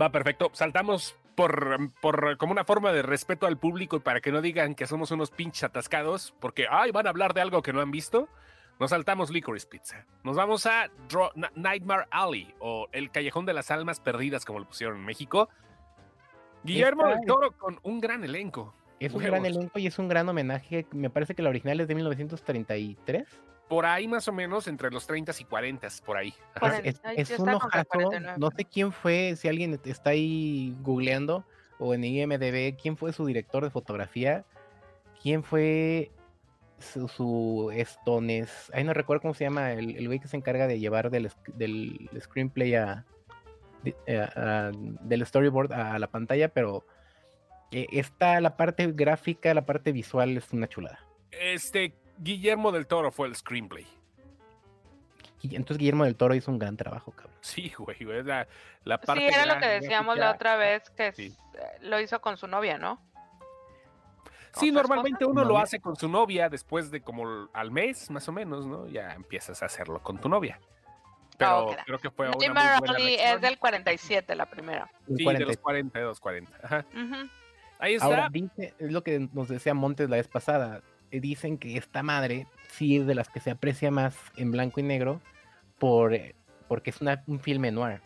Va, 0.00 0.10
perfecto. 0.10 0.50
Saltamos 0.52 1.16
por, 1.34 1.92
por 2.00 2.36
como 2.38 2.52
una 2.52 2.64
forma 2.64 2.92
de 2.92 3.02
respeto 3.02 3.46
al 3.46 3.58
público 3.58 3.96
y 3.96 4.00
para 4.00 4.20
que 4.20 4.32
no 4.32 4.40
digan 4.40 4.74
que 4.74 4.86
somos 4.86 5.10
unos 5.10 5.30
pinches 5.30 5.64
atascados, 5.64 6.34
porque 6.40 6.66
ay, 6.70 6.90
van 6.90 7.06
a 7.06 7.10
hablar 7.10 7.34
de 7.34 7.40
algo 7.40 7.62
que 7.62 7.72
no 7.72 7.80
han 7.80 7.90
visto. 7.90 8.28
Nos 8.78 8.90
saltamos 8.90 9.30
Licorice 9.30 9.66
Pizza. 9.66 10.04
Nos 10.22 10.36
vamos 10.36 10.66
a 10.66 10.90
Nightmare 11.54 12.06
Alley 12.10 12.54
o 12.58 12.88
El 12.92 13.10
Callejón 13.10 13.46
de 13.46 13.54
las 13.54 13.70
Almas 13.70 14.00
Perdidas, 14.00 14.44
como 14.44 14.58
lo 14.58 14.66
pusieron 14.66 14.96
en 14.98 15.04
México. 15.04 15.48
Guillermo 16.62 17.06
del 17.08 17.20
Toro 17.26 17.52
con 17.52 17.78
un 17.82 18.00
gran 18.00 18.22
elenco. 18.24 18.74
Es 19.00 19.14
un 19.14 19.22
gran 19.22 19.46
elenco 19.46 19.78
y 19.78 19.86
es 19.86 19.98
un 19.98 20.08
gran 20.08 20.28
homenaje. 20.28 20.86
Me 20.92 21.10
parece 21.10 21.34
que 21.34 21.42
la 21.42 21.50
original 21.50 21.80
es 21.80 21.88
de 21.88 21.94
1933. 21.94 23.26
Por 23.68 23.84
ahí 23.84 24.06
más 24.06 24.28
o 24.28 24.32
menos 24.32 24.68
entre 24.68 24.90
los 24.90 25.06
30 25.06 25.32
y 25.40 25.44
40, 25.44 25.88
por 26.04 26.16
ahí. 26.16 26.32
Es, 27.16 27.38
un 27.38 27.48
ojazo. 27.48 27.84
49. 27.92 28.38
No 28.38 28.50
sé 28.56 28.64
quién 28.64 28.92
fue, 28.92 29.34
si 29.36 29.48
alguien 29.48 29.80
está 29.84 30.10
ahí 30.10 30.74
googleando 30.82 31.44
o 31.78 31.92
en 31.92 32.04
IMDB, 32.04 32.76
quién 32.80 32.96
fue 32.96 33.12
su 33.12 33.26
director 33.26 33.64
de 33.64 33.70
fotografía, 33.70 34.44
quién 35.20 35.42
fue 35.42 36.12
su, 36.78 37.08
su 37.08 37.72
estones. 37.74 38.70
Ahí 38.72 38.84
no 38.84 38.94
recuerdo 38.94 39.22
cómo 39.22 39.34
se 39.34 39.44
llama 39.44 39.72
el, 39.72 39.96
el 39.96 40.06
güey 40.06 40.20
que 40.20 40.28
se 40.28 40.36
encarga 40.36 40.66
de 40.68 40.78
llevar 40.78 41.10
del, 41.10 41.30
del 41.54 42.08
screenplay 42.20 42.74
a, 42.76 43.04
de- 43.82 43.96
eh, 44.06 44.20
a- 44.20 44.70
del 44.74 45.26
storyboard 45.26 45.72
a 45.72 45.98
la 45.98 46.06
pantalla, 46.06 46.50
pero 46.50 46.86
eh, 47.72 47.86
está 47.90 48.40
la 48.40 48.56
parte 48.56 48.92
gráfica, 48.92 49.52
la 49.54 49.66
parte 49.66 49.90
visual 49.90 50.36
es 50.36 50.52
una 50.52 50.68
chulada. 50.68 51.00
Este, 51.32 51.94
Guillermo 52.18 52.72
del 52.72 52.86
Toro 52.86 53.10
fue 53.10 53.28
el 53.28 53.36
screenplay. 53.36 53.86
Y 55.42 55.54
entonces 55.54 55.78
Guillermo 55.78 56.04
del 56.04 56.16
Toro 56.16 56.34
hizo 56.34 56.50
un 56.50 56.58
gran 56.58 56.76
trabajo, 56.76 57.12
cabrón. 57.12 57.36
Sí, 57.40 57.72
güey, 57.78 58.02
güey, 58.04 58.18
es 58.20 58.26
la, 58.26 58.48
la 58.84 59.00
parte 59.00 59.28
Sí, 59.28 59.34
era 59.34 59.46
lo 59.46 59.60
que 59.60 59.66
decíamos 59.66 60.16
la 60.16 60.32
otra 60.32 60.56
vez, 60.56 60.90
que 60.90 61.12
Sí. 61.12 61.36
eh, 61.54 61.78
lo 61.82 62.00
hizo 62.00 62.20
con 62.20 62.36
su 62.36 62.46
novia, 62.46 62.78
¿no? 62.78 63.00
Sí, 64.52 64.52
¿Con 64.52 64.68
su 64.68 64.72
normalmente 64.72 65.24
uno 65.24 65.44
lo 65.44 65.58
hace 65.58 65.80
con 65.80 65.96
su 65.96 66.08
novia 66.08 66.48
después 66.48 66.90
de 66.90 67.02
como 67.02 67.48
al 67.52 67.70
mes, 67.70 68.10
más 68.10 68.26
o 68.28 68.32
menos, 68.32 68.66
¿no? 68.66 68.86
Ya 68.88 69.12
empiezas 69.12 69.62
a 69.62 69.66
hacerlo 69.66 70.02
con 70.02 70.18
tu 70.18 70.28
novia. 70.28 70.58
Pero 71.36 71.66
ok. 71.66 71.76
creo 71.84 71.98
que 71.98 72.10
fue 72.10 72.28
una 72.28 72.36
muy 72.36 72.48
Nightmare 72.48 72.78
buena 72.80 73.34
es 73.34 73.40
del 73.42 73.58
47, 73.58 74.34
la 74.34 74.46
primera. 74.46 74.90
Sí, 75.14 75.22
40. 75.22 75.38
de 75.38 75.44
los 75.44 75.56
42, 75.58 76.20
40. 76.20 76.58
Ajá. 76.62 76.86
Ujú. 76.94 77.28
Ahí 77.78 77.94
está. 77.94 78.06
Ahora 78.06 78.28
dice, 78.30 78.74
es 78.78 78.90
lo 78.90 79.02
que 79.02 79.28
nos 79.34 79.48
decía 79.48 79.74
Montes 79.74 80.08
la 80.08 80.16
vez 80.16 80.28
pasada, 80.28 80.80
dicen 81.10 81.58
que 81.58 81.76
esta 81.76 82.02
madre 82.02 82.46
sí 82.68 82.96
es 82.96 83.06
de 83.06 83.14
las 83.14 83.28
que 83.28 83.40
se 83.40 83.50
aprecia 83.50 83.90
más 83.90 84.16
en 84.36 84.50
blanco 84.50 84.80
y 84.80 84.82
negro 84.82 85.20
por, 85.78 86.14
eh, 86.14 86.34
porque 86.68 86.90
es 86.90 87.00
una, 87.00 87.22
un 87.26 87.40
filme 87.40 87.70
noir, 87.70 88.00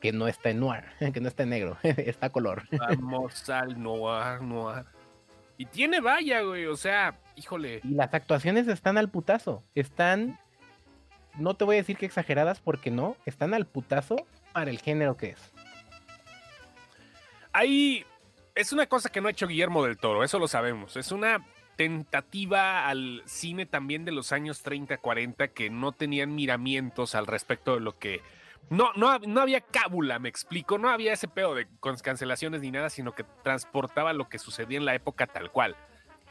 que 0.00 0.12
no 0.12 0.28
está 0.28 0.50
en 0.50 0.60
noir, 0.60 0.84
que 1.12 1.20
no 1.20 1.28
está 1.28 1.44
en 1.44 1.50
negro, 1.50 1.76
está 1.82 2.26
a 2.26 2.30
color. 2.30 2.62
Vamos 2.72 3.48
al 3.48 3.80
noir, 3.80 4.42
noir. 4.42 4.84
Y 5.56 5.66
tiene 5.66 6.00
vaya, 6.00 6.40
güey, 6.40 6.66
o 6.66 6.76
sea, 6.76 7.18
híjole. 7.36 7.80
Y 7.84 7.94
las 7.94 8.12
actuaciones 8.14 8.66
están 8.68 8.96
al 8.96 9.10
putazo, 9.10 9.62
están, 9.74 10.38
no 11.38 11.54
te 11.54 11.64
voy 11.64 11.76
a 11.76 11.80
decir 11.80 11.98
que 11.98 12.06
exageradas 12.06 12.60
porque 12.60 12.90
no, 12.90 13.16
están 13.26 13.52
al 13.52 13.66
putazo 13.66 14.16
para 14.52 14.70
el 14.70 14.78
género 14.78 15.16
que 15.16 15.30
es. 15.30 15.52
Ahí 17.52 18.06
es 18.54 18.72
una 18.72 18.86
cosa 18.86 19.10
que 19.10 19.20
no 19.20 19.28
ha 19.28 19.32
hecho 19.32 19.46
Guillermo 19.46 19.84
del 19.84 19.98
Toro, 19.98 20.24
eso 20.24 20.38
lo 20.38 20.48
sabemos. 20.48 20.96
Es 20.96 21.12
una 21.12 21.44
tentativa 21.76 22.88
al 22.88 23.22
cine 23.26 23.66
también 23.66 24.04
de 24.04 24.12
los 24.12 24.32
años 24.32 24.62
30, 24.62 24.98
40 24.98 25.48
que 25.48 25.70
no 25.70 25.92
tenían 25.92 26.34
miramientos 26.34 27.14
al 27.14 27.26
respecto 27.26 27.74
de 27.74 27.80
lo 27.80 27.98
que... 27.98 28.20
No, 28.68 28.92
no, 28.94 29.18
no 29.20 29.40
había 29.40 29.60
cábula, 29.62 30.18
me 30.18 30.28
explico, 30.28 30.78
no 30.78 30.90
había 30.90 31.12
ese 31.12 31.26
pedo 31.26 31.54
de 31.54 31.66
cancelaciones 32.02 32.60
ni 32.60 32.70
nada, 32.70 32.88
sino 32.90 33.12
que 33.14 33.24
transportaba 33.42 34.12
lo 34.12 34.28
que 34.28 34.38
sucedía 34.38 34.78
en 34.78 34.84
la 34.84 34.94
época 34.94 35.26
tal 35.26 35.50
cual. 35.50 35.74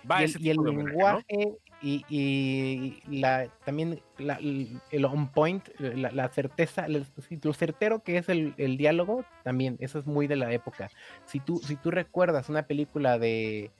Va 0.10 0.22
y 0.22 0.26
ese 0.26 0.38
el, 0.38 0.46
y 0.46 0.50
el 0.52 0.58
lenguaje 0.58 1.58
y, 1.82 2.06
y 2.08 3.02
la, 3.20 3.48
también 3.66 4.02
la- 4.18 4.40
el 4.40 5.06
on 5.06 5.30
point, 5.32 5.68
la, 5.80 6.12
la 6.12 6.30
certeza, 6.30 6.86
el- 6.86 7.06
lo 7.42 7.54
certero 7.54 8.04
que 8.04 8.18
es 8.18 8.30
el, 8.30 8.54
el 8.58 8.78
diálogo, 8.78 9.26
también, 9.44 9.76
eso 9.80 10.00
es 10.00 10.06
muy 10.06 10.28
de 10.28 10.38
la 10.38 10.54
época. 10.54 10.90
Si 11.26 11.40
tú, 11.42 11.58
si 11.58 11.76
tú 11.76 11.92
recuerdas 11.92 12.48
una 12.48 12.64
película 12.64 13.18
de, 13.20 13.72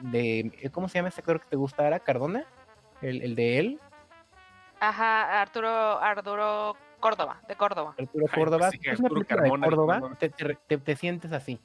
de 0.00 0.70
¿cómo 0.72 0.88
se 0.88 0.98
llama 0.98 1.08
ese 1.08 1.20
actor 1.20 1.40
que 1.40 1.48
te 1.48 1.56
gusta 1.56 1.84
ahora? 1.84 2.00
¿Cardona? 2.00 2.44
El, 3.02 3.22
el 3.22 3.34
de 3.34 3.58
él, 3.58 3.80
Ajá, 4.80 5.40
Arturo, 5.42 5.68
Arturo 6.00 6.76
Córdoba, 7.00 7.40
de 7.48 7.54
Córdoba. 7.56 7.94
Arturo 7.98 8.26
Ay, 8.30 8.34
Córdoba. 8.40 8.68
pues 8.70 8.80
sí, 8.82 8.88
es 8.90 8.98
una 8.98 9.06
Arturo 9.08 9.20
película 9.26 9.42
de 9.42 9.48
Carmona, 9.50 9.66
Córdoba, 9.66 10.16
te, 10.18 10.28
te- 10.30 10.54
te- 10.66 10.78
te 10.78 10.96
sientes 10.96 11.32
así. 11.32 11.58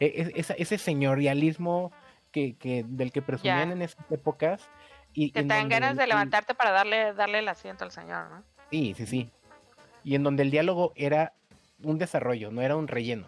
E- 0.00 0.06
e- 0.06 0.32
esa- 0.40 0.54
ese 0.54 0.78
señorialismo 0.78 1.92
que, 2.32 2.56
que, 2.56 2.84
del 2.86 3.12
que 3.12 3.22
presumían 3.22 3.68
Ya. 3.68 3.72
en 3.74 3.82
esas 3.82 4.04
épocas. 4.10 4.68
Y 5.12 5.30
Que 5.30 5.42
te 5.42 5.48
dan 5.48 5.68
ganas 5.68 5.96
de 5.96 6.06
levantarte 6.06 6.54
para 6.54 6.70
darle, 6.72 7.14
darle 7.14 7.38
el 7.38 7.48
asiento 7.48 7.84
al 7.84 7.90
señor, 7.92 8.28
¿no? 8.30 8.42
Sí, 8.70 8.94
sí, 8.96 9.06
sí. 9.06 9.30
Y 10.04 10.14
en 10.14 10.22
donde 10.24 10.42
el 10.42 10.50
diálogo 10.50 10.92
era 10.96 11.32
un 11.82 11.98
desarrollo, 11.98 12.50
no 12.50 12.62
era 12.62 12.76
un 12.76 12.86
relleno. 12.88 13.26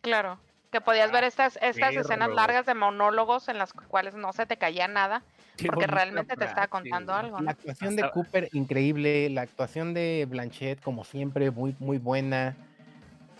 Claro. 0.00 0.38
Que 0.72 0.80
podías 0.80 1.12
ver 1.12 1.22
estas, 1.24 1.58
estas 1.62 1.90
perro. 1.90 2.00
escenas 2.00 2.30
largas 2.30 2.66
de 2.66 2.74
monólogos 2.74 3.48
en 3.48 3.58
las 3.58 3.72
cuales 3.74 4.14
no 4.14 4.32
se 4.32 4.46
te 4.46 4.56
caía 4.56 4.88
nada, 4.88 5.22
Qué 5.56 5.66
porque 5.66 5.86
realmente 5.86 6.34
te 6.34 6.44
estaba 6.46 6.66
contando 6.66 7.12
algo, 7.12 7.36
La 7.36 7.42
¿no? 7.44 7.50
actuación 7.50 7.94
de 7.94 8.10
Cooper, 8.10 8.48
increíble. 8.52 9.28
La 9.30 9.42
actuación 9.42 9.92
de 9.94 10.26
Blanchett, 10.28 10.80
como 10.80 11.04
siempre, 11.04 11.50
muy, 11.50 11.76
muy 11.78 11.98
buena. 11.98 12.56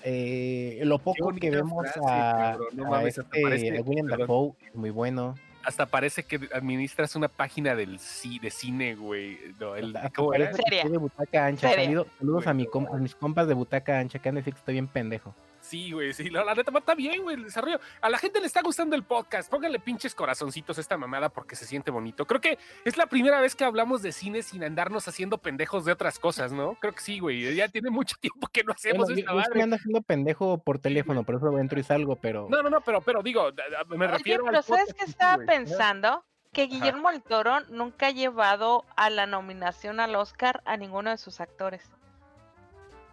Eh, 0.05 0.81
lo 0.85 0.99
poco 0.99 1.33
que 1.33 1.51
vemos 1.51 1.83
frase, 1.85 2.01
a, 2.07 2.33
cabrón, 2.53 2.67
no 2.75 2.87
a 2.87 2.91
mames, 2.91 3.19
hasta 3.19 3.37
este- 3.37 3.43
parece- 3.43 3.79
a 3.79 3.83
William. 3.83 4.07
Dafoe 4.09 4.53
es 4.67 4.75
muy 4.75 4.91
bueno. 4.91 5.35
Hasta 5.65 5.87
parece 5.87 6.25
que 6.25 6.41
administras 6.53 7.15
una 7.15 7.29
página 7.29 7.77
del 7.77 7.99
ci- 8.01 8.41
de 8.41 8.51
cine, 8.51 8.97
güey. 8.97 9.39
No, 9.61 9.77
el- 9.77 9.95
Hasta 9.97 10.11
¿cómo 10.11 10.35
era? 10.35 10.51
de 10.51 10.99
butaca 10.99 11.47
ancha. 11.47 11.71
Saludos 12.19 12.47
a, 12.49 12.53
mi 12.53 12.67
a 12.93 12.97
mis 12.97 13.15
compas 13.15 13.47
de 13.47 13.55
butaca 13.55 13.99
ancha, 13.99 14.19
que 14.19 14.29
han 14.29 14.35
de 14.35 14.41
decir 14.41 14.55
que 14.55 14.59
estoy 14.59 14.75
bien 14.75 14.89
pendejo. 14.89 15.35
Sí, 15.73 15.91
güey, 15.91 16.13
sí, 16.13 16.29
la, 16.29 16.45
la 16.45 16.55
neta 16.55 16.71
está 16.79 16.95
bien, 16.95 17.23
güey, 17.23 17.35
el 17.37 17.45
desarrollo. 17.45 17.81
A 18.03 18.11
la 18.11 18.19
gente 18.19 18.41
le 18.41 18.47
está 18.47 18.61
gustando 18.61 18.95
el 18.95 19.05
podcast. 19.05 19.51
Pónganle 19.51 19.79
pinches 19.79 20.15
corazoncitos 20.15 20.77
a 20.77 20.83
esta 20.83 20.99
mamada 20.99 21.31
porque 21.31 21.57
se 21.57 21.65
siente 21.65 21.91
bonito. 21.91 22.27
Creo 22.27 22.43
que 22.43 22.59
es 22.85 22.99
la 22.99 23.07
primera 23.07 23.41
vez 23.41 23.57
que 23.57 23.65
hablamos 23.65 24.03
de 24.03 24.13
cine 24.13 24.43
sin 24.43 24.63
andarnos 24.65 25.09
haciendo 25.09 25.39
pendejos 25.39 25.87
de 25.87 25.93
otras 25.93 26.19
cosas, 26.19 26.53
¿no? 26.53 26.75
Creo 26.75 26.93
que 26.95 27.01
sí, 27.01 27.21
güey. 27.21 27.55
Ya 27.55 27.69
tiene 27.69 27.89
mucho 27.89 28.17
tiempo 28.21 28.49
que 28.49 28.65
no 28.65 28.73
hacemos 28.75 29.07
Bueno, 29.07 29.19
esta 29.19 29.33
madre. 29.33 29.63
ando 29.63 29.77
haciendo 29.77 30.03
pendejo 30.03 30.59
por 30.59 30.79
teléfono, 30.79 31.25
por 31.25 31.37
eso 31.37 31.59
entro 31.59 31.81
y 31.81 31.85
salgo, 31.85 32.17
pero 32.17 32.49
No, 32.51 32.63
no, 32.63 32.69
no, 32.69 32.83
pero, 32.83 33.01
pero 33.01 33.23
digo, 33.23 33.49
me 33.89 34.05
Oye, 34.05 34.09
refiero 34.09 34.45
pero 34.45 34.59
al 34.59 34.65
¿sabes 34.65 34.93
qué 34.93 35.07
estaba 35.07 35.37
güey. 35.37 35.47
pensando? 35.47 36.23
Que 36.53 36.67
Guillermo 36.67 37.11
del 37.11 37.23
Toro 37.23 37.61
nunca 37.71 38.09
ha 38.09 38.11
llevado 38.11 38.85
a 38.95 39.09
la 39.09 39.25
nominación 39.25 40.01
al 40.01 40.17
Oscar 40.17 40.61
a 40.67 40.77
ninguno 40.77 41.09
de 41.09 41.17
sus 41.17 41.41
actores. 41.41 41.91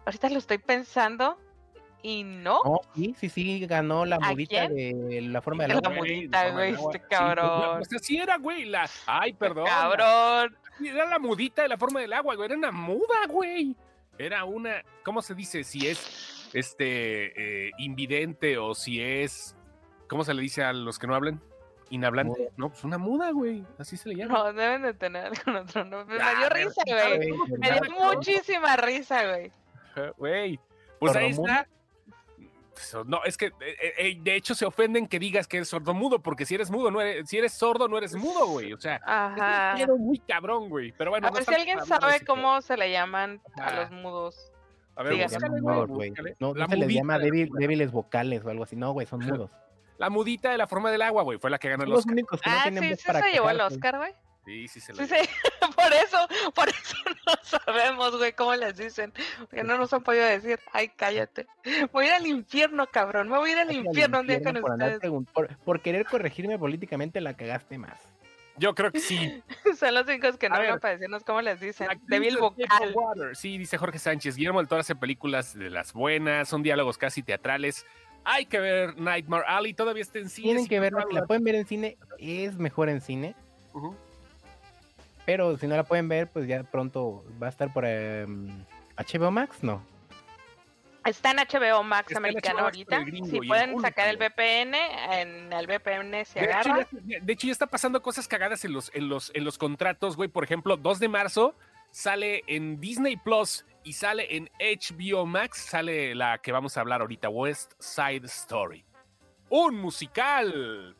Ahorita 0.04 0.28
lo 0.28 0.36
estoy 0.36 0.58
pensando 0.58 1.38
y 2.02 2.22
no. 2.24 2.60
no, 2.64 2.80
sí, 2.94 3.14
sí, 3.18 3.28
sí, 3.28 3.66
ganó 3.66 4.04
la 4.04 4.16
¿A 4.16 4.30
mudita 4.30 4.68
de 4.68 5.20
la 5.22 5.40
forma 5.42 5.64
de 5.64 5.68
la 5.68 5.74
la 5.80 5.90
de 6.44 6.50
güey, 6.52 6.70
este 6.72 6.98
Sí, 6.98 7.04
cabrón. 7.10 7.78
pues 7.78 7.94
así 7.94 8.16
era, 8.18 8.36
güey. 8.38 8.64
La... 8.64 8.88
Ay, 9.06 9.32
perdón. 9.32 9.64
la- 9.64 9.70
Cabrón. 9.70 10.56
Era 10.84 11.06
la 11.06 11.18
mudita 11.18 11.62
de 11.62 11.68
la 11.68 11.76
forma 11.76 12.00
del 12.00 12.12
agua, 12.12 12.34
güey. 12.36 12.46
Era 12.46 12.56
una 12.56 12.72
muda, 12.72 13.26
güey. 13.28 13.76
Era 14.18 14.44
una. 14.44 14.82
¿Cómo 15.04 15.20
se 15.22 15.34
dice? 15.34 15.62
Si 15.64 15.86
es 15.86 16.50
este 16.54 17.66
eh, 17.66 17.70
invidente 17.78 18.56
o 18.58 18.74
si 18.74 19.00
es. 19.02 19.54
¿Cómo 20.08 20.24
se 20.24 20.32
le 20.34 20.42
dice 20.42 20.62
a 20.64 20.72
los 20.72 20.98
que 20.98 21.06
no 21.06 21.14
hablan? 21.14 21.40
Inhablante. 21.90 22.38
Muda. 22.38 22.50
No, 22.56 22.68
pues 22.70 22.84
una 22.84 22.98
muda, 22.98 23.30
güey. 23.32 23.64
Así 23.78 23.96
se 23.96 24.08
le 24.08 24.14
llama. 24.16 24.38
No, 24.38 24.52
deben 24.52 24.82
de 24.82 24.94
tener 24.94 25.26
algún 25.26 25.56
otro 25.56 25.84
nombre. 25.84 26.16
Me 26.18 26.22
Ah, 26.24 26.34
dio 26.38 26.48
risa, 26.48 26.82
sí 26.84 26.92
güey. 26.92 27.58
Me 27.58 27.70
dio 27.72 27.80
muchísima 28.14 28.76
risa, 28.76 29.26
güey. 29.26 29.52
Güey. 30.16 30.60
Pues 30.98 31.16
ahí 31.16 31.30
está. 31.30 31.66
Pues, 32.92 33.06
No, 33.06 33.22
es 33.24 33.36
que 33.36 33.46
eh, 33.46 33.92
eh, 33.98 34.18
de 34.20 34.34
hecho 34.36 34.54
se 34.54 34.64
ofenden 34.64 35.06
que 35.06 35.18
digas 35.18 35.46
que 35.46 35.58
eres 35.58 35.68
sordomudo, 35.68 36.20
porque 36.20 36.46
si 36.46 36.54
eres 36.54 36.70
mudo, 36.70 36.90
no 36.90 37.00
eres, 37.00 37.28
si 37.28 37.36
eres 37.38 37.52
sordo, 37.52 37.88
no 37.88 37.98
eres 37.98 38.14
mudo, 38.14 38.46
güey. 38.46 38.72
O 38.72 38.80
sea, 38.80 38.96
es 39.78 39.88
un 39.88 40.06
muy 40.06 40.18
cabrón, 40.18 40.68
güey. 40.68 40.92
Pero 40.92 41.10
bueno, 41.10 41.26
A 41.26 41.30
no 41.30 41.34
ver 41.34 41.44
si 41.44 41.54
alguien 41.54 41.84
sabe 41.84 42.24
cómo 42.24 42.60
se 42.62 42.76
le 42.76 42.90
llaman 42.90 43.40
a 43.56 43.72
los 43.74 43.90
mudos. 43.90 44.52
A 44.96 45.02
ver, 45.02 45.14
búscale, 45.22 45.48
güey, 45.48 45.62
mudos, 45.62 45.88
güey. 45.88 46.08
búscale. 46.10 46.36
No, 46.40 46.54
no 46.54 46.66
se 46.68 46.76
les 46.76 46.88
llama 46.88 47.18
débil- 47.18 47.50
débiles 47.52 47.90
vocales 47.92 48.44
o 48.44 48.50
algo 48.50 48.64
así. 48.64 48.76
No, 48.76 48.92
güey, 48.92 49.06
son 49.06 49.20
mudos. 49.20 49.50
La 49.98 50.08
mudita 50.10 50.50
de 50.50 50.56
la 50.58 50.66
forma 50.66 50.90
del 50.90 51.02
agua, 51.02 51.22
güey, 51.22 51.38
fue 51.38 51.50
la 51.50 51.58
que 51.58 51.68
ganó 51.68 51.84
los 51.84 51.98
Oscar. 52.00 52.12
únicos 52.14 52.40
que 52.40 52.48
no 52.50 52.56
Ah, 52.56 52.62
tienen 52.62 52.82
sí, 52.82 52.90
voz 52.90 52.98
sí 53.00 53.06
para 53.06 53.20
se 53.22 53.30
llevó 53.32 53.50
el. 53.50 53.60
Oscar, 53.60 53.96
güey. 53.98 54.12
Sí, 54.50 54.66
sí 54.66 54.80
se 54.80 54.92
lo 54.92 54.98
Sí, 54.98 55.06
sí. 55.06 55.14
Por 55.76 55.92
eso, 55.94 56.18
por 56.54 56.68
eso 56.68 56.96
no 57.26 57.34
sabemos, 57.42 58.16
güey, 58.16 58.32
cómo 58.32 58.54
les 58.54 58.76
dicen. 58.76 59.12
Porque 59.38 59.62
no 59.62 59.78
nos 59.78 59.92
han 59.92 60.02
podido 60.02 60.24
decir, 60.24 60.58
ay, 60.72 60.88
cállate. 60.88 61.46
Voy 61.92 62.06
a 62.06 62.08
ir 62.08 62.14
al 62.14 62.26
infierno, 62.26 62.86
cabrón. 62.86 63.28
Me 63.28 63.38
voy 63.38 63.50
a 63.50 63.52
ir 63.52 63.58
al 63.58 63.72
infierno 63.72 64.20
un 64.20 64.26
día 64.26 64.42
con 64.42 64.60
por, 64.60 64.72
ustedes. 64.72 65.00
por, 65.32 65.56
por 65.58 65.80
querer 65.80 66.04
corregirme 66.04 66.58
políticamente 66.58 67.20
la 67.20 67.34
cagaste 67.34 67.78
más. 67.78 67.98
Yo 68.56 68.74
creo 68.74 68.90
que 68.90 69.00
sí. 69.00 69.42
Son 69.78 69.94
los 69.94 70.06
únicos 70.06 70.36
que 70.36 70.48
no 70.48 70.58
ver. 70.58 70.80
para 70.80 70.94
decirnos 70.94 71.24
cómo 71.24 71.40
les 71.40 71.60
dicen. 71.60 71.88
Débil 72.08 72.34
de 72.34 72.40
vocal. 72.40 72.94
Sí, 73.34 73.56
dice 73.56 73.78
Jorge 73.78 73.98
Sánchez. 73.98 74.36
Guillermo 74.36 74.58
del 74.58 74.68
Toro 74.68 74.80
hace 74.80 74.96
películas 74.96 75.56
de 75.56 75.70
las 75.70 75.92
buenas, 75.92 76.48
son 76.48 76.62
diálogos 76.62 76.98
casi 76.98 77.22
teatrales. 77.22 77.86
Hay 78.24 78.46
que 78.46 78.58
ver 78.58 78.98
Nightmare 78.98 79.44
Alley, 79.46 79.72
todavía 79.72 80.02
está 80.02 80.18
en 80.18 80.28
cine. 80.28 80.48
Tienen 80.48 80.66
que 80.66 80.80
verla, 80.80 81.06
la 81.10 81.26
pueden 81.26 81.42
ver 81.42 81.54
en 81.54 81.66
cine, 81.66 81.96
es 82.18 82.56
mejor 82.58 82.90
en 82.90 83.00
cine. 83.00 83.34
Ujú. 83.72 83.96
Pero 85.30 85.56
si 85.56 85.68
no 85.68 85.76
la 85.76 85.84
pueden 85.84 86.08
ver, 86.08 86.28
pues 86.28 86.48
ya 86.48 86.64
pronto 86.64 87.24
va 87.40 87.46
a 87.46 87.50
estar 87.50 87.72
por 87.72 87.84
em, 87.86 88.64
HBO 88.96 89.30
Max, 89.30 89.62
¿no? 89.62 89.80
Está 91.04 91.30
en 91.30 91.36
HBO 91.36 91.84
Max 91.84 92.08
Está 92.08 92.18
americano 92.18 92.58
HBO 92.58 92.64
Max 92.64 92.84
por 92.84 92.94
ahorita. 92.94 93.04
gringo 93.04 93.26
Si 93.26 93.38
pueden 93.46 93.80
sacar 93.80 94.08
el. 94.08 94.16
VPN, 94.16 94.74
en 95.12 95.52
el 95.52 95.66
VPN 95.68 96.24
se 96.24 96.40
De 96.40 96.46
hecho, 96.46 96.58
agarra. 96.58 96.88
ya, 97.06 97.20
de 97.20 97.32
hecho, 97.32 97.46
ya 97.46 97.52
está 97.52 97.68
pasando 97.68 98.02
cosas 98.02 98.26
cagadas 98.26 98.64
en 98.64 98.72
los, 98.72 98.90
en 98.92 99.08
los, 99.08 99.30
en 99.32 99.44
los 99.44 99.56
contratos, 99.56 100.16
güey. 100.16 100.28
Por 100.28 100.42
ejemplo, 100.42 100.76
2 100.76 100.98
de 100.98 101.08
marzo 101.08 101.54
sale 101.92 102.42
en 102.48 102.80
Disney 102.80 103.16
Plus 103.16 103.64
y 103.84 103.92
sale 103.92 104.36
en 104.36 104.50
HBO 104.58 105.26
Max, 105.26 105.58
sale 105.58 106.16
la 106.16 106.38
que 106.38 106.50
vamos 106.50 106.76
a 106.76 106.80
hablar 106.80 107.02
ahorita, 107.02 107.28
West 107.28 107.72
Side 107.78 108.26
Story. 108.26 108.84
Un 109.48 109.76
musical. 109.76 110.96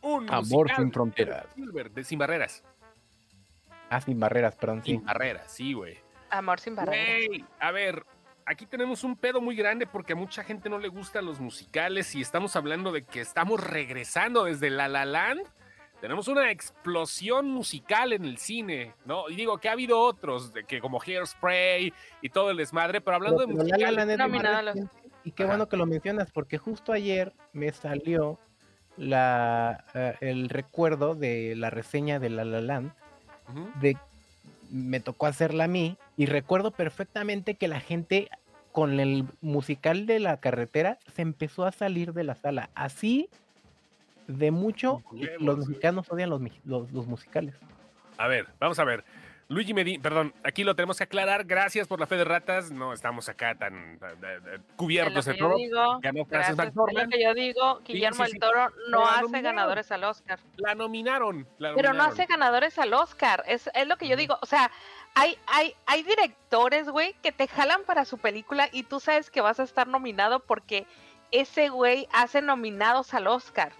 Un 0.00 0.30
Amor 0.30 0.66
musical 0.66 0.76
sin 0.76 0.86
de 0.86 0.92
fronteras. 0.92 1.46
De 1.94 2.04
Sin 2.04 2.18
Barreras. 2.18 2.64
Ah, 3.90 4.00
sin 4.00 4.18
barreras, 4.18 4.54
perdón, 4.56 4.82
sí. 4.84 4.92
Sin 4.92 5.04
Barreras, 5.04 5.50
sí, 5.52 5.72
güey. 5.74 5.98
Amor 6.30 6.60
sin 6.60 6.76
barreras. 6.76 7.26
Güey, 7.28 7.44
a 7.58 7.70
ver, 7.72 8.04
aquí 8.46 8.64
tenemos 8.66 9.02
un 9.04 9.16
pedo 9.16 9.40
muy 9.40 9.56
grande 9.56 9.86
porque 9.86 10.12
a 10.12 10.16
mucha 10.16 10.44
gente 10.44 10.68
no 10.70 10.78
le 10.78 10.88
gustan 10.88 11.26
los 11.26 11.40
musicales 11.40 12.14
y 12.14 12.20
estamos 12.20 12.54
hablando 12.56 12.92
de 12.92 13.04
que 13.04 13.20
estamos 13.20 13.62
regresando 13.62 14.44
desde 14.44 14.70
La 14.70 14.86
La 14.88 15.04
Land. 15.04 15.42
Tenemos 16.00 16.28
una 16.28 16.50
explosión 16.50 17.50
musical 17.50 18.12
en 18.14 18.24
el 18.24 18.38
cine, 18.38 18.94
¿no? 19.04 19.28
Y 19.28 19.34
digo 19.36 19.58
que 19.58 19.68
ha 19.68 19.72
habido 19.72 20.00
otros, 20.00 20.54
de 20.54 20.64
que 20.64 20.80
como 20.80 20.98
Hairspray 20.98 21.92
y 22.22 22.28
todo 22.30 22.50
el 22.52 22.56
desmadre, 22.56 23.00
pero 23.02 23.16
hablando 23.16 23.38
Pero- 23.38 23.48
de 23.48 23.54
pero 23.54 23.64
La 23.64 24.04
La 24.06 24.28
musicales, 24.28 24.76
los- 24.76 24.86
Y 25.24 25.32
qué 25.32 25.42
Ajá. 25.42 25.50
bueno 25.52 25.68
que 25.68 25.76
lo 25.76 25.84
mencionas, 25.84 26.30
porque 26.32 26.56
justo 26.56 26.92
ayer 26.94 27.34
me 27.52 27.70
salió 27.72 28.38
la, 28.96 29.84
eh, 29.94 30.14
el 30.20 30.48
recuerdo 30.48 31.14
de 31.14 31.54
la 31.56 31.68
reseña 31.70 32.18
de 32.18 32.30
La 32.30 32.44
La 32.44 32.60
Land, 32.60 32.92
De 33.80 33.96
me 34.70 35.00
tocó 35.00 35.26
hacerla 35.26 35.64
a 35.64 35.68
mí, 35.68 35.96
y 36.16 36.26
recuerdo 36.26 36.70
perfectamente 36.70 37.54
que 37.56 37.66
la 37.66 37.80
gente 37.80 38.28
con 38.70 39.00
el 39.00 39.24
musical 39.40 40.06
de 40.06 40.20
la 40.20 40.36
carretera 40.38 40.98
se 41.16 41.22
empezó 41.22 41.64
a 41.64 41.72
salir 41.72 42.12
de 42.12 42.22
la 42.22 42.36
sala. 42.36 42.70
Así 42.76 43.28
de 44.28 44.52
mucho 44.52 45.02
los 45.40 45.56
güey. 45.56 45.68
mexicanos 45.68 46.06
odian 46.10 46.30
los, 46.30 46.40
mi- 46.40 46.52
los, 46.64 46.92
los 46.92 47.06
musicales. 47.08 47.54
A 48.16 48.28
ver, 48.28 48.46
vamos 48.60 48.78
a 48.78 48.84
ver. 48.84 49.02
Luigi 49.50 49.74
Medina, 49.74 50.00
perdón, 50.00 50.32
aquí 50.44 50.62
lo 50.62 50.76
tenemos 50.76 50.96
que 50.98 51.02
aclarar. 51.04 51.44
Gracias 51.44 51.88
por 51.88 51.98
la 51.98 52.06
fe 52.06 52.14
de 52.16 52.24
ratas. 52.24 52.70
No 52.70 52.92
estamos 52.92 53.28
acá 53.28 53.56
tan, 53.56 53.98
tan- 53.98 54.20
tan- 54.20 54.44
tan 54.44 54.54
Es 54.54 54.60
cubiertos 54.76 55.24
de 55.24 55.34
todo. 55.34 55.56
Ganó 56.00 56.24
Frances 56.24 56.28
Gracias. 56.28 56.50
Es 56.50 56.56
lo 56.56 56.64
McDormand. 56.86 57.12
que 57.12 57.22
yo 57.24 57.34
digo. 57.34 57.80
Guillermo 57.84 58.26
sí, 58.26 58.38
Toro 58.38 58.68
no 58.90 59.00
la 59.00 59.10
hace 59.10 59.22
nominaron. 59.22 59.56
ganadores 59.56 59.90
al 59.90 60.04
Oscar. 60.04 60.38
La 60.56 60.76
nominaron. 60.76 61.48
la 61.58 61.74
Pero 61.74 61.88
no 61.88 61.94
nominaron. 61.94 62.12
hace 62.12 62.26
ganadores 62.26 62.78
al 62.78 62.94
Oscar. 62.94 63.42
Es, 63.48 63.68
es 63.74 63.88
lo 63.88 63.96
que 63.96 64.06
yo 64.06 64.14
digo. 64.14 64.38
O 64.40 64.46
sea, 64.46 64.70
hay, 65.16 65.36
hay, 65.48 65.74
hay 65.86 66.04
directores, 66.04 66.88
güey, 66.88 67.14
que 67.20 67.32
te 67.32 67.48
jalan 67.48 67.82
para 67.84 68.04
su 68.04 68.18
película 68.18 68.68
y 68.70 68.84
tú 68.84 69.00
sabes 69.00 69.30
que 69.30 69.40
vas 69.40 69.58
a 69.58 69.64
estar 69.64 69.88
nominado 69.88 70.38
porque 70.38 70.86
ese 71.32 71.70
güey 71.70 72.06
hace 72.12 72.40
nominados 72.40 73.14
al 73.14 73.26
Oscar. 73.26 73.72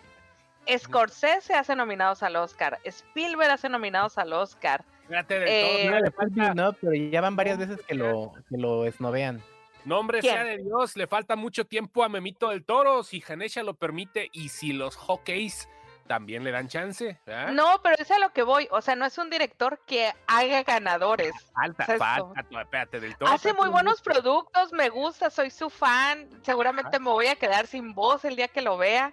Scorsese 0.77 1.55
hace 1.55 1.75
nominados 1.77 2.23
al 2.25 2.35
Oscar. 2.37 2.79
Spielberg 2.85 3.51
hace 3.53 3.69
nominados 3.69 4.19
al 4.19 4.33
Oscar. 4.33 4.85
Fíjate 5.11 5.41
del 5.41 5.49
Eh, 5.49 5.83
todo, 5.83 5.91
no 5.91 6.01
le 6.01 6.11
falta- 6.13 6.55
no, 6.55 6.73
pero 6.75 6.95
ya 6.95 7.21
van 7.21 7.35
varias 7.35 7.59
veces 7.59 7.81
que 7.85 7.97
lo, 7.97 8.33
que 8.49 8.57
lo 8.57 8.87
esnovean. 8.87 9.43
Nombre 9.85 10.21
¿Quién? 10.21 10.35
sea 10.35 10.45
de 10.45 10.59
Dios, 10.59 10.97
le 10.97 11.09
falta 11.09 11.35
mucho 11.35 11.65
tiempo 11.67 12.05
a 12.05 12.09
Memito 12.09 12.51
del 12.51 12.65
Toro, 12.65 13.03
si 13.03 13.21
Janesha 13.21 13.65
lo 13.65 13.75
permite 13.75 14.29
y 14.33 14.51
si 14.51 14.73
los 14.73 14.95
hockeys 14.95 15.69
también 16.07 16.45
le 16.45 16.53
dan 16.53 16.69
chance. 16.69 17.19
¿verdad? 17.27 17.53
No, 17.53 17.81
pero 17.83 17.97
es 17.99 18.09
a 18.11 18.21
lo 18.21 18.33
que 18.33 18.43
voy. 18.43 18.69
O 18.71 18.81
sea, 18.83 18.95
no 18.95 19.05
es 19.05 19.19
un 19.19 19.31
director 19.31 19.81
que 19.85 20.13
haga 20.29 20.63
ganadores. 20.63 21.33
falta, 21.55 21.83
o 21.83 21.87
sea, 21.87 21.99
falta, 21.99 22.47
no, 22.51 22.61
espérate, 22.61 23.01
del 23.01 23.17
Toro. 23.17 23.33
Hace 23.33 23.53
muy 23.53 23.69
buenos 23.69 24.03
productos, 24.03 24.73
me 24.73 24.91
gusta, 24.91 25.31
soy 25.31 25.51
su 25.51 25.71
fan. 25.71 26.29
Seguramente 26.43 27.01
me 27.01 27.11
voy 27.11 27.27
a 27.27 27.35
quedar 27.35 27.67
sin 27.67 27.95
voz 27.95 28.25
el 28.25 28.37
día 28.37 28.47
que 28.49 28.61
lo 28.61 28.77
vea. 28.77 29.13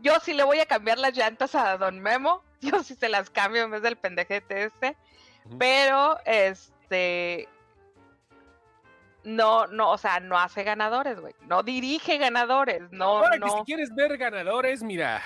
Yo 0.00 0.20
sí 0.20 0.32
le 0.32 0.44
voy 0.44 0.60
a 0.60 0.66
cambiar 0.66 0.98
las 0.98 1.14
llantas 1.14 1.54
a 1.54 1.76
Don 1.76 2.00
Memo. 2.00 2.42
Yo 2.78 2.82
sí 2.82 2.94
se 2.94 3.08
las 3.08 3.30
cambio 3.30 3.62
en 3.64 3.70
vez 3.70 3.82
del 3.82 3.96
pendejete 3.96 4.64
este. 4.64 4.96
Pero, 5.58 6.18
este. 6.24 7.48
No, 9.24 9.66
no, 9.66 9.90
o 9.90 9.98
sea, 9.98 10.20
no 10.20 10.38
hace 10.38 10.62
ganadores, 10.62 11.20
güey. 11.20 11.34
No 11.46 11.62
dirige 11.62 12.18
ganadores. 12.18 12.82
No, 12.90 13.18
Ahora 13.18 13.38
que 13.38 13.50
si 13.50 13.56
quieres 13.66 13.94
ver 13.94 14.16
ganadores, 14.16 14.82
mira, 14.82 15.20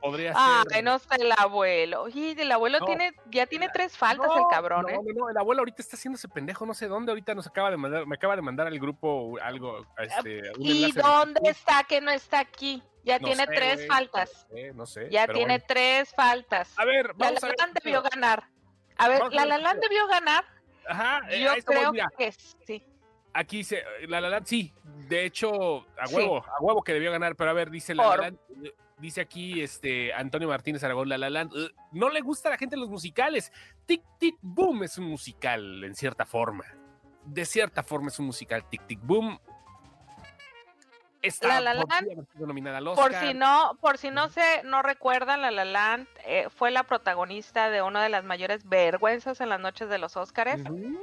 podría 0.00 0.32
Ay, 0.34 0.64
ser. 0.70 0.84
no 0.84 0.96
está 0.96 1.16
el 1.16 1.30
abuelo. 1.36 2.02
Oye, 2.02 2.34
el 2.36 2.50
abuelo 2.50 2.80
No, 2.80 2.86
tiene, 2.86 3.12
ya 3.30 3.46
tiene 3.46 3.66
la- 3.66 3.72
tres 3.72 3.96
faltas 3.96 4.26
No, 4.26 4.38
el 4.38 4.44
cabrón, 4.50 4.82
no, 4.82 4.88
¿eh? 4.88 4.98
no, 5.04 5.12
no, 5.24 5.28
el 5.30 5.36
abuelo 5.36 5.60
ahorita 5.60 5.82
está 5.82 5.96
haciéndose 5.96 6.26
pendejo, 6.28 6.64
no 6.66 6.74
sé 6.74 6.88
dónde, 6.88 7.12
ahorita 7.12 7.34
nos 7.34 7.46
acaba 7.46 7.70
de 7.70 7.76
mandar, 7.76 8.06
me 8.06 8.14
acaba 8.16 8.34
de 8.34 8.42
mandar 8.42 8.66
al 8.66 8.78
grupo 8.80 9.36
algo, 9.42 9.86
este, 9.98 10.50
un 10.58 10.66
¿Y 10.66 10.90
de 10.90 11.00
dónde 11.02 11.40
está 11.50 11.84
que 11.84 12.00
no 12.00 12.10
está 12.10 12.40
aquí? 12.40 12.82
Ya 13.02 13.18
No 13.18 13.26
tiene 13.28 13.46
sé, 13.46 13.52
tres 13.54 13.86
faltas. 13.86 14.46
No 14.50 14.56
sé, 14.56 14.72
no 14.74 14.86
sé, 14.86 15.08
Ya 15.10 15.26
tiene 15.26 15.54
bueno. 15.54 15.64
tres 15.66 16.12
faltas. 16.14 16.78
A 16.78 16.84
ver, 16.84 17.06
La 17.08 17.12
vamos 17.16 17.42
a 17.42 17.46
La 17.46 17.50
ver. 17.52 17.58
Land 17.58 17.78
debió 17.82 18.02
ganar. 18.02 18.44
A 18.96 19.08
ver, 19.08 19.18
Vamos 19.20 19.32
a 19.32 19.36
La 19.36 19.42
ver 19.42 19.48
La 19.48 19.58
Land 19.58 19.80
primero. 19.80 19.88
debió 19.88 20.06
ganar. 20.08 20.44
Ajá, 20.88 21.20
eh, 21.30 21.40
Yo 21.42 21.50
a 21.50 21.52
voy, 21.54 21.62
creo 21.62 21.92
que 22.18 22.32
sí. 22.66 22.84
Aquí 23.32 23.58
dice, 23.58 23.84
La 24.08 24.20
La 24.20 24.28
Land, 24.28 24.46
sí, 24.46 24.72
de 25.08 25.24
hecho, 25.24 25.86
a 25.98 26.06
Sí. 26.06 26.16
huevo, 26.16 26.38
a 26.44 26.60
huevo 26.60 26.82
que 26.82 26.92
debió 26.92 27.12
ganar, 27.12 27.36
pero 27.36 27.50
a 27.50 27.52
ver, 27.54 27.70
dice 27.70 27.94
La 27.94 28.02
Por- 28.02 28.16
La 28.16 28.22
Land, 28.24 28.38
eh, 28.64 28.74
dice 28.98 29.20
aquí 29.20 29.62
este 29.62 30.12
Antonio 30.12 30.48
Martínez 30.48 30.82
Aragón, 30.84 31.08
La 31.08 31.16
La 31.16 31.30
Land, 31.30 31.52
eh, 31.56 31.70
no 31.92 32.08
le 32.10 32.20
gusta 32.20 32.48
a 32.48 32.52
la 32.52 32.58
gente 32.58 32.76
los 32.76 32.90
musicales. 32.90 33.52
Tic 33.86 34.02
Tic 34.18 34.34
Boom 34.42 34.82
es 34.82 34.98
un 34.98 35.04
musical, 35.06 35.84
en 35.84 35.94
cierta 35.94 36.26
forma. 36.26 36.64
De 37.24 37.44
cierta 37.46 37.82
forma 37.84 38.08
es 38.08 38.18
un 38.18 38.26
musical, 38.26 38.68
Tic 38.68 38.84
Tic 38.86 38.98
Boom. 39.02 39.38
Está 41.22 41.60
La 41.60 41.74
La 41.74 41.84
Land, 41.84 42.26
nominada 42.36 42.78
al 42.78 42.84
Por 42.84 43.14
si 43.14 43.34
no, 43.34 43.76
por 43.80 43.98
si 43.98 44.10
no 44.10 44.30
se 44.30 44.62
no 44.64 44.82
recuerdan, 44.82 45.42
La 45.42 45.50
La 45.50 45.64
Land 45.66 46.06
eh, 46.24 46.48
fue 46.48 46.70
la 46.70 46.84
protagonista 46.84 47.68
de 47.68 47.82
una 47.82 48.02
de 48.02 48.08
las 48.08 48.24
mayores 48.24 48.66
vergüenzas 48.68 49.40
en 49.40 49.50
las 49.50 49.60
noches 49.60 49.90
de 49.90 49.98
los 49.98 50.16
Óscares. 50.16 50.60
Ujú. 50.62 50.98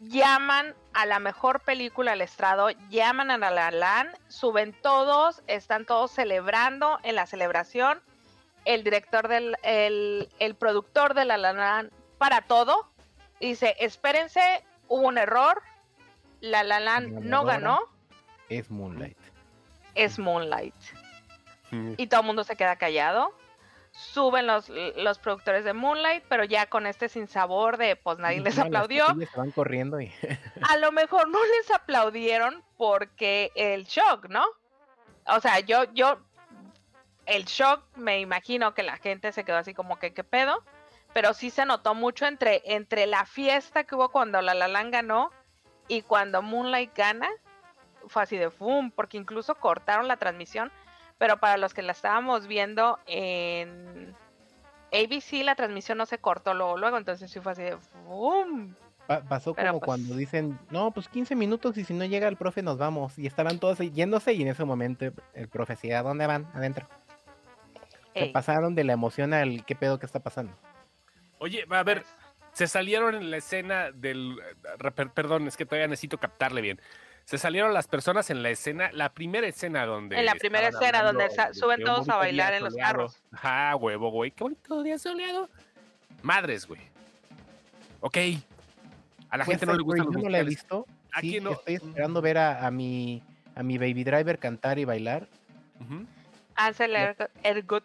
Llaman 0.00 0.74
a 0.94 1.06
la 1.06 1.18
mejor 1.18 1.60
película 1.60 2.12
al 2.12 2.20
estrado, 2.20 2.70
llaman 2.90 3.30
a 3.30 3.38
La 3.38 3.50
La 3.50 3.70
Land, 3.70 4.14
suben 4.28 4.74
todos, 4.82 5.42
están 5.46 5.84
todos 5.86 6.10
celebrando 6.10 6.98
en 7.02 7.14
la 7.14 7.26
celebración. 7.26 8.02
El 8.66 8.84
director 8.84 9.28
del, 9.28 9.56
el, 9.62 10.28
el 10.38 10.54
productor 10.54 11.14
de 11.14 11.24
La 11.24 11.38
La 11.38 11.52
Land 11.52 11.90
para 12.18 12.42
todo 12.42 12.90
dice, 13.40 13.74
espérense, 13.78 14.64
hubo 14.88 15.08
un 15.08 15.16
error, 15.16 15.62
La 16.40 16.62
La 16.62 16.78
Land 16.80 17.20
no 17.24 17.44
ganó, 17.44 17.80
Es 18.50 18.70
Moonlight. 18.70 19.16
Es 20.04 20.18
Moonlight. 20.18 20.74
y 21.70 22.06
todo 22.06 22.20
el 22.20 22.26
mundo 22.26 22.44
se 22.44 22.56
queda 22.56 22.76
callado. 22.76 23.32
Suben 23.92 24.46
los, 24.46 24.68
los 24.68 25.18
productores 25.18 25.64
de 25.64 25.72
Moonlight, 25.72 26.24
pero 26.28 26.44
ya 26.44 26.66
con 26.66 26.86
este 26.86 27.08
sinsabor 27.08 27.76
de 27.76 27.96
pues 27.96 28.18
nadie 28.18 28.40
les 28.40 28.58
aplaudió. 28.58 29.06
Se 29.08 29.36
van 29.36 29.50
corriendo 29.50 30.00
y 30.00 30.12
A 30.68 30.76
lo 30.76 30.92
mejor 30.92 31.28
no 31.28 31.38
les 31.44 31.70
aplaudieron 31.70 32.62
porque 32.76 33.50
el 33.54 33.84
shock, 33.84 34.28
¿no? 34.28 34.44
O 35.26 35.40
sea, 35.40 35.60
yo, 35.60 35.84
yo, 35.92 36.18
el 37.26 37.44
shock, 37.44 37.82
me 37.96 38.20
imagino 38.20 38.74
que 38.74 38.82
la 38.82 38.96
gente 38.96 39.32
se 39.32 39.44
quedó 39.44 39.58
así 39.58 39.74
como 39.74 39.98
que, 39.98 40.12
¿qué 40.12 40.24
pedo? 40.24 40.64
Pero 41.12 41.34
sí 41.34 41.50
se 41.50 41.66
notó 41.66 41.94
mucho 41.94 42.26
entre, 42.26 42.62
entre 42.64 43.06
la 43.06 43.26
fiesta 43.26 43.84
que 43.84 43.94
hubo 43.94 44.10
cuando 44.10 44.40
La 44.40 44.54
La 44.54 44.68
Land 44.68 44.92
ganó 44.92 45.30
y 45.88 46.02
cuando 46.02 46.42
Moonlight 46.42 46.96
gana. 46.96 47.28
Fue 48.10 48.22
así 48.22 48.36
de 48.36 48.48
boom, 48.48 48.90
porque 48.90 49.16
incluso 49.16 49.54
cortaron 49.54 50.08
la 50.08 50.16
transmisión. 50.16 50.70
Pero 51.18 51.38
para 51.38 51.56
los 51.56 51.74
que 51.74 51.82
la 51.82 51.92
estábamos 51.92 52.46
viendo 52.46 52.98
en 53.06 54.14
ABC, 54.92 55.44
la 55.44 55.54
transmisión 55.54 55.98
no 55.98 56.06
se 56.06 56.18
cortó 56.18 56.54
luego, 56.54 56.76
luego. 56.76 56.96
Entonces 56.98 57.30
sí 57.30 57.40
fue 57.40 57.52
así 57.52 57.62
de 57.62 57.76
boom. 58.06 58.74
Pa- 59.06 59.22
pasó 59.22 59.54
Pero, 59.54 59.68
como 59.72 59.80
pues- 59.80 59.86
cuando 59.86 60.14
dicen, 60.16 60.58
no, 60.70 60.90
pues 60.92 61.08
15 61.08 61.34
minutos 61.36 61.76
y 61.76 61.84
si 61.84 61.94
no 61.94 62.04
llega 62.04 62.26
el 62.28 62.36
profe 62.36 62.62
nos 62.62 62.78
vamos. 62.78 63.18
Y 63.18 63.26
estaban 63.26 63.58
todos 63.58 63.78
yéndose 63.78 64.32
y 64.32 64.42
en 64.42 64.48
ese 64.48 64.64
momento 64.64 65.06
el 65.34 65.48
profe 65.48 65.74
decía, 65.74 65.98
¿a 66.00 66.02
dónde 66.02 66.26
van? 66.26 66.46
Adentro. 66.54 66.88
Se 68.14 68.26
pasaron 68.26 68.74
de 68.74 68.84
la 68.84 68.92
emoción 68.94 69.32
al 69.34 69.64
qué 69.64 69.74
pedo 69.76 69.98
que 69.98 70.06
está 70.06 70.20
pasando. 70.20 70.52
Oye, 71.38 71.64
a 71.70 71.82
ver, 71.84 72.04
se 72.52 72.66
salieron 72.66 73.14
en 73.14 73.30
la 73.30 73.36
escena 73.36 73.92
del. 73.92 74.36
per- 74.94 75.10
Perdón, 75.12 75.46
es 75.46 75.56
que 75.56 75.64
todavía 75.64 75.86
necesito 75.86 76.18
captarle 76.18 76.60
bien. 76.60 76.80
Se 77.24 77.38
salieron 77.38 77.72
las 77.72 77.86
personas 77.86 78.28
en 78.30 78.42
la 78.42 78.50
escena, 78.50 78.90
la 78.92 79.12
primera 79.12 79.46
escena 79.46 79.86
donde. 79.86 80.18
En 80.18 80.26
la 80.26 80.34
primera 80.34 80.68
escena 80.68 81.02
donde 81.02 81.24
hablando 81.24 81.34
sa- 81.42 81.48
de- 81.48 81.54
suben 81.54 81.78
de 81.78 81.84
todos 81.84 82.08
a 82.08 82.16
bailar 82.16 82.54
en 82.54 82.64
los 82.64 82.74
carros. 82.74 83.22
Ajá, 83.32 83.76
huevo, 83.76 84.10
güey. 84.10 84.32
Qué 84.32 84.42
bonito 84.44 84.82
día 84.82 84.98
soleado. 84.98 85.48
Madres, 86.22 86.66
güey. 86.66 86.80
Ok. 88.00 88.16
A 89.30 89.36
la 89.36 89.44
gente 89.44 89.64
no 89.66 89.72
le 89.74 89.78
Story, 89.82 90.00
Yo 90.12 90.22
no 90.22 90.28
la 90.28 90.38
he 90.40 90.44
visto. 90.44 90.86
¿A 91.12 91.20
Sí, 91.20 91.40
no? 91.40 91.52
estoy 91.52 91.74
esperando 91.74 92.20
ver 92.20 92.38
a, 92.38 92.66
a 92.66 92.70
mi 92.70 93.22
a 93.54 93.62
mi 93.62 93.78
Baby 93.78 94.04
Driver 94.04 94.38
cantar 94.38 94.78
y 94.78 94.84
bailar. 94.84 95.28
Ansel 96.56 96.94
Ergo- 96.94 97.28
Ergut. 97.42 97.84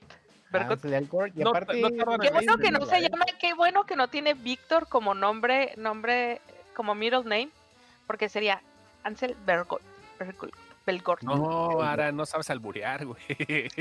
Bergut. 0.52 0.72
Ansel 0.74 0.94
Elgort, 0.94 1.38
Y 1.38 1.42
aparte, 1.42 1.82
no 1.82 1.90
Qué 2.20 2.28
en 2.28 2.34
bueno 2.34 2.58
que 2.58 2.72
no 2.72 2.80
¿no? 2.80 2.86
se 2.86 3.02
llama, 3.02 3.26
qué 3.40 3.54
bueno 3.54 3.86
que 3.86 3.96
no 3.96 4.08
tiene 4.08 4.34
Víctor 4.36 4.88
como 4.88 5.14
nombre, 5.14 5.74
nombre, 5.78 6.40
como 6.76 6.94
middle 6.96 7.24
name, 7.24 7.50
porque 8.08 8.30
sería 8.30 8.62
Ansel 9.06 9.36
Bergot. 9.46 9.82
Belgort. 10.86 11.24
No, 11.24 11.82
Ara, 11.82 12.12
no 12.12 12.26
sabes 12.26 12.50
alburear, 12.50 13.06
güey. 13.06 13.22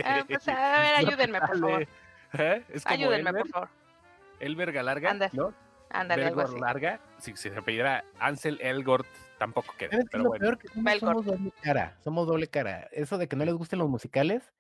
Ah, 0.04 0.24
pues, 0.26 0.48
a 0.48 0.80
ver, 0.80 0.94
ayúdenme, 0.96 1.40
por 1.40 1.58
favor. 1.58 1.86
¿Eh? 2.32 2.64
Es 2.70 2.84
como 2.84 2.94
Ayúdenme, 2.94 3.30
Elber, 3.30 3.42
por 3.42 3.50
favor. 3.50 3.68
Elber 4.40 4.72
Galarga, 4.72 5.10
Anda, 5.10 5.30
¿no? 5.32 5.52
Ándale, 5.90 6.26
algo 6.26 6.36
Belgor 6.38 6.54
así. 6.54 6.60
Larga. 6.60 7.00
Si 7.18 7.36
se 7.36 7.56
apellidara 7.56 8.04
Ansel 8.18 8.58
Elgort, 8.60 9.06
tampoco 9.38 9.74
queda. 9.78 9.90
¿sabes 9.90 10.04
qué 10.04 10.06
es 10.06 10.10
Pero 10.10 10.22
lo 10.24 10.28
bueno. 10.30 10.42
peor? 10.42 10.58
Que 10.58 10.68
somos, 10.68 10.84
Belgort. 10.84 11.14
somos 11.14 11.26
doble 11.26 11.52
cara. 11.62 11.96
Somos 12.02 12.26
doble 12.26 12.46
cara. 12.48 12.88
Eso 12.92 13.18
de 13.18 13.28
que 13.28 13.36
no 13.36 13.44
les 13.44 13.54
gusten 13.54 13.78
los 13.78 13.88
musicales. 13.88 14.52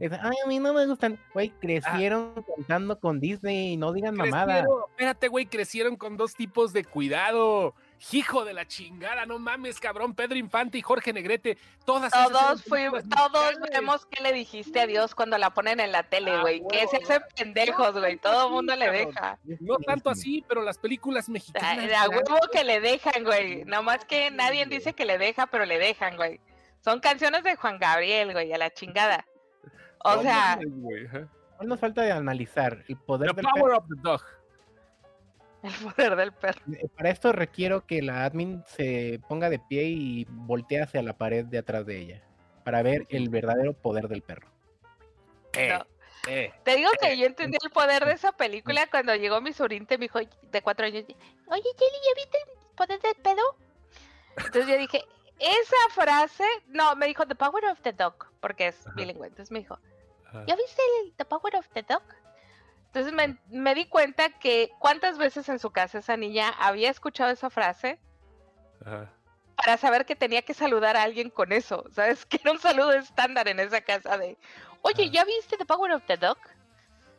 Es, 0.00 0.10
Ay, 0.12 0.36
a 0.42 0.48
mí 0.48 0.58
no 0.58 0.72
me 0.72 0.86
gustan. 0.86 1.18
Ah. 1.20 1.30
Güey, 1.34 1.50
crecieron 1.50 2.32
cantando 2.56 2.98
con 2.98 3.20
Disney 3.20 3.72
y 3.72 3.76
no 3.76 3.92
digan 3.92 4.14
mamada. 4.14 4.64
Espérate, 4.90 5.28
güey, 5.28 5.46
crecieron 5.46 5.96
con 5.96 6.16
dos 6.16 6.34
tipos 6.34 6.72
de 6.72 6.84
cuidado. 6.84 7.74
Hijo 8.12 8.44
de 8.44 8.52
la 8.52 8.66
chingada, 8.66 9.24
no 9.24 9.38
mames, 9.38 9.80
cabrón. 9.80 10.14
Pedro 10.14 10.36
Infante 10.36 10.76
y 10.78 10.82
Jorge 10.82 11.12
Negrete, 11.12 11.56
todas 11.84 12.12
esas 12.12 12.30
Todos 12.30 12.62
fuimos, 12.64 13.02
todos 13.08 13.54
vemos 13.72 14.04
que 14.06 14.22
le 14.22 14.32
dijiste 14.34 14.80
a 14.80 14.86
Dios 14.86 15.14
cuando 15.14 15.38
la 15.38 15.50
ponen 15.54 15.80
en 15.80 15.92
la 15.92 16.02
tele, 16.02 16.30
Ah, 16.32 16.40
güey. 16.42 16.62
que 16.68 16.86
se 16.88 16.98
hacen 16.98 17.22
pendejos, 17.34 17.94
No 17.94 18.00
güey. 18.00 18.16
Todo 18.18 18.46
el 18.48 18.52
mundo 18.52 18.76
le 18.76 18.84
cabrón. 18.86 19.06
deja. 19.14 19.38
No 19.60 19.76
tanto 19.78 20.10
así, 20.10 20.44
pero 20.46 20.60
las 20.62 20.76
películas 20.78 21.28
mexicanas. 21.30 21.90
a 21.96 22.08
huevo 22.08 22.38
que 22.52 22.64
le 22.64 22.80
dejan, 22.80 23.24
güey. 23.24 23.64
Nomás 23.64 24.04
que 24.04 24.30
nadie 24.30 24.66
dice 24.66 24.92
que 24.92 25.04
le 25.06 25.16
deja, 25.18 25.46
pero 25.46 25.64
le 25.64 25.78
dejan, 25.78 26.16
güey. 26.16 26.40
Son 26.84 27.00
canciones 27.00 27.42
de 27.44 27.56
Juan 27.56 27.78
Gabriel, 27.78 28.32
güey, 28.32 28.52
a 28.52 28.58
la 28.58 28.70
chingada. 28.72 29.26
O 30.04 30.16
No 30.16 30.22
sea. 30.22 30.58
Hoy 31.58 31.66
nos 31.66 31.80
falta 31.80 32.02
de 32.02 32.12
analizar 32.12 32.84
el 32.86 32.96
poder 32.98 33.30
The 33.30 33.36
del 33.36 33.44
Power 33.46 33.62
perro. 33.64 33.78
of 33.78 33.84
the 33.88 33.94
Dog. 34.02 34.22
El 35.66 35.74
poder 35.94 36.16
del 36.16 36.32
perro. 36.32 36.60
Eh, 36.72 36.88
Para 36.96 37.10
esto 37.10 37.32
requiero 37.32 37.86
que 37.86 38.02
la 38.02 38.24
admin 38.24 38.62
se 38.66 39.20
ponga 39.28 39.50
de 39.50 39.58
pie 39.58 39.84
y 39.84 40.26
voltee 40.28 40.82
hacia 40.82 41.02
la 41.02 41.16
pared 41.16 41.44
de 41.44 41.58
atrás 41.58 41.84
de 41.86 41.98
ella 41.98 42.22
para 42.64 42.82
ver 42.82 43.06
el 43.10 43.28
verdadero 43.28 43.72
poder 43.74 44.08
del 44.08 44.22
perro. 44.22 44.48
Eh, 45.52 45.68
No. 45.72 45.86
eh. 46.28 46.52
Te 46.64 46.76
digo 46.76 46.90
que 47.00 47.16
yo 47.16 47.26
entendí 47.26 47.56
el 47.62 47.70
poder 47.70 48.04
de 48.04 48.12
esa 48.12 48.32
película 48.32 48.86
cuando 48.90 49.14
llegó 49.14 49.40
mi 49.40 49.52
sobrinita 49.52 49.94
y 49.94 49.98
me 49.98 50.04
dijo 50.06 50.18
de 50.18 50.62
cuatro 50.62 50.86
años, 50.86 51.04
oye 51.04 51.14
Jelly, 51.78 51.98
¿ya 52.04 52.14
viste 52.22 52.38
el 52.38 52.74
poder 52.76 53.00
del 53.00 53.14
pedo? 53.22 53.42
Entonces 54.36 54.66
yo 54.66 54.76
dije, 54.78 55.04
esa 55.38 55.76
frase, 55.94 56.44
no, 56.68 56.94
me 56.96 57.06
dijo 57.06 57.26
The 57.26 57.34
Power 57.34 57.64
of 57.66 57.80
the 57.82 57.92
Dog, 57.92 58.26
porque 58.40 58.68
es 58.68 58.80
Ajá. 58.86 58.96
bilingüe, 58.96 59.28
entonces 59.28 59.50
me 59.50 59.60
dijo. 59.60 59.78
¿ya 60.46 60.54
viste 60.56 60.82
el 61.04 61.12
The 61.14 61.24
Power 61.24 61.56
of 61.56 61.66
the 61.72 61.82
Dog? 61.82 62.02
Entonces 62.96 63.12
me, 63.12 63.36
me 63.50 63.74
di 63.74 63.84
cuenta 63.84 64.30
que 64.30 64.70
cuántas 64.78 65.18
veces 65.18 65.50
en 65.50 65.58
su 65.58 65.70
casa 65.70 65.98
esa 65.98 66.16
niña 66.16 66.48
había 66.58 66.88
escuchado 66.88 67.30
esa 67.30 67.50
frase 67.50 67.98
Ajá. 68.80 69.12
para 69.54 69.76
saber 69.76 70.06
que 70.06 70.16
tenía 70.16 70.40
que 70.40 70.54
saludar 70.54 70.96
a 70.96 71.02
alguien 71.02 71.28
con 71.28 71.52
eso, 71.52 71.84
¿sabes? 71.92 72.24
Que 72.26 72.38
era 72.42 72.52
un 72.52 72.58
saludo 72.58 72.92
estándar 72.92 73.48
en 73.48 73.60
esa 73.60 73.82
casa 73.82 74.16
de, 74.16 74.38
oye, 74.80 75.02
Ajá. 75.02 75.12
¿ya 75.12 75.24
viste 75.26 75.58
The 75.58 75.66
Power 75.66 75.92
of 75.92 76.04
the 76.06 76.16
Dog? 76.16 76.38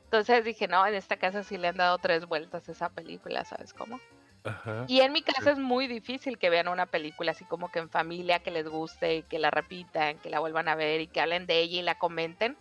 Entonces 0.06 0.44
dije, 0.44 0.68
no, 0.68 0.84
en 0.88 0.96
esta 0.96 1.18
casa 1.18 1.44
sí 1.44 1.60
le 1.60 1.68
han 1.68 1.78
dado 1.78 2.00
tres 2.00 2.26
vueltas 2.26 2.68
a 2.68 2.72
esa 2.72 2.90
película, 2.90 3.46
¿sabes 3.46 3.72
cómo? 3.72 4.00
Ajá. 4.46 4.86
Y 4.88 5.02
en 5.02 5.14
mi 5.14 5.22
casa 5.22 5.52
es 5.52 5.60
muy 5.60 5.86
difícil 5.86 6.40
que 6.40 6.50
vean 6.50 6.70
una 6.70 6.88
película 6.88 7.34
así 7.34 7.46
como 7.46 7.70
que 7.70 7.78
en 7.78 7.92
familia, 7.92 8.40
que 8.40 8.50
les 8.50 8.68
guste, 8.68 9.18
y 9.18 9.22
que 9.22 9.38
la 9.38 9.52
repitan, 9.52 10.18
que 10.18 10.32
la 10.32 10.40
vuelvan 10.40 10.70
a 10.70 10.76
ver 10.76 11.02
y 11.02 11.08
que 11.08 11.22
hablen 11.22 11.46
de 11.46 11.60
ella 11.60 11.80
y 11.82 11.84
la 11.84 12.00
comenten. 12.00 12.58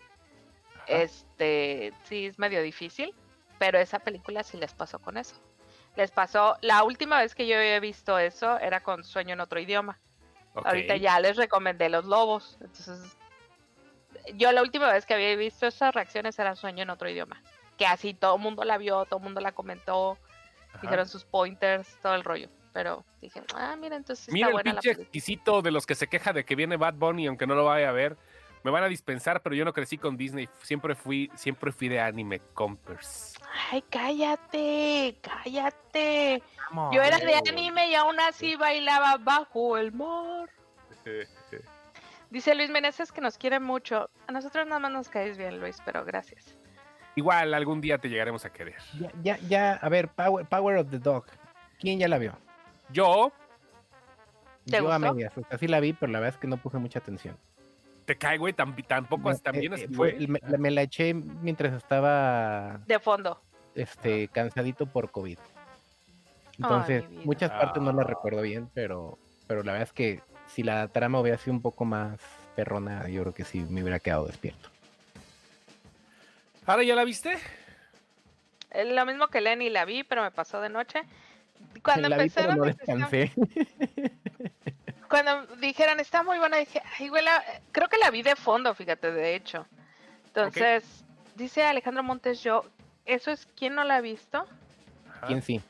Este, 0.86 1.92
sí, 2.04 2.26
es 2.26 2.38
medio 2.38 2.62
difícil, 2.62 3.14
pero 3.58 3.78
esa 3.78 3.98
película 3.98 4.42
sí 4.42 4.56
les 4.56 4.74
pasó 4.74 4.98
con 4.98 5.16
eso. 5.16 5.34
Les 5.96 6.10
pasó, 6.10 6.56
la 6.60 6.84
última 6.84 7.20
vez 7.20 7.34
que 7.34 7.46
yo 7.46 7.56
había 7.56 7.80
visto 7.80 8.18
eso 8.18 8.58
era 8.58 8.82
con 8.82 9.02
Sueño 9.04 9.32
en 9.32 9.40
otro 9.40 9.58
idioma. 9.58 9.98
Ahorita 10.54 10.96
ya 10.96 11.18
les 11.20 11.36
recomendé 11.36 11.88
Los 11.88 12.04
Lobos. 12.04 12.56
Entonces, 12.60 13.16
yo 14.34 14.52
la 14.52 14.62
última 14.62 14.90
vez 14.92 15.06
que 15.06 15.14
había 15.14 15.34
visto 15.36 15.66
esas 15.66 15.94
reacciones 15.94 16.38
era 16.38 16.54
Sueño 16.56 16.82
en 16.82 16.90
otro 16.90 17.08
idioma. 17.08 17.42
Que 17.76 17.86
así 17.86 18.14
todo 18.14 18.36
el 18.36 18.42
mundo 18.42 18.64
la 18.64 18.78
vio, 18.78 19.04
todo 19.04 19.18
el 19.18 19.24
mundo 19.24 19.40
la 19.40 19.52
comentó, 19.52 20.18
Ajá. 20.70 20.78
dijeron 20.82 21.08
sus 21.08 21.24
pointers, 21.24 21.98
todo 22.02 22.14
el 22.14 22.24
rollo. 22.24 22.48
Pero 22.72 23.04
dije, 23.20 23.42
ah, 23.54 23.74
mira, 23.78 23.96
entonces 23.96 24.28
Mira 24.32 24.46
está 24.46 24.48
el 24.48 24.52
buena 24.52 24.72
la 24.74 24.80
pinche 24.80 24.88
película. 24.90 25.04
exquisito 25.04 25.62
de 25.62 25.70
los 25.70 25.86
que 25.86 25.94
se 25.94 26.08
queja 26.08 26.32
de 26.32 26.44
que 26.44 26.54
viene 26.54 26.76
Bad 26.76 26.94
Bunny, 26.94 27.26
aunque 27.26 27.46
no 27.46 27.54
lo 27.54 27.64
vaya 27.64 27.88
a 27.88 27.92
ver. 27.92 28.16
Me 28.66 28.72
van 28.72 28.82
a 28.82 28.88
dispensar, 28.88 29.42
pero 29.42 29.54
yo 29.54 29.64
no 29.64 29.72
crecí 29.72 29.96
con 29.96 30.16
Disney. 30.16 30.48
Siempre 30.60 30.96
fui, 30.96 31.30
siempre 31.36 31.70
fui 31.70 31.88
de 31.88 32.00
anime 32.00 32.40
compers. 32.52 33.36
Ay, 33.70 33.80
cállate, 33.88 35.20
cállate. 35.22 36.42
Yo 36.90 37.00
era 37.00 37.16
de 37.18 37.36
anime 37.36 37.90
y 37.90 37.94
aún 37.94 38.18
así 38.18 38.56
bailaba 38.56 39.18
bajo 39.18 39.78
el 39.78 39.92
mar. 39.92 40.50
Dice 42.30 42.56
Luis 42.56 42.68
Meneses 42.68 43.12
que 43.12 43.20
nos 43.20 43.38
quiere 43.38 43.60
mucho. 43.60 44.10
A 44.26 44.32
nosotros 44.32 44.66
nada 44.66 44.80
más 44.80 44.90
nos 44.90 45.08
caes 45.10 45.38
bien, 45.38 45.60
Luis, 45.60 45.78
pero 45.84 46.04
gracias. 46.04 46.58
Igual 47.14 47.54
algún 47.54 47.80
día 47.80 47.98
te 47.98 48.08
llegaremos 48.08 48.44
a 48.46 48.52
querer. 48.52 48.82
Ya, 48.98 49.12
ya, 49.22 49.38
ya, 49.46 49.72
a 49.74 49.88
ver, 49.88 50.08
Power, 50.08 50.44
Power 50.44 50.78
of 50.78 50.90
the 50.90 50.98
Dog. 50.98 51.26
¿Quién 51.78 52.00
ya 52.00 52.08
la 52.08 52.18
vio? 52.18 52.36
Yo, 52.90 53.30
¿Te 54.68 54.78
Yo 54.78 54.90
a 54.90 54.98
medias, 54.98 55.38
o 55.38 55.44
sea, 55.44 55.56
sí 55.56 55.68
la 55.68 55.78
vi, 55.78 55.92
pero 55.92 56.10
la 56.10 56.18
verdad 56.18 56.34
es 56.34 56.40
que 56.40 56.48
no 56.48 56.56
puse 56.56 56.78
mucha 56.78 56.98
atención. 56.98 57.38
Te 58.06 58.16
cae, 58.16 58.38
güey, 58.38 58.54
tam- 58.54 58.74
tampoco 58.86 59.30
No, 59.32 59.38
también 59.38 59.72
eh, 59.72 59.74
así 59.76 59.84
eh, 59.84 59.88
fue. 59.94 60.14
me, 60.26 60.40
la- 60.48 60.56
me 60.58 60.70
la 60.70 60.82
eché 60.82 61.12
mientras 61.12 61.74
estaba 61.74 62.80
De 62.86 62.98
fondo. 62.98 63.42
este, 63.74 64.28
cansadito 64.28 64.86
por 64.86 65.10
COVID. 65.10 65.38
Entonces, 66.58 67.04
muchas 67.24 67.50
partes 67.50 67.82
no 67.82 67.92
las 67.92 68.06
Ah. 68.06 68.08
recuerdo 68.08 68.40
bien, 68.40 68.70
pero, 68.72 69.18
pero 69.46 69.62
la 69.62 69.72
verdad 69.72 69.88
es 69.88 69.92
que 69.92 70.22
si 70.46 70.62
la 70.62 70.88
trama 70.88 71.20
hubiera 71.20 71.36
sido 71.36 71.52
un 71.52 71.60
poco 71.60 71.84
más 71.84 72.18
perrona, 72.54 73.08
yo 73.08 73.20
creo 73.22 73.34
que 73.34 73.44
sí 73.44 73.60
me 73.68 73.82
hubiera 73.82 73.98
quedado 73.98 74.26
despierto. 74.26 74.70
¿Ahora 76.64 76.82
ya 76.84 76.94
la 76.94 77.04
viste? 77.04 77.36
Es 78.70 78.88
lo 78.92 79.04
mismo 79.06 79.28
que 79.28 79.40
Lenny 79.40 79.68
la 79.70 79.84
vi, 79.84 80.02
pero 80.04 80.22
me 80.22 80.30
pasó 80.30 80.60
de 80.60 80.68
noche. 80.70 81.00
Cuando 81.82 82.08
la 82.08 82.16
vi, 82.16 82.22
empecé 82.24 82.40
pero 82.40 82.50
la 82.52 82.56
no 82.56 82.64
descansé. 82.64 83.32
cuando 85.08 85.46
dijeron 85.56 86.00
está 86.00 86.22
muy 86.22 86.38
buena, 86.38 86.56
dije, 86.58 86.82
ay, 86.98 87.08
güey, 87.08 87.24
la- 87.24 87.42
creo 87.72 87.88
que 87.88 87.98
la 87.98 88.10
vi 88.10 88.22
de 88.22 88.36
fondo, 88.36 88.74
fíjate, 88.74 89.10
de 89.12 89.34
hecho. 89.34 89.66
Entonces, 90.26 90.84
dice 91.34 91.64
Alejandro 91.64 92.02
Montes, 92.02 92.42
yo, 92.42 92.64
¿eso 93.04 93.30
es 93.30 93.46
quién 93.56 93.74
no 93.74 93.84
la 93.84 93.96
ha 93.96 94.00
visto? 94.00 94.46
Ajá. 95.10 95.26
¿Quién 95.26 95.42
sí? 95.42 95.60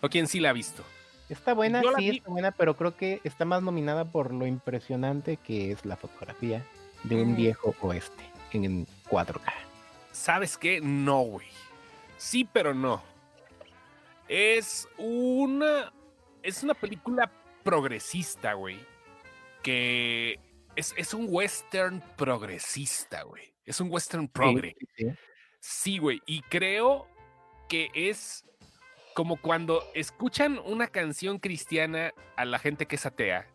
¿O 0.00 0.08
quién 0.08 0.26
sí 0.26 0.40
la 0.40 0.50
ha 0.50 0.52
visto? 0.54 0.82
Está 1.28 1.54
buena, 1.54 1.82
Yo 1.82 1.92
sí 1.96 2.08
está 2.18 2.30
buena, 2.30 2.50
pero 2.50 2.76
creo 2.76 2.96
que 2.96 3.20
está 3.24 3.44
más 3.44 3.62
nominada 3.62 4.04
por 4.04 4.32
lo 4.32 4.46
impresionante 4.46 5.36
que 5.36 5.70
es 5.72 5.84
la 5.84 5.96
fotografía 5.96 6.64
de 7.04 7.22
un 7.22 7.32
Mm. 7.32 7.36
viejo 7.36 7.74
oeste 7.82 8.24
en 8.52 8.86
4K. 9.08 9.52
¿Sabes 10.12 10.56
qué? 10.58 10.80
No, 10.80 11.20
güey. 11.20 11.46
Sí, 12.16 12.48
pero 12.52 12.74
no. 12.74 13.02
Es 14.28 14.88
una. 14.98 15.92
Es 16.42 16.62
una 16.62 16.74
película 16.74 17.30
progresista, 17.62 18.54
güey. 18.54 18.78
Que 19.62 20.38
es, 20.76 20.94
es 20.96 21.14
un 21.14 21.26
western 21.28 22.02
progresista, 22.16 23.22
güey. 23.22 23.54
Es 23.64 23.80
un 23.80 23.90
western 23.90 24.28
progre. 24.28 24.76
Sí, 24.78 24.86
sí, 24.96 25.04
sí. 25.04 25.18
Sí, 25.60 25.98
güey. 25.98 26.22
Y 26.26 26.42
creo 26.42 27.06
que 27.68 27.90
es 27.94 28.44
como 29.14 29.36
cuando 29.36 29.84
escuchan 29.94 30.58
una 30.64 30.86
canción 30.86 31.38
cristiana 31.38 32.12
a 32.36 32.44
la 32.44 32.58
gente 32.58 32.86
que 32.86 32.96
es 32.96 33.06
atea 33.06 33.46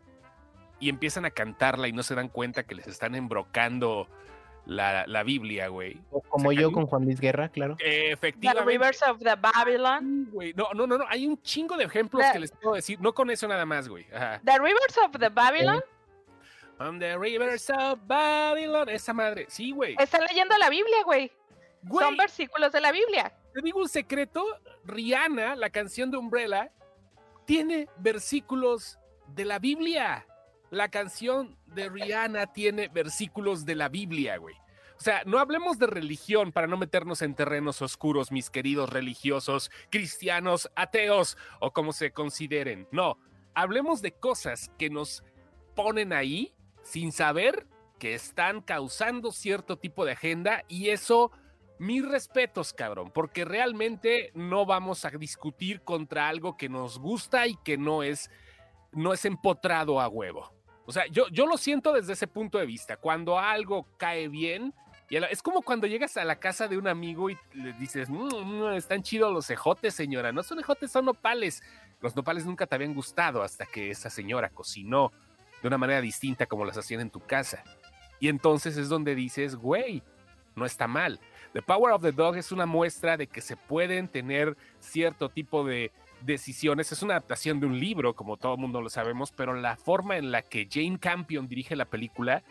y 0.80 0.90
empiezan 0.90 1.26
a 1.26 1.32
cantarla 1.32 1.88
y 1.88 1.94
no 1.94 2.04
se 2.04 2.16
dan 2.16 2.30
cuenta 2.30 2.64
que 2.64 2.76
les 2.76 2.88
están 2.88 3.16
embrocando 3.16 4.08
la, 4.66 5.06
la 5.08 5.24
Biblia, 5.24 5.68
güey. 5.68 6.02
O 6.12 6.22
como 6.22 6.52
sea, 6.52 6.60
yo 6.62 6.72
con 6.72 6.86
Juan 6.88 7.06
Luis 7.06 7.20
Guerra, 7.20 7.50
claro. 7.50 7.76
The 7.78 8.12
Efectivamente. 8.12 8.70
Rivers 8.70 9.02
of 9.04 9.20
the 9.20 9.36
Babylon. 9.36 10.28
Güey. 10.32 10.54
No, 10.54 10.70
no, 10.74 10.88
no, 10.88 10.98
no. 10.98 11.06
Hay 11.08 11.28
un 11.28 11.42
chingo 11.42 11.78
de 11.78 11.84
ejemplos 11.86 12.24
The- 12.26 12.34
que 12.34 12.40
les 12.40 12.52
puedo 12.52 12.76
decir. 12.76 13.00
No 13.00 13.14
con 13.14 13.30
eso 13.30 13.48
nada 13.48 13.66
más, 13.66 13.88
güey. 13.88 14.06
Ajá. 14.14 14.42
The 14.44 14.58
Rivers 14.60 14.98
of 15.06 15.12
the 15.20 15.30
Babylon. 15.30 15.84
On 16.80 17.00
the 17.00 17.18
rivers 17.18 17.70
of 17.70 18.00
Babylon. 18.06 18.90
Esa 18.90 19.14
madre. 19.14 19.46
Sí, 19.50 19.72
güey. 19.72 19.96
Está 19.98 20.20
leyendo 20.20 20.58
la 20.58 20.70
Biblia. 20.70 20.98
Güey, 21.06 21.32
Son 21.90 22.18
versículos 22.18 22.72
de 22.72 22.82
la 22.82 22.92
Biblia. 22.92 23.32
te 23.54 23.62
digo 23.62 23.80
un 23.80 23.88
secreto. 23.88 24.44
Rihanna, 24.84 25.56
la 25.56 25.70
canción 25.70 26.12
de 26.12 26.18
Umbrella, 26.18 26.70
tiene 27.46 27.88
versículos 27.98 29.00
de 29.28 29.46
la 29.46 29.58
Biblia. 29.60 30.26
La 30.72 30.90
canción 30.90 31.58
de 31.68 31.90
Rihanna 31.90 32.54
tiene 32.54 32.88
versículos 32.88 33.66
de 33.66 33.76
la 33.76 33.90
Biblia, 33.90 34.38
güey. 34.38 34.56
O 34.98 35.02
sea, 35.02 35.24
no 35.26 35.40
hablemos 35.40 35.78
de 35.78 35.88
religión 35.88 36.52
para 36.52 36.68
no 36.68 36.78
meternos 36.78 37.22
en 37.22 37.36
terrenos 37.36 37.82
oscuros, 37.82 38.32
mis 38.32 38.50
queridos 38.50 38.90
religiosos, 38.90 39.70
cristianos, 39.90 40.72
ateos 40.76 41.38
o 41.60 41.72
como 41.72 41.92
se 41.92 42.12
consideren. 42.12 42.88
No, 42.92 43.18
hablemos 43.54 44.02
de 44.02 44.14
cosas 44.14 44.72
que 44.78 44.90
nos 44.90 45.24
ponen 45.76 46.14
ahí 46.14 46.54
sin 46.82 47.12
saber 47.12 47.68
que 48.00 48.14
están 48.14 48.62
causando 48.62 49.32
cierto 49.32 49.78
tipo 49.78 50.06
de 50.06 50.14
agenda 50.14 50.64
y 50.70 50.90
eso, 50.90 51.32
mis 51.78 52.08
respetos, 52.08 52.74
cabrón, 52.74 53.12
porque 53.14 53.44
realmente 53.44 54.32
no 54.34 54.66
vamos 54.66 55.04
a 55.04 55.10
discutir 55.10 55.82
contra 55.82 56.30
algo 56.30 56.56
que 56.56 56.70
nos 56.70 57.00
gusta 57.00 57.48
y 57.48 57.56
que 57.58 57.78
no 57.78 58.02
es, 58.02 58.30
no 58.94 59.14
es 59.14 59.26
empotrado 59.26 60.00
a 60.00 60.08
huevo. 60.08 60.55
O 60.86 60.92
sea, 60.92 61.08
yo, 61.08 61.28
yo 61.30 61.48
lo 61.48 61.58
siento 61.58 61.94
desde 61.94 62.14
ese 62.14 62.28
punto 62.28 62.58
de 62.58 62.66
vista. 62.66 62.98
Cuando 62.98 63.40
algo 63.40 63.88
cae 63.98 64.28
bien, 64.28 64.74
es 65.10 65.42
como 65.42 65.62
cuando 65.62 65.88
llegas 65.88 66.18
a 66.18 66.26
la 66.26 66.38
casa 66.38 66.68
de 66.68 66.78
un 66.78 66.88
amigo 66.88 67.30
y 67.30 67.38
le 67.54 67.74
dices, 67.74 68.10
"Mm, 68.10 68.28
mm, 68.28 68.74
están 68.74 69.04
chidos 69.04 69.32
los 69.32 69.50
ejotes, 69.50 69.94
señora. 69.94 70.32
No 70.32 70.44
son 70.44 70.60
ejotes, 70.60 70.92
son 70.92 71.06
nopales. 71.06 71.62
Los 72.02 72.16
nopales 72.16 72.46
nunca 72.46 72.66
te 72.66 72.76
habían 72.76 72.94
gustado 72.94 73.42
hasta 73.44 73.66
que 73.66 73.92
esa 73.92 74.10
señora 74.10 74.50
cocinó 74.50 75.12
de 75.62 75.68
una 75.68 75.78
manera 75.78 76.02
distinta 76.02 76.46
como 76.46 76.66
las 76.66 76.78
hacían 76.78 77.02
en 77.02 77.10
tu 77.10 77.20
casa. 77.20 77.64
Y 78.20 78.30
entonces 78.30 78.78
es 78.78 78.90
donde 78.90 79.16
dices, 79.16 79.56
güey, 79.56 80.04
no 80.56 80.66
está 80.66 80.88
mal. 80.88 81.20
The 81.54 81.62
Power 81.62 81.94
of 81.94 82.02
the 82.02 82.12
Dog 82.12 82.38
es 82.38 82.52
una 82.52 82.66
muestra 82.66 83.18
de 83.18 83.28
que 83.28 83.42
se 83.42 83.56
pueden 83.56 84.08
tener 84.08 84.58
cierto 84.80 85.30
tipo 85.30 85.64
de 85.64 85.92
decisiones. 86.26 86.92
Es 86.92 87.02
una 87.02 87.14
adaptación 87.14 87.60
de 87.60 87.68
un 87.68 87.80
libro, 87.80 88.16
como 88.16 88.38
todo 88.38 88.56
el 88.56 88.60
mundo 88.60 88.82
lo 88.82 88.90
sabemos, 88.90 89.32
pero 89.32 89.54
la 89.54 89.76
forma 89.76 90.18
en 90.18 90.32
la 90.32 90.42
que 90.42 90.68
Jane 90.70 91.00
Campion 91.00 91.48
dirige 91.48 91.76
la 91.76 91.86
película 91.86 92.44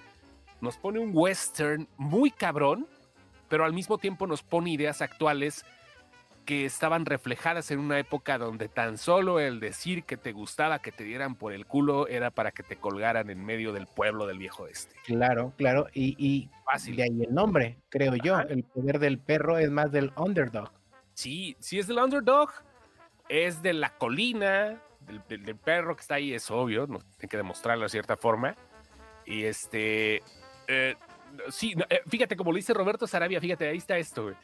nos 0.61 0.77
pone 0.79 0.99
un 0.99 1.11
western 1.13 1.89
muy 1.97 2.31
cabrón, 2.31 2.87
pero 3.49 3.65
al 3.65 3.73
mismo 3.73 3.99
tiempo 3.99 4.27
nos 4.27 4.43
pone 4.43 4.71
ideas 4.71 5.03
actuales 5.03 5.65
que 6.45 6.65
estaban 6.65 7.07
reflejadas 7.07 7.71
en 7.71 7.79
una 7.79 7.99
época 7.99 8.39
donde 8.39 8.69
tan 8.69 8.99
solo 8.99 9.41
el 9.41 9.61
decir 9.61 10.05
que 10.05 10.17
te 10.17 10.33
gustaba 10.33 10.79
que 10.81 10.93
te 10.93 11.05
dieran 11.05 11.35
por 11.37 11.53
el 11.53 11.67
culo 11.67 12.07
era 12.07 12.31
para 12.31 12.51
que 12.53 12.63
te 12.63 12.77
colgaran 12.77 13.31
en 13.31 13.45
medio 13.45 13.73
del 13.73 13.87
pueblo 13.87 14.27
del 14.27 14.39
viejo 14.39 14.67
este. 14.67 14.95
Claro, 15.05 15.53
claro. 15.57 15.87
Y, 15.95 16.15
y 16.19 16.51
Fácil. 16.65 16.97
de 16.97 17.05
ahí 17.05 17.23
el 17.27 17.35
nombre, 17.35 17.79
creo 17.89 18.15
yo. 18.17 18.41
El 18.41 18.65
poder 18.65 18.99
del 18.99 19.19
perro 19.19 19.59
es 19.59 19.71
más 19.71 19.91
del 19.91 20.13
underdog. 20.17 20.71
Sí, 21.15 21.57
sí 21.61 21.79
es 21.79 21.87
del 21.87 21.99
underdog, 21.99 22.51
es 23.29 23.63
de 23.63 23.73
la 23.73 23.91
colina, 23.97 24.81
del, 25.01 25.23
del- 25.29 25.45
del 25.45 25.57
perro 25.57 25.97
que 25.97 26.01
está 26.03 26.15
ahí, 26.17 26.33
es 26.35 26.51
obvio, 26.51 26.87
no 26.87 27.01
hay 27.23 27.29
que 27.29 27.37
demostrarlo 27.37 27.85
de 27.85 27.89
cierta 27.91 28.17
forma. 28.17 28.57
Y 29.27 29.45
este, 29.45 30.23
eh, 30.69 30.97
sí, 31.51 31.75
no, 31.75 31.85
eh, 31.89 32.03
fíjate, 32.09 32.37
como 32.37 32.53
lo 32.53 32.57
dice 32.57 32.75
Roberto 32.75 33.07
Sarabia, 33.07 33.41
fíjate, 33.41 33.69
ahí 33.69 33.79
está 33.79 33.97
esto, 33.99 34.25
güey. 34.25 34.35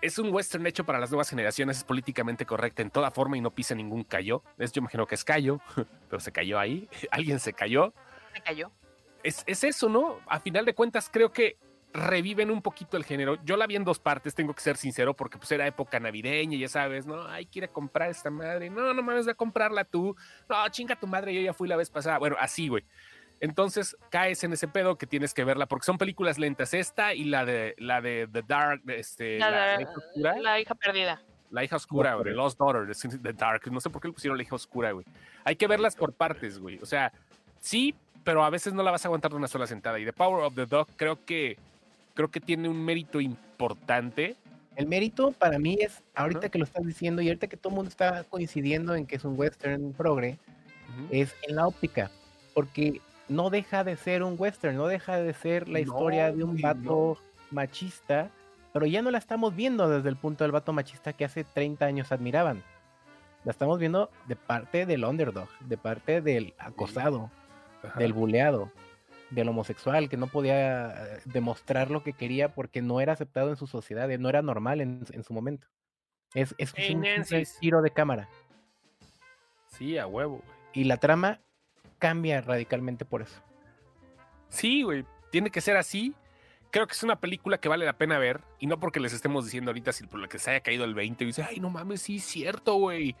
Es 0.00 0.18
un 0.18 0.32
western 0.34 0.66
hecho 0.66 0.84
para 0.84 0.98
las 0.98 1.10
nuevas 1.10 1.30
generaciones, 1.30 1.78
es 1.78 1.84
políticamente 1.84 2.44
correcta 2.44 2.82
en 2.82 2.90
toda 2.90 3.12
forma 3.12 3.36
y 3.36 3.40
no 3.40 3.52
pisa 3.52 3.74
ningún 3.76 4.02
callo. 4.02 4.42
Es, 4.58 4.72
yo 4.72 4.80
imagino 4.80 5.06
que 5.06 5.14
es 5.14 5.24
callo, 5.24 5.60
pero 6.10 6.18
se 6.20 6.32
cayó 6.32 6.58
ahí, 6.58 6.88
alguien 7.12 7.38
se 7.38 7.52
cayó. 7.52 7.92
Me 8.32 8.40
cayó. 8.42 8.72
es, 9.22 9.44
es 9.46 9.62
eso, 9.62 9.88
¿no? 9.88 10.18
A 10.26 10.40
final 10.40 10.64
de 10.64 10.74
cuentas, 10.74 11.08
creo 11.12 11.32
que 11.32 11.56
reviven 11.94 12.50
un 12.50 12.62
poquito 12.62 12.96
el 12.96 13.04
género. 13.04 13.36
Yo 13.44 13.56
la 13.56 13.66
vi 13.66 13.76
en 13.76 13.84
dos 13.84 13.98
partes, 13.98 14.34
tengo 14.34 14.54
que 14.54 14.60
ser 14.62 14.76
sincero, 14.76 15.14
porque 15.14 15.38
pues 15.38 15.52
era 15.52 15.66
época 15.66 16.00
navideña, 16.00 16.56
ya 16.56 16.68
sabes, 16.68 17.06
¿no? 17.06 17.26
Ay, 17.26 17.46
quiere 17.46 17.68
comprar 17.68 18.10
esta 18.10 18.30
madre. 18.30 18.70
No, 18.70 18.94
no 18.94 19.02
mames, 19.02 19.24
voy 19.26 19.32
a 19.32 19.34
comprarla 19.34 19.84
tú. 19.84 20.16
No, 20.48 20.68
chinga 20.70 20.96
tu 20.96 21.06
madre, 21.06 21.34
yo 21.34 21.40
ya 21.40 21.52
fui 21.52 21.68
la 21.68 21.76
vez 21.76 21.90
pasada. 21.90 22.18
Bueno, 22.18 22.36
así, 22.40 22.68
güey. 22.68 22.84
Entonces 23.40 23.96
caes 24.10 24.44
en 24.44 24.52
ese 24.52 24.68
pedo 24.68 24.96
que 24.96 25.06
tienes 25.06 25.34
que 25.34 25.44
verla, 25.44 25.66
porque 25.66 25.84
son 25.84 25.98
películas 25.98 26.38
lentas. 26.38 26.74
Esta 26.74 27.12
y 27.12 27.24
la 27.24 27.44
de 27.44 27.74
la 27.78 28.00
de 28.00 28.28
The 28.30 28.42
Dark, 28.46 28.82
este, 28.86 29.38
La, 29.38 29.50
la, 29.50 29.56
la 29.66 29.76
de- 29.78 29.82
hija 29.82 29.92
oscura. 29.96 30.38
la 30.38 30.60
hija 30.60 30.74
perdida. 30.76 31.22
La 31.50 31.64
hija 31.64 31.76
oscura, 31.76 32.14
güey. 32.14 32.32
Lost 32.32 32.58
Daughter, 32.58 32.86
The 33.20 33.32
Dark. 33.34 33.70
No 33.70 33.80
sé 33.80 33.90
por 33.90 34.00
qué 34.00 34.08
le 34.08 34.14
pusieron 34.14 34.38
la 34.38 34.44
hija 34.44 34.54
oscura, 34.54 34.92
güey. 34.92 35.04
Hay 35.44 35.56
que 35.56 35.66
verlas 35.66 35.94
por 35.96 36.14
partes, 36.14 36.58
güey. 36.58 36.78
O 36.80 36.86
sea, 36.86 37.12
sí, 37.60 37.94
pero 38.24 38.42
a 38.44 38.48
veces 38.48 38.72
no 38.72 38.82
la 38.82 38.90
vas 38.92 39.04
a 39.04 39.08
aguantar 39.08 39.32
de 39.32 39.36
una 39.36 39.48
sola 39.48 39.66
sentada. 39.66 39.98
Y 39.98 40.04
The 40.06 40.12
Power 40.14 40.44
of 40.44 40.54
the 40.54 40.64
Dog 40.64 40.86
creo 40.96 41.22
que, 41.26 41.58
creo 42.14 42.30
que 42.30 42.40
tiene 42.40 42.68
un 42.68 42.82
mérito 42.84 43.20
importante. 43.20 44.36
El 44.76 44.86
mérito 44.86 45.32
para 45.32 45.58
mí 45.58 45.76
es, 45.80 46.02
ahorita 46.14 46.48
que 46.48 46.58
lo 46.58 46.64
estás 46.64 46.86
diciendo 46.86 47.20
y 47.22 47.28
ahorita 47.28 47.46
que 47.46 47.56
todo 47.56 47.70
el 47.72 47.76
mundo 47.76 47.88
está 47.90 48.24
coincidiendo 48.24 48.94
en 48.94 49.06
que 49.06 49.16
es 49.16 49.24
un 49.24 49.38
western 49.38 49.92
progre, 49.92 50.38
Ujú. 50.88 51.08
es 51.10 51.34
en 51.46 51.56
la 51.56 51.66
óptica. 51.66 52.10
Porque 52.54 53.00
no 53.28 53.50
deja 53.50 53.84
de 53.84 53.96
ser 53.96 54.22
un 54.22 54.36
western, 54.38 54.76
no 54.76 54.86
deja 54.86 55.16
de 55.18 55.32
ser 55.34 55.68
la 55.68 55.80
historia 55.80 56.30
No, 56.30 56.36
de 56.36 56.44
un 56.44 56.60
vato 56.60 57.18
machista, 57.50 58.30
pero 58.72 58.86
ya 58.86 59.02
no 59.02 59.10
la 59.10 59.18
estamos 59.18 59.54
viendo 59.54 59.88
desde 59.88 60.08
el 60.08 60.16
punto 60.16 60.44
del 60.44 60.52
vato 60.52 60.72
machista 60.72 61.12
que 61.12 61.24
hace 61.24 61.44
30 61.44 61.84
años 61.84 62.12
admiraban. 62.12 62.62
La 63.44 63.50
estamos 63.52 63.78
viendo 63.78 64.10
de 64.28 64.36
parte 64.36 64.86
del 64.86 65.04
underdog, 65.04 65.48
de 65.60 65.76
parte 65.76 66.20
del 66.22 66.54
acosado, 66.58 67.30
Ajá. 67.82 67.98
del 67.98 68.12
buleado, 68.12 68.70
del 69.32 69.48
homosexual 69.48 70.08
que 70.08 70.16
no 70.16 70.26
podía 70.26 70.90
eh, 71.16 71.20
demostrar 71.24 71.90
lo 71.90 72.02
que 72.02 72.12
quería 72.12 72.54
porque 72.54 72.82
no 72.82 73.00
era 73.00 73.12
aceptado 73.14 73.50
en 73.50 73.56
su 73.56 73.66
sociedad, 73.66 74.10
eh, 74.10 74.18
no 74.18 74.28
era 74.28 74.42
normal 74.42 74.80
en, 74.80 75.04
en 75.10 75.24
su 75.24 75.32
momento. 75.32 75.66
Es, 76.34 76.54
es 76.58 76.72
Hey, 76.76 76.94
un 76.94 77.02
Nancy's. 77.02 77.58
tiro 77.60 77.82
de 77.82 77.90
cámara. 77.90 78.28
Sí, 79.68 79.98
a 79.98 80.06
huevo, 80.06 80.36
güey. 80.44 80.58
Y 80.74 80.84
la 80.84 80.96
trama 80.96 81.40
cambia 81.98 82.40
radicalmente 82.40 83.04
por 83.04 83.22
eso. 83.22 83.40
Sí, 84.48 84.82
güey. 84.82 85.04
Tiene 85.30 85.50
que 85.50 85.60
ser 85.60 85.76
así. 85.76 86.14
Creo 86.70 86.86
que 86.86 86.92
es 86.92 87.02
una 87.02 87.20
película 87.20 87.58
que 87.58 87.68
vale 87.68 87.84
la 87.84 87.98
pena 87.98 88.18
ver. 88.18 88.40
Y 88.58 88.66
no 88.66 88.78
porque 88.80 89.00
les 89.00 89.12
estemos 89.12 89.44
diciendo 89.44 89.70
ahorita, 89.70 89.92
sino 89.92 90.08
por 90.08 90.20
lo 90.20 90.28
que 90.28 90.38
se 90.38 90.50
haya 90.50 90.60
caído 90.60 90.84
el 90.84 90.94
20 90.94 91.24
y 91.24 91.26
dice, 91.26 91.42
ay, 91.48 91.60
no 91.60 91.68
mames, 91.70 92.02
sí, 92.02 92.16
es 92.16 92.24
cierto, 92.24 92.74
güey. 92.76 93.14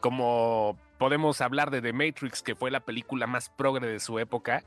Como 0.00 0.78
podemos 0.98 1.40
hablar 1.40 1.70
de 1.70 1.80
The 1.82 1.92
Matrix, 1.92 2.42
que 2.42 2.54
fue 2.54 2.70
la 2.70 2.80
película 2.80 3.26
más 3.26 3.50
progre 3.50 3.86
de 3.86 4.00
su 4.00 4.18
época. 4.18 4.62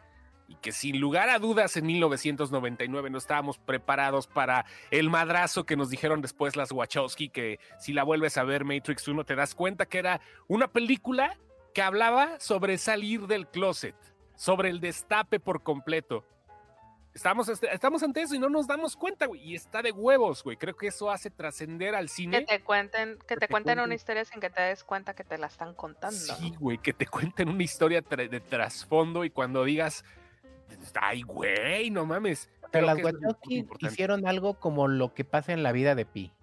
Y 0.50 0.56
que 0.56 0.72
sin 0.72 1.00
lugar 1.02 1.30
a 1.30 1.40
dudas 1.40 1.76
en 1.76 1.86
1999 1.86 3.10
no 3.10 3.18
estábamos 3.18 3.58
preparados 3.58 4.28
para 4.28 4.66
el 4.92 5.10
madrazo 5.10 5.66
que 5.66 5.76
nos 5.76 5.90
dijeron 5.90 6.22
después 6.22 6.56
las 6.56 6.72
Wachowski, 6.72 7.30
que 7.30 7.60
si 7.80 7.92
la 7.94 8.04
vuelves 8.04 8.38
a 8.38 8.44
ver 8.44 8.64
Matrix 8.64 9.08
1 9.08 9.26
te 9.26 9.36
das 9.36 9.54
cuenta 9.56 9.86
que 9.86 9.98
era 10.00 10.22
una 10.48 10.68
película 10.70 11.38
que 11.74 11.82
hablaba 11.82 12.40
sobre 12.40 12.78
salir 12.78 13.28
del 13.28 13.48
closet, 13.48 13.96
sobre 14.36 14.70
el 14.70 14.80
destape 14.80 15.40
por 15.40 15.64
completo. 15.64 16.24
Estamos, 17.14 17.50
estamos 17.50 18.04
ante 18.04 18.22
eso 18.22 18.36
y 18.36 18.40
no 18.40 18.48
nos 18.48 18.68
damos 18.68 18.96
cuenta, 18.96 19.26
güey. 19.26 19.42
Y 19.42 19.56
está 19.56 19.82
de 19.82 19.92
huevos, 19.92 20.44
güey. 20.44 20.56
Creo 20.56 20.76
que 20.78 20.88
eso 20.88 21.10
hace 21.10 21.32
trascender 21.32 21.96
al 21.96 22.06
Que 22.06 22.12
cine. 22.14 22.42
te 22.44 22.62
cuenten, 22.62 23.18
que 23.18 23.26
Que 23.26 23.36
te 23.36 23.40
te 23.42 23.48
cuenten 23.48 23.80
una 23.80 23.96
historia 23.96 24.24
sin 24.24 24.40
que 24.40 24.52
te 24.52 24.62
des 24.62 24.84
cuenta 24.84 25.16
que 25.16 25.24
te 25.24 25.40
la 25.40 25.48
están 25.48 25.74
contando. 25.74 26.16
Sí, 26.16 26.54
güey, 26.60 26.78
que 26.78 26.94
te 26.94 27.08
cuenten 27.08 27.50
una 27.50 27.64
historia 27.64 28.04
tra- 28.04 28.30
de 28.30 28.40
trasfondo 28.40 29.26
y 29.26 29.32
cuando 29.32 29.64
digas, 29.64 30.06
ay, 31.02 31.22
güey, 31.22 31.90
no 31.90 32.06
mames. 32.06 32.50
Pero 32.72 32.86
las 32.86 33.02
Wachowski 33.04 33.66
hicieron 33.80 34.28
algo 34.28 34.60
como 34.60 34.88
lo 34.88 35.14
que 35.14 35.24
pasa 35.24 35.54
en 35.54 35.64
la 35.64 35.72
vida 35.72 35.96
de 35.96 36.06
Pi. 36.06 36.34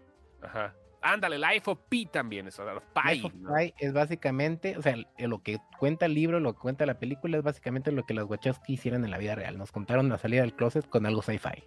Ajá. 0.43 0.75
Ándale, 1.03 1.39
Life 1.39 1.70
of 1.70 1.81
Pi 1.91 2.07
también, 2.07 2.49
eso, 2.49 2.64
of 2.64 2.83
Pi. 2.95 3.16
Life 3.16 3.27
of 3.27 3.35
¿no? 3.35 3.55
Pi 3.55 3.75
es 3.79 3.93
básicamente, 3.93 4.79
o 4.79 4.83
sea, 4.83 4.97
lo 5.18 5.43
que 5.43 5.59
cuenta 5.79 6.07
el 6.07 6.14
libro, 6.14 6.41
lo 6.41 6.55
que 6.55 6.61
cuenta 6.61 6.87
la 6.87 6.99
película 6.99 7.37
es 7.37 7.43
básicamente 7.43 7.93
lo 7.93 8.05
que 8.05 8.14
las 8.14 8.25
Wachowski 8.25 8.72
hicieron 8.72 9.05
en 9.05 9.11
la 9.11 9.18
vida 9.18 9.35
real. 9.35 9.59
Nos 9.59 9.70
contaron 9.70 10.09
la 10.09 10.16
salida 10.16 10.41
del 10.41 10.55
closet 10.55 10.89
con 10.89 11.05
algo 11.05 11.20
sci-fi. 11.20 11.62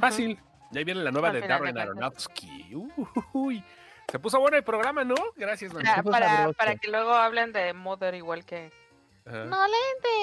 Fácil. 0.00 0.38
Ya 0.70 0.78
ahí 0.78 0.84
viene 0.84 1.02
la 1.02 1.10
nueva 1.10 1.30
Al 1.30 1.40
de 1.40 1.46
Darren. 1.46 1.76
Aronofsky. 1.76 2.72
Uy, 3.32 3.64
se 4.08 4.18
puso 4.20 4.38
bueno 4.38 4.56
el 4.56 4.64
programa, 4.64 5.02
¿no? 5.02 5.16
Gracias, 5.36 5.74
Nancy. 5.74 6.02
Para, 6.02 6.52
para 6.52 6.76
que 6.76 6.88
luego 6.88 7.12
hablen 7.12 7.52
de 7.52 7.72
Mother 7.72 8.14
igual 8.14 8.44
que 8.44 8.70
Ajá. 9.24 9.44
No 9.44 9.56
le 9.68 9.74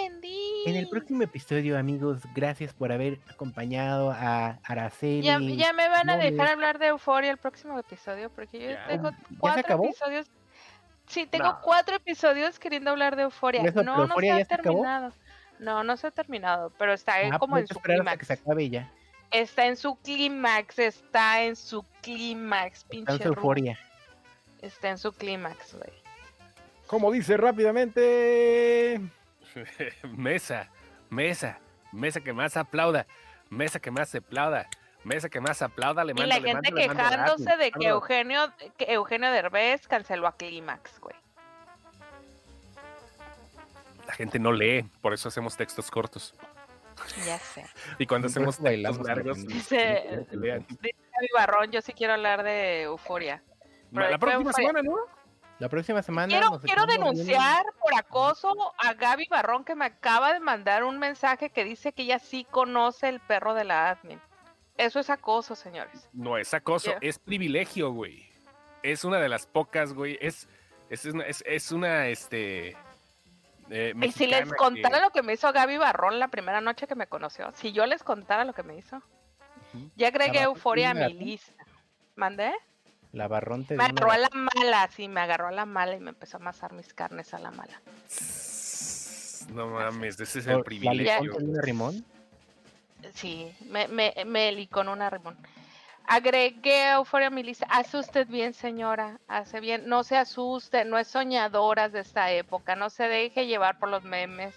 entendí. 0.05 0.63
En 0.65 0.75
el 0.75 0.89
próximo 0.89 1.23
episodio, 1.23 1.77
amigos, 1.77 2.19
gracias 2.35 2.73
por 2.73 2.91
haber 2.91 3.19
acompañado 3.29 4.11
a 4.11 4.59
Araceli. 4.63 5.21
Ya, 5.21 5.39
ya 5.39 5.71
me 5.73 5.87
van 5.87 6.09
a 6.09 6.17
dejar 6.17 6.47
hablar 6.49 6.79
de 6.79 6.87
Euforia 6.87 7.31
el 7.31 7.37
próximo 7.37 7.79
episodio 7.79 8.29
porque 8.29 8.59
yo 8.59 8.69
Ya. 8.71 8.87
tengo 8.87 9.11
¿Ya 9.11 9.17
se 9.17 9.35
cuatro 9.37 9.59
acabó? 9.61 9.85
episodios. 9.85 10.27
Sí, 11.07 11.25
tengo 11.25 11.45
No. 11.45 11.61
cuatro 11.61 11.95
episodios 11.95 12.59
queriendo 12.59 12.91
hablar 12.91 13.15
de 13.15 13.23
Euforia. 13.23 13.63
Eso, 13.63 13.83
no, 13.83 14.05
no 14.05 14.15
se 14.19 14.31
ha 14.31 14.37
se 14.37 14.45
terminado. 14.45 15.13
No, 15.59 15.83
no 15.83 15.97
se 15.97 16.07
ha 16.07 16.11
terminado, 16.11 16.71
pero 16.77 16.93
está 16.93 17.15
Ah, 17.31 17.39
como 17.39 17.55
pues 17.55 17.63
en 17.63 17.67
su 17.75 17.81
que 17.81 17.93
clímax. 17.93 18.27
se 18.27 18.33
acabe 18.33 18.69
ya. 18.69 18.91
Está 19.31 19.65
en 19.65 19.77
su 19.77 19.95
clímax, 19.97 20.77
está 20.79 21.41
en 21.43 21.55
su 21.55 21.83
clímax, 22.01 22.77
Está 22.79 22.89
pinche 22.89 23.13
en 23.13 23.21
su 23.21 23.27
euforia. 23.29 23.79
Está 24.61 24.89
en 24.89 24.97
su 24.97 25.11
clímax, 25.13 25.75
güey. 25.75 25.93
Como 26.89 27.11
dice 27.11 27.37
rápidamente. 27.37 28.99
mesa, 30.17 30.71
mesa, 31.11 31.59
mesa 31.91 32.19
que 32.19 32.33
más 32.33 32.57
aplauda, 32.57 33.05
mesa 33.47 33.79
que 33.79 33.91
más 33.91 34.15
aplauda, 34.15 34.67
mesa 35.03 35.29
que 35.29 35.39
más 35.39 35.61
aplauda, 35.61 36.03
le 36.03 36.13
Y 36.13 36.15
mando, 36.15 36.27
la 36.29 36.39
le 36.39 36.47
gente 36.47 36.71
mando, 36.71 36.81
le 36.81 36.87
mando 36.87 37.03
quejándose 37.03 37.57
de 37.57 37.71
que. 37.71 37.87
Eugenio, 37.89 38.51
que 38.75 38.85
Eugenio 38.91 39.31
Derbez 39.31 39.87
canceló 39.87 40.25
a 40.25 40.35
Clímax, 40.35 40.99
güey. 40.99 41.15
La 44.07 44.13
gente 44.13 44.39
no 44.39 44.51
lee, 44.51 44.89
por 44.99 45.13
eso 45.13 45.27
hacemos 45.27 45.55
textos 45.55 45.91
cortos. 45.91 46.33
Ya 47.23 47.37
sé. 47.53 47.67
Y 47.99 48.07
cuando 48.07 48.29
hacemos 48.29 48.55
textos 48.55 48.63
bailamos 48.63 49.05
largos, 49.05 49.45
Dice-. 49.45 50.25
Dice 50.31 50.95
Barrón, 51.35 51.71
yo 51.71 51.81
sí 51.81 51.93
quiero 51.93 52.13
hablar 52.13 52.41
de 52.41 52.81
Euforia. 52.81 53.43
Pero 53.93 54.09
La 54.09 54.17
próxima 54.17 54.53
semana, 54.53 54.81
¿no? 54.81 55.18
La 55.59 55.67
próxima 55.69 56.01
semana. 56.01 56.27
Quiero, 56.27 56.49
nos 56.51 56.61
quiero 56.61 56.85
bien- 56.87 56.99
denunciar 57.01 57.65
por 57.81 57.93
acoso 57.93 58.55
a 58.77 58.93
Gaby 58.93 59.27
Barrón 59.29 59.65
que 59.65 59.75
me 59.75 59.85
acaba 59.85 60.33
de 60.33 60.39
mandar 60.39 60.83
un 60.85 60.97
mensaje 60.99 61.49
que 61.49 61.65
dice 61.65 61.91
que 61.93 62.03
ella 62.03 62.19
sí 62.19 62.45
conoce 62.49 63.09
el 63.09 63.19
perro 63.19 63.53
de 63.53 63.65
la 63.65 63.89
admin. 63.89 64.21
Eso 64.77 64.99
es 65.01 65.09
acoso, 65.09 65.55
señores. 65.55 66.07
No 66.13 66.37
es 66.37 66.53
acoso, 66.53 66.93
es 67.01 67.19
privilegio, 67.19 67.91
güey. 67.91 68.29
Es 68.83 69.03
una 69.03 69.19
de 69.19 69.27
las 69.27 69.45
pocas, 69.45 69.93
güey. 69.93 70.17
Es, 70.21 70.47
es, 70.89 71.03
una, 71.05 71.25
es, 71.25 71.43
es 71.45 71.71
una, 71.73 72.07
este... 72.07 72.77
eh, 73.69 73.93
Y 74.01 74.11
si 74.13 74.25
les 74.27 74.53
contara 74.53 74.99
que- 74.99 75.03
lo 75.03 75.09
que 75.11 75.21
me 75.23 75.33
hizo 75.33 75.51
Gaby 75.51 75.77
Barrón 75.77 76.17
la 76.19 76.29
primera 76.29 76.61
noche 76.61 76.87
que 76.87 76.95
me 76.95 77.07
conoció, 77.07 77.51
si 77.55 77.73
yo 77.73 77.85
les 77.85 78.01
contara 78.03 78.45
lo 78.45 78.53
que 78.53 78.63
me 78.63 78.77
hizo, 78.77 79.01
ya 79.97 80.07
agregué 80.07 80.43
euforia 80.43 80.91
a 80.91 80.93
mi 80.93 81.01
gato? 81.01 81.13
lista. 81.15 81.65
¿Mandé? 82.15 82.53
La 83.11 83.27
barrón 83.27 83.65
te 83.65 83.75
Me 83.75 83.85
agarró 83.85 84.11
a 84.11 84.17
la 84.17 84.29
mala, 84.33 84.87
sí, 84.95 85.07
me 85.07 85.21
agarró 85.21 85.47
a 85.47 85.51
la 85.51 85.65
mala 85.65 85.95
y 85.95 85.99
me 85.99 86.09
empezó 86.11 86.37
a 86.37 86.39
amasar 86.39 86.73
mis 86.73 86.93
carnes 86.93 87.33
a 87.33 87.39
la 87.39 87.51
mala. 87.51 87.81
No 89.53 89.67
mames, 89.67 90.19
ese 90.19 90.39
es 90.39 90.45
¿La 90.45 90.53
el 90.53 90.63
privilegio. 90.63 91.35
una 91.37 91.61
rimón? 91.61 92.05
Sí, 93.13 93.51
me, 93.69 93.87
me, 93.87 94.13
me 94.25 94.51
li 94.51 94.67
con 94.67 94.89
una 94.89 95.09
rimón. 95.09 95.37
Agregué 96.05 96.89
euforia 96.91 97.27
a 97.27 97.29
mi 97.29 97.43
lista. 97.43 97.67
Hace 97.69 97.97
usted 97.97 98.27
bien, 98.27 98.53
señora. 98.53 99.19
Hace 99.27 99.59
bien. 99.59 99.87
No 99.87 100.03
se 100.03 100.17
asuste. 100.17 100.83
No 100.83 100.97
es 100.97 101.07
soñadoras 101.07 101.91
de 101.91 101.99
esta 101.99 102.31
época. 102.31 102.75
No 102.75 102.89
se 102.89 103.03
deje 103.07 103.45
llevar 103.45 103.77
por 103.77 103.89
los 103.89 104.03
memes. 104.03 104.55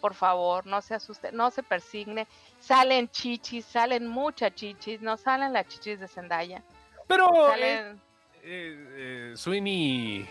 Por 0.00 0.14
favor, 0.14 0.66
no 0.66 0.82
se 0.82 0.94
asuste. 0.94 1.30
No 1.30 1.50
se 1.52 1.62
persigne. 1.62 2.26
Salen 2.58 3.08
chichis, 3.08 3.64
salen 3.66 4.08
muchas 4.08 4.52
chichis. 4.54 5.00
No 5.00 5.16
salen 5.16 5.52
las 5.52 5.68
chichis 5.68 6.00
de 6.00 6.08
Zendaya. 6.08 6.60
Pero 7.10 7.54
eh, 7.56 7.96
eh, 8.42 9.32
Sweeney... 9.36 10.22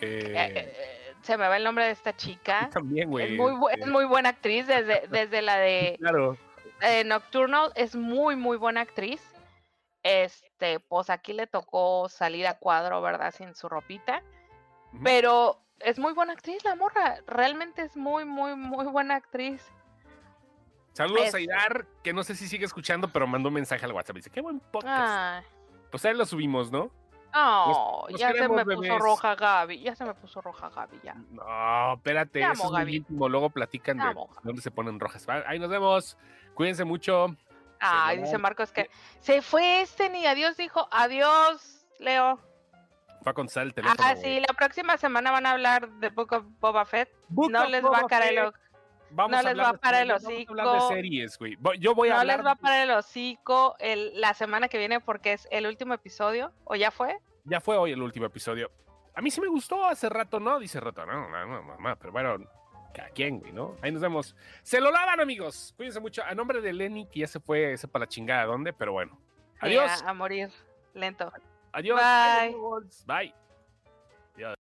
eh, 0.00 0.34
eh, 0.36 1.14
se 1.22 1.36
me 1.36 1.46
va 1.48 1.56
el 1.56 1.64
nombre 1.64 1.84
de 1.84 1.90
esta 1.92 2.16
chica. 2.16 2.68
también, 2.72 3.10
güey. 3.10 3.32
Es 3.32 3.38
muy, 3.38 3.52
bu- 3.52 3.70
es 3.70 3.86
muy 3.86 4.04
buena 4.06 4.30
actriz. 4.30 4.66
Desde, 4.66 5.06
desde 5.10 5.42
la 5.42 5.56
de 5.58 5.96
Claro. 6.00 6.36
Nocturnal 7.06 7.72
es 7.74 7.94
muy, 7.96 8.34
muy 8.36 8.56
buena 8.56 8.80
actriz. 8.80 9.20
Este, 10.02 10.80
pues 10.80 11.10
aquí 11.10 11.32
le 11.32 11.46
tocó 11.46 12.08
salir 12.08 12.46
a 12.46 12.54
cuadro, 12.58 13.02
¿verdad? 13.02 13.32
Sin 13.34 13.54
su 13.54 13.68
ropita. 13.68 14.22
Pero 15.04 15.60
es 15.80 15.98
muy 15.98 16.12
buena 16.14 16.32
actriz, 16.32 16.64
la 16.64 16.74
morra. 16.76 17.18
Realmente 17.26 17.82
es 17.82 17.96
muy, 17.96 18.24
muy, 18.24 18.54
muy 18.56 18.86
buena 18.86 19.16
actriz. 19.16 19.62
Saludos 20.94 21.26
Es- 21.26 21.34
a 21.34 21.40
Idar, 21.40 21.86
que 22.02 22.12
no 22.12 22.22
sé 22.24 22.34
si 22.34 22.48
sigue 22.48 22.64
escuchando, 22.64 23.12
pero 23.12 23.26
mandó 23.26 23.48
un 23.48 23.54
mensaje 23.54 23.84
al 23.84 23.92
WhatsApp. 23.92 24.16
Dice, 24.16 24.30
qué 24.30 24.40
buen 24.40 24.60
podcast. 24.60 24.94
Ah, 24.96 25.42
Pues 25.90 26.04
ahí 26.04 26.14
lo 26.14 26.26
subimos, 26.26 26.70
¿no? 26.70 26.90
oh, 27.34 28.06
los 28.10 28.20
ya 28.20 28.32
se 28.32 28.48
me 28.48 28.64
puso 28.64 28.98
roja 28.98 29.34
Gaby. 29.34 29.80
Ya 29.80 29.94
se 29.94 30.04
me 30.04 30.14
puso 30.14 30.40
roja 30.40 30.70
Gaby, 30.70 31.00
ya. 31.02 31.14
No, 31.30 31.94
espérate, 31.94 32.40
Te 32.40 32.44
eso 32.44 32.52
es 32.52 32.70
muy 32.70 32.78
Gaby. 32.78 32.96
íntimo. 32.96 33.28
Luego 33.28 33.50
platican 33.50 33.98
de 33.98 34.04
amo, 34.04 34.30
dónde 34.42 34.62
se 34.62 34.70
ponen 34.70 34.98
rojas. 34.98 35.28
Va, 35.28 35.42
Ahí 35.46 35.58
nos 35.58 35.68
vemos. 35.68 36.16
Cuídense 36.54 36.84
mucho. 36.84 37.36
Ay, 37.80 38.18
va. 38.18 38.24
dice 38.24 38.38
Marcos 38.38 38.72
que 38.72 38.90
se 39.20 39.40
fue 39.42 39.82
este 39.82 40.08
ni 40.10 40.26
adiós, 40.26 40.56
dijo. 40.56 40.88
Adiós, 40.90 41.86
Leo. 42.00 42.40
Fue 43.22 43.30
a 43.30 43.34
contestar 43.34 43.64
el 43.64 43.74
teléfono. 43.74 44.00
Ah, 44.02 44.16
sí, 44.16 44.40
la 44.40 44.54
próxima 44.54 44.96
semana 44.96 45.30
van 45.30 45.46
a 45.46 45.52
hablar 45.52 45.88
de 45.88 46.08
Book 46.08 46.32
of 46.32 46.44
Boba 46.60 46.84
Fett. 46.84 47.10
Book 47.28 47.50
No 47.50 47.64
of 47.64 47.68
les 47.68 47.84
va 47.84 47.98
a 47.98 48.06
caer 48.06 48.38
el. 48.38 48.52
Vamos 49.10 49.30
no 49.32 49.38
a 49.38 49.42
les 49.42 49.58
va 49.58 49.68
a 49.68 49.72
de 49.72 49.78
parar 49.78 50.02
el 50.02 50.08
series, 50.20 50.22
vamos 50.24 50.38
a 50.38 50.50
hablar 50.50 50.66
de 50.66 50.78
hocico. 50.78 50.94
series, 50.94 51.38
güey. 51.38 51.56
Voy- 51.56 51.78
Yo 51.78 51.94
voy 51.94 52.08
a 52.08 52.14
no 52.14 52.20
hablar. 52.20 52.36
les 52.38 52.46
va 52.46 52.50
a 52.52 52.56
parar 52.56 52.82
el 52.82 52.90
hocico 52.90 53.76
el, 53.78 54.20
la 54.20 54.34
semana 54.34 54.68
que 54.68 54.78
viene 54.78 55.00
porque 55.00 55.32
es 55.32 55.48
el 55.50 55.66
último 55.66 55.94
episodio. 55.94 56.52
¿O 56.64 56.74
ya 56.76 56.90
fue? 56.90 57.18
Ya 57.44 57.60
fue 57.60 57.76
hoy 57.76 57.92
el 57.92 58.02
último 58.02 58.26
episodio. 58.26 58.70
A 59.14 59.20
mí 59.20 59.30
sí 59.30 59.40
me 59.40 59.48
gustó 59.48 59.84
hace 59.84 60.08
rato, 60.08 60.38
¿no? 60.38 60.58
Dice 60.58 60.78
rato, 60.78 61.04
no, 61.06 61.28
no, 61.28 61.46
no, 61.46 61.62
mamá, 61.62 61.96
pero 61.96 62.12
bueno, 62.12 62.36
cada 62.94 63.08
quien, 63.10 63.40
güey, 63.40 63.52
¿no? 63.52 63.74
Ahí 63.82 63.90
nos 63.90 64.00
vemos. 64.02 64.36
Se 64.62 64.80
lo 64.80 64.90
lavan, 64.92 65.20
amigos. 65.20 65.72
Cuídense 65.76 65.98
mucho. 66.00 66.22
A 66.22 66.34
nombre 66.34 66.60
de 66.60 66.72
Lenny, 66.72 67.06
que 67.06 67.20
ya 67.20 67.26
se 67.26 67.40
fue, 67.40 67.76
sepa 67.76 67.98
la 67.98 68.06
chingada 68.06 68.44
dónde, 68.44 68.72
pero 68.72 68.92
bueno. 68.92 69.18
Adiós. 69.60 70.02
a- 70.02 70.10
a 70.10 70.14
morir 70.14 70.50
lento. 70.94 71.32
Adiós. 71.72 72.00
Bye. 73.06 73.34
Bye. 74.36 74.58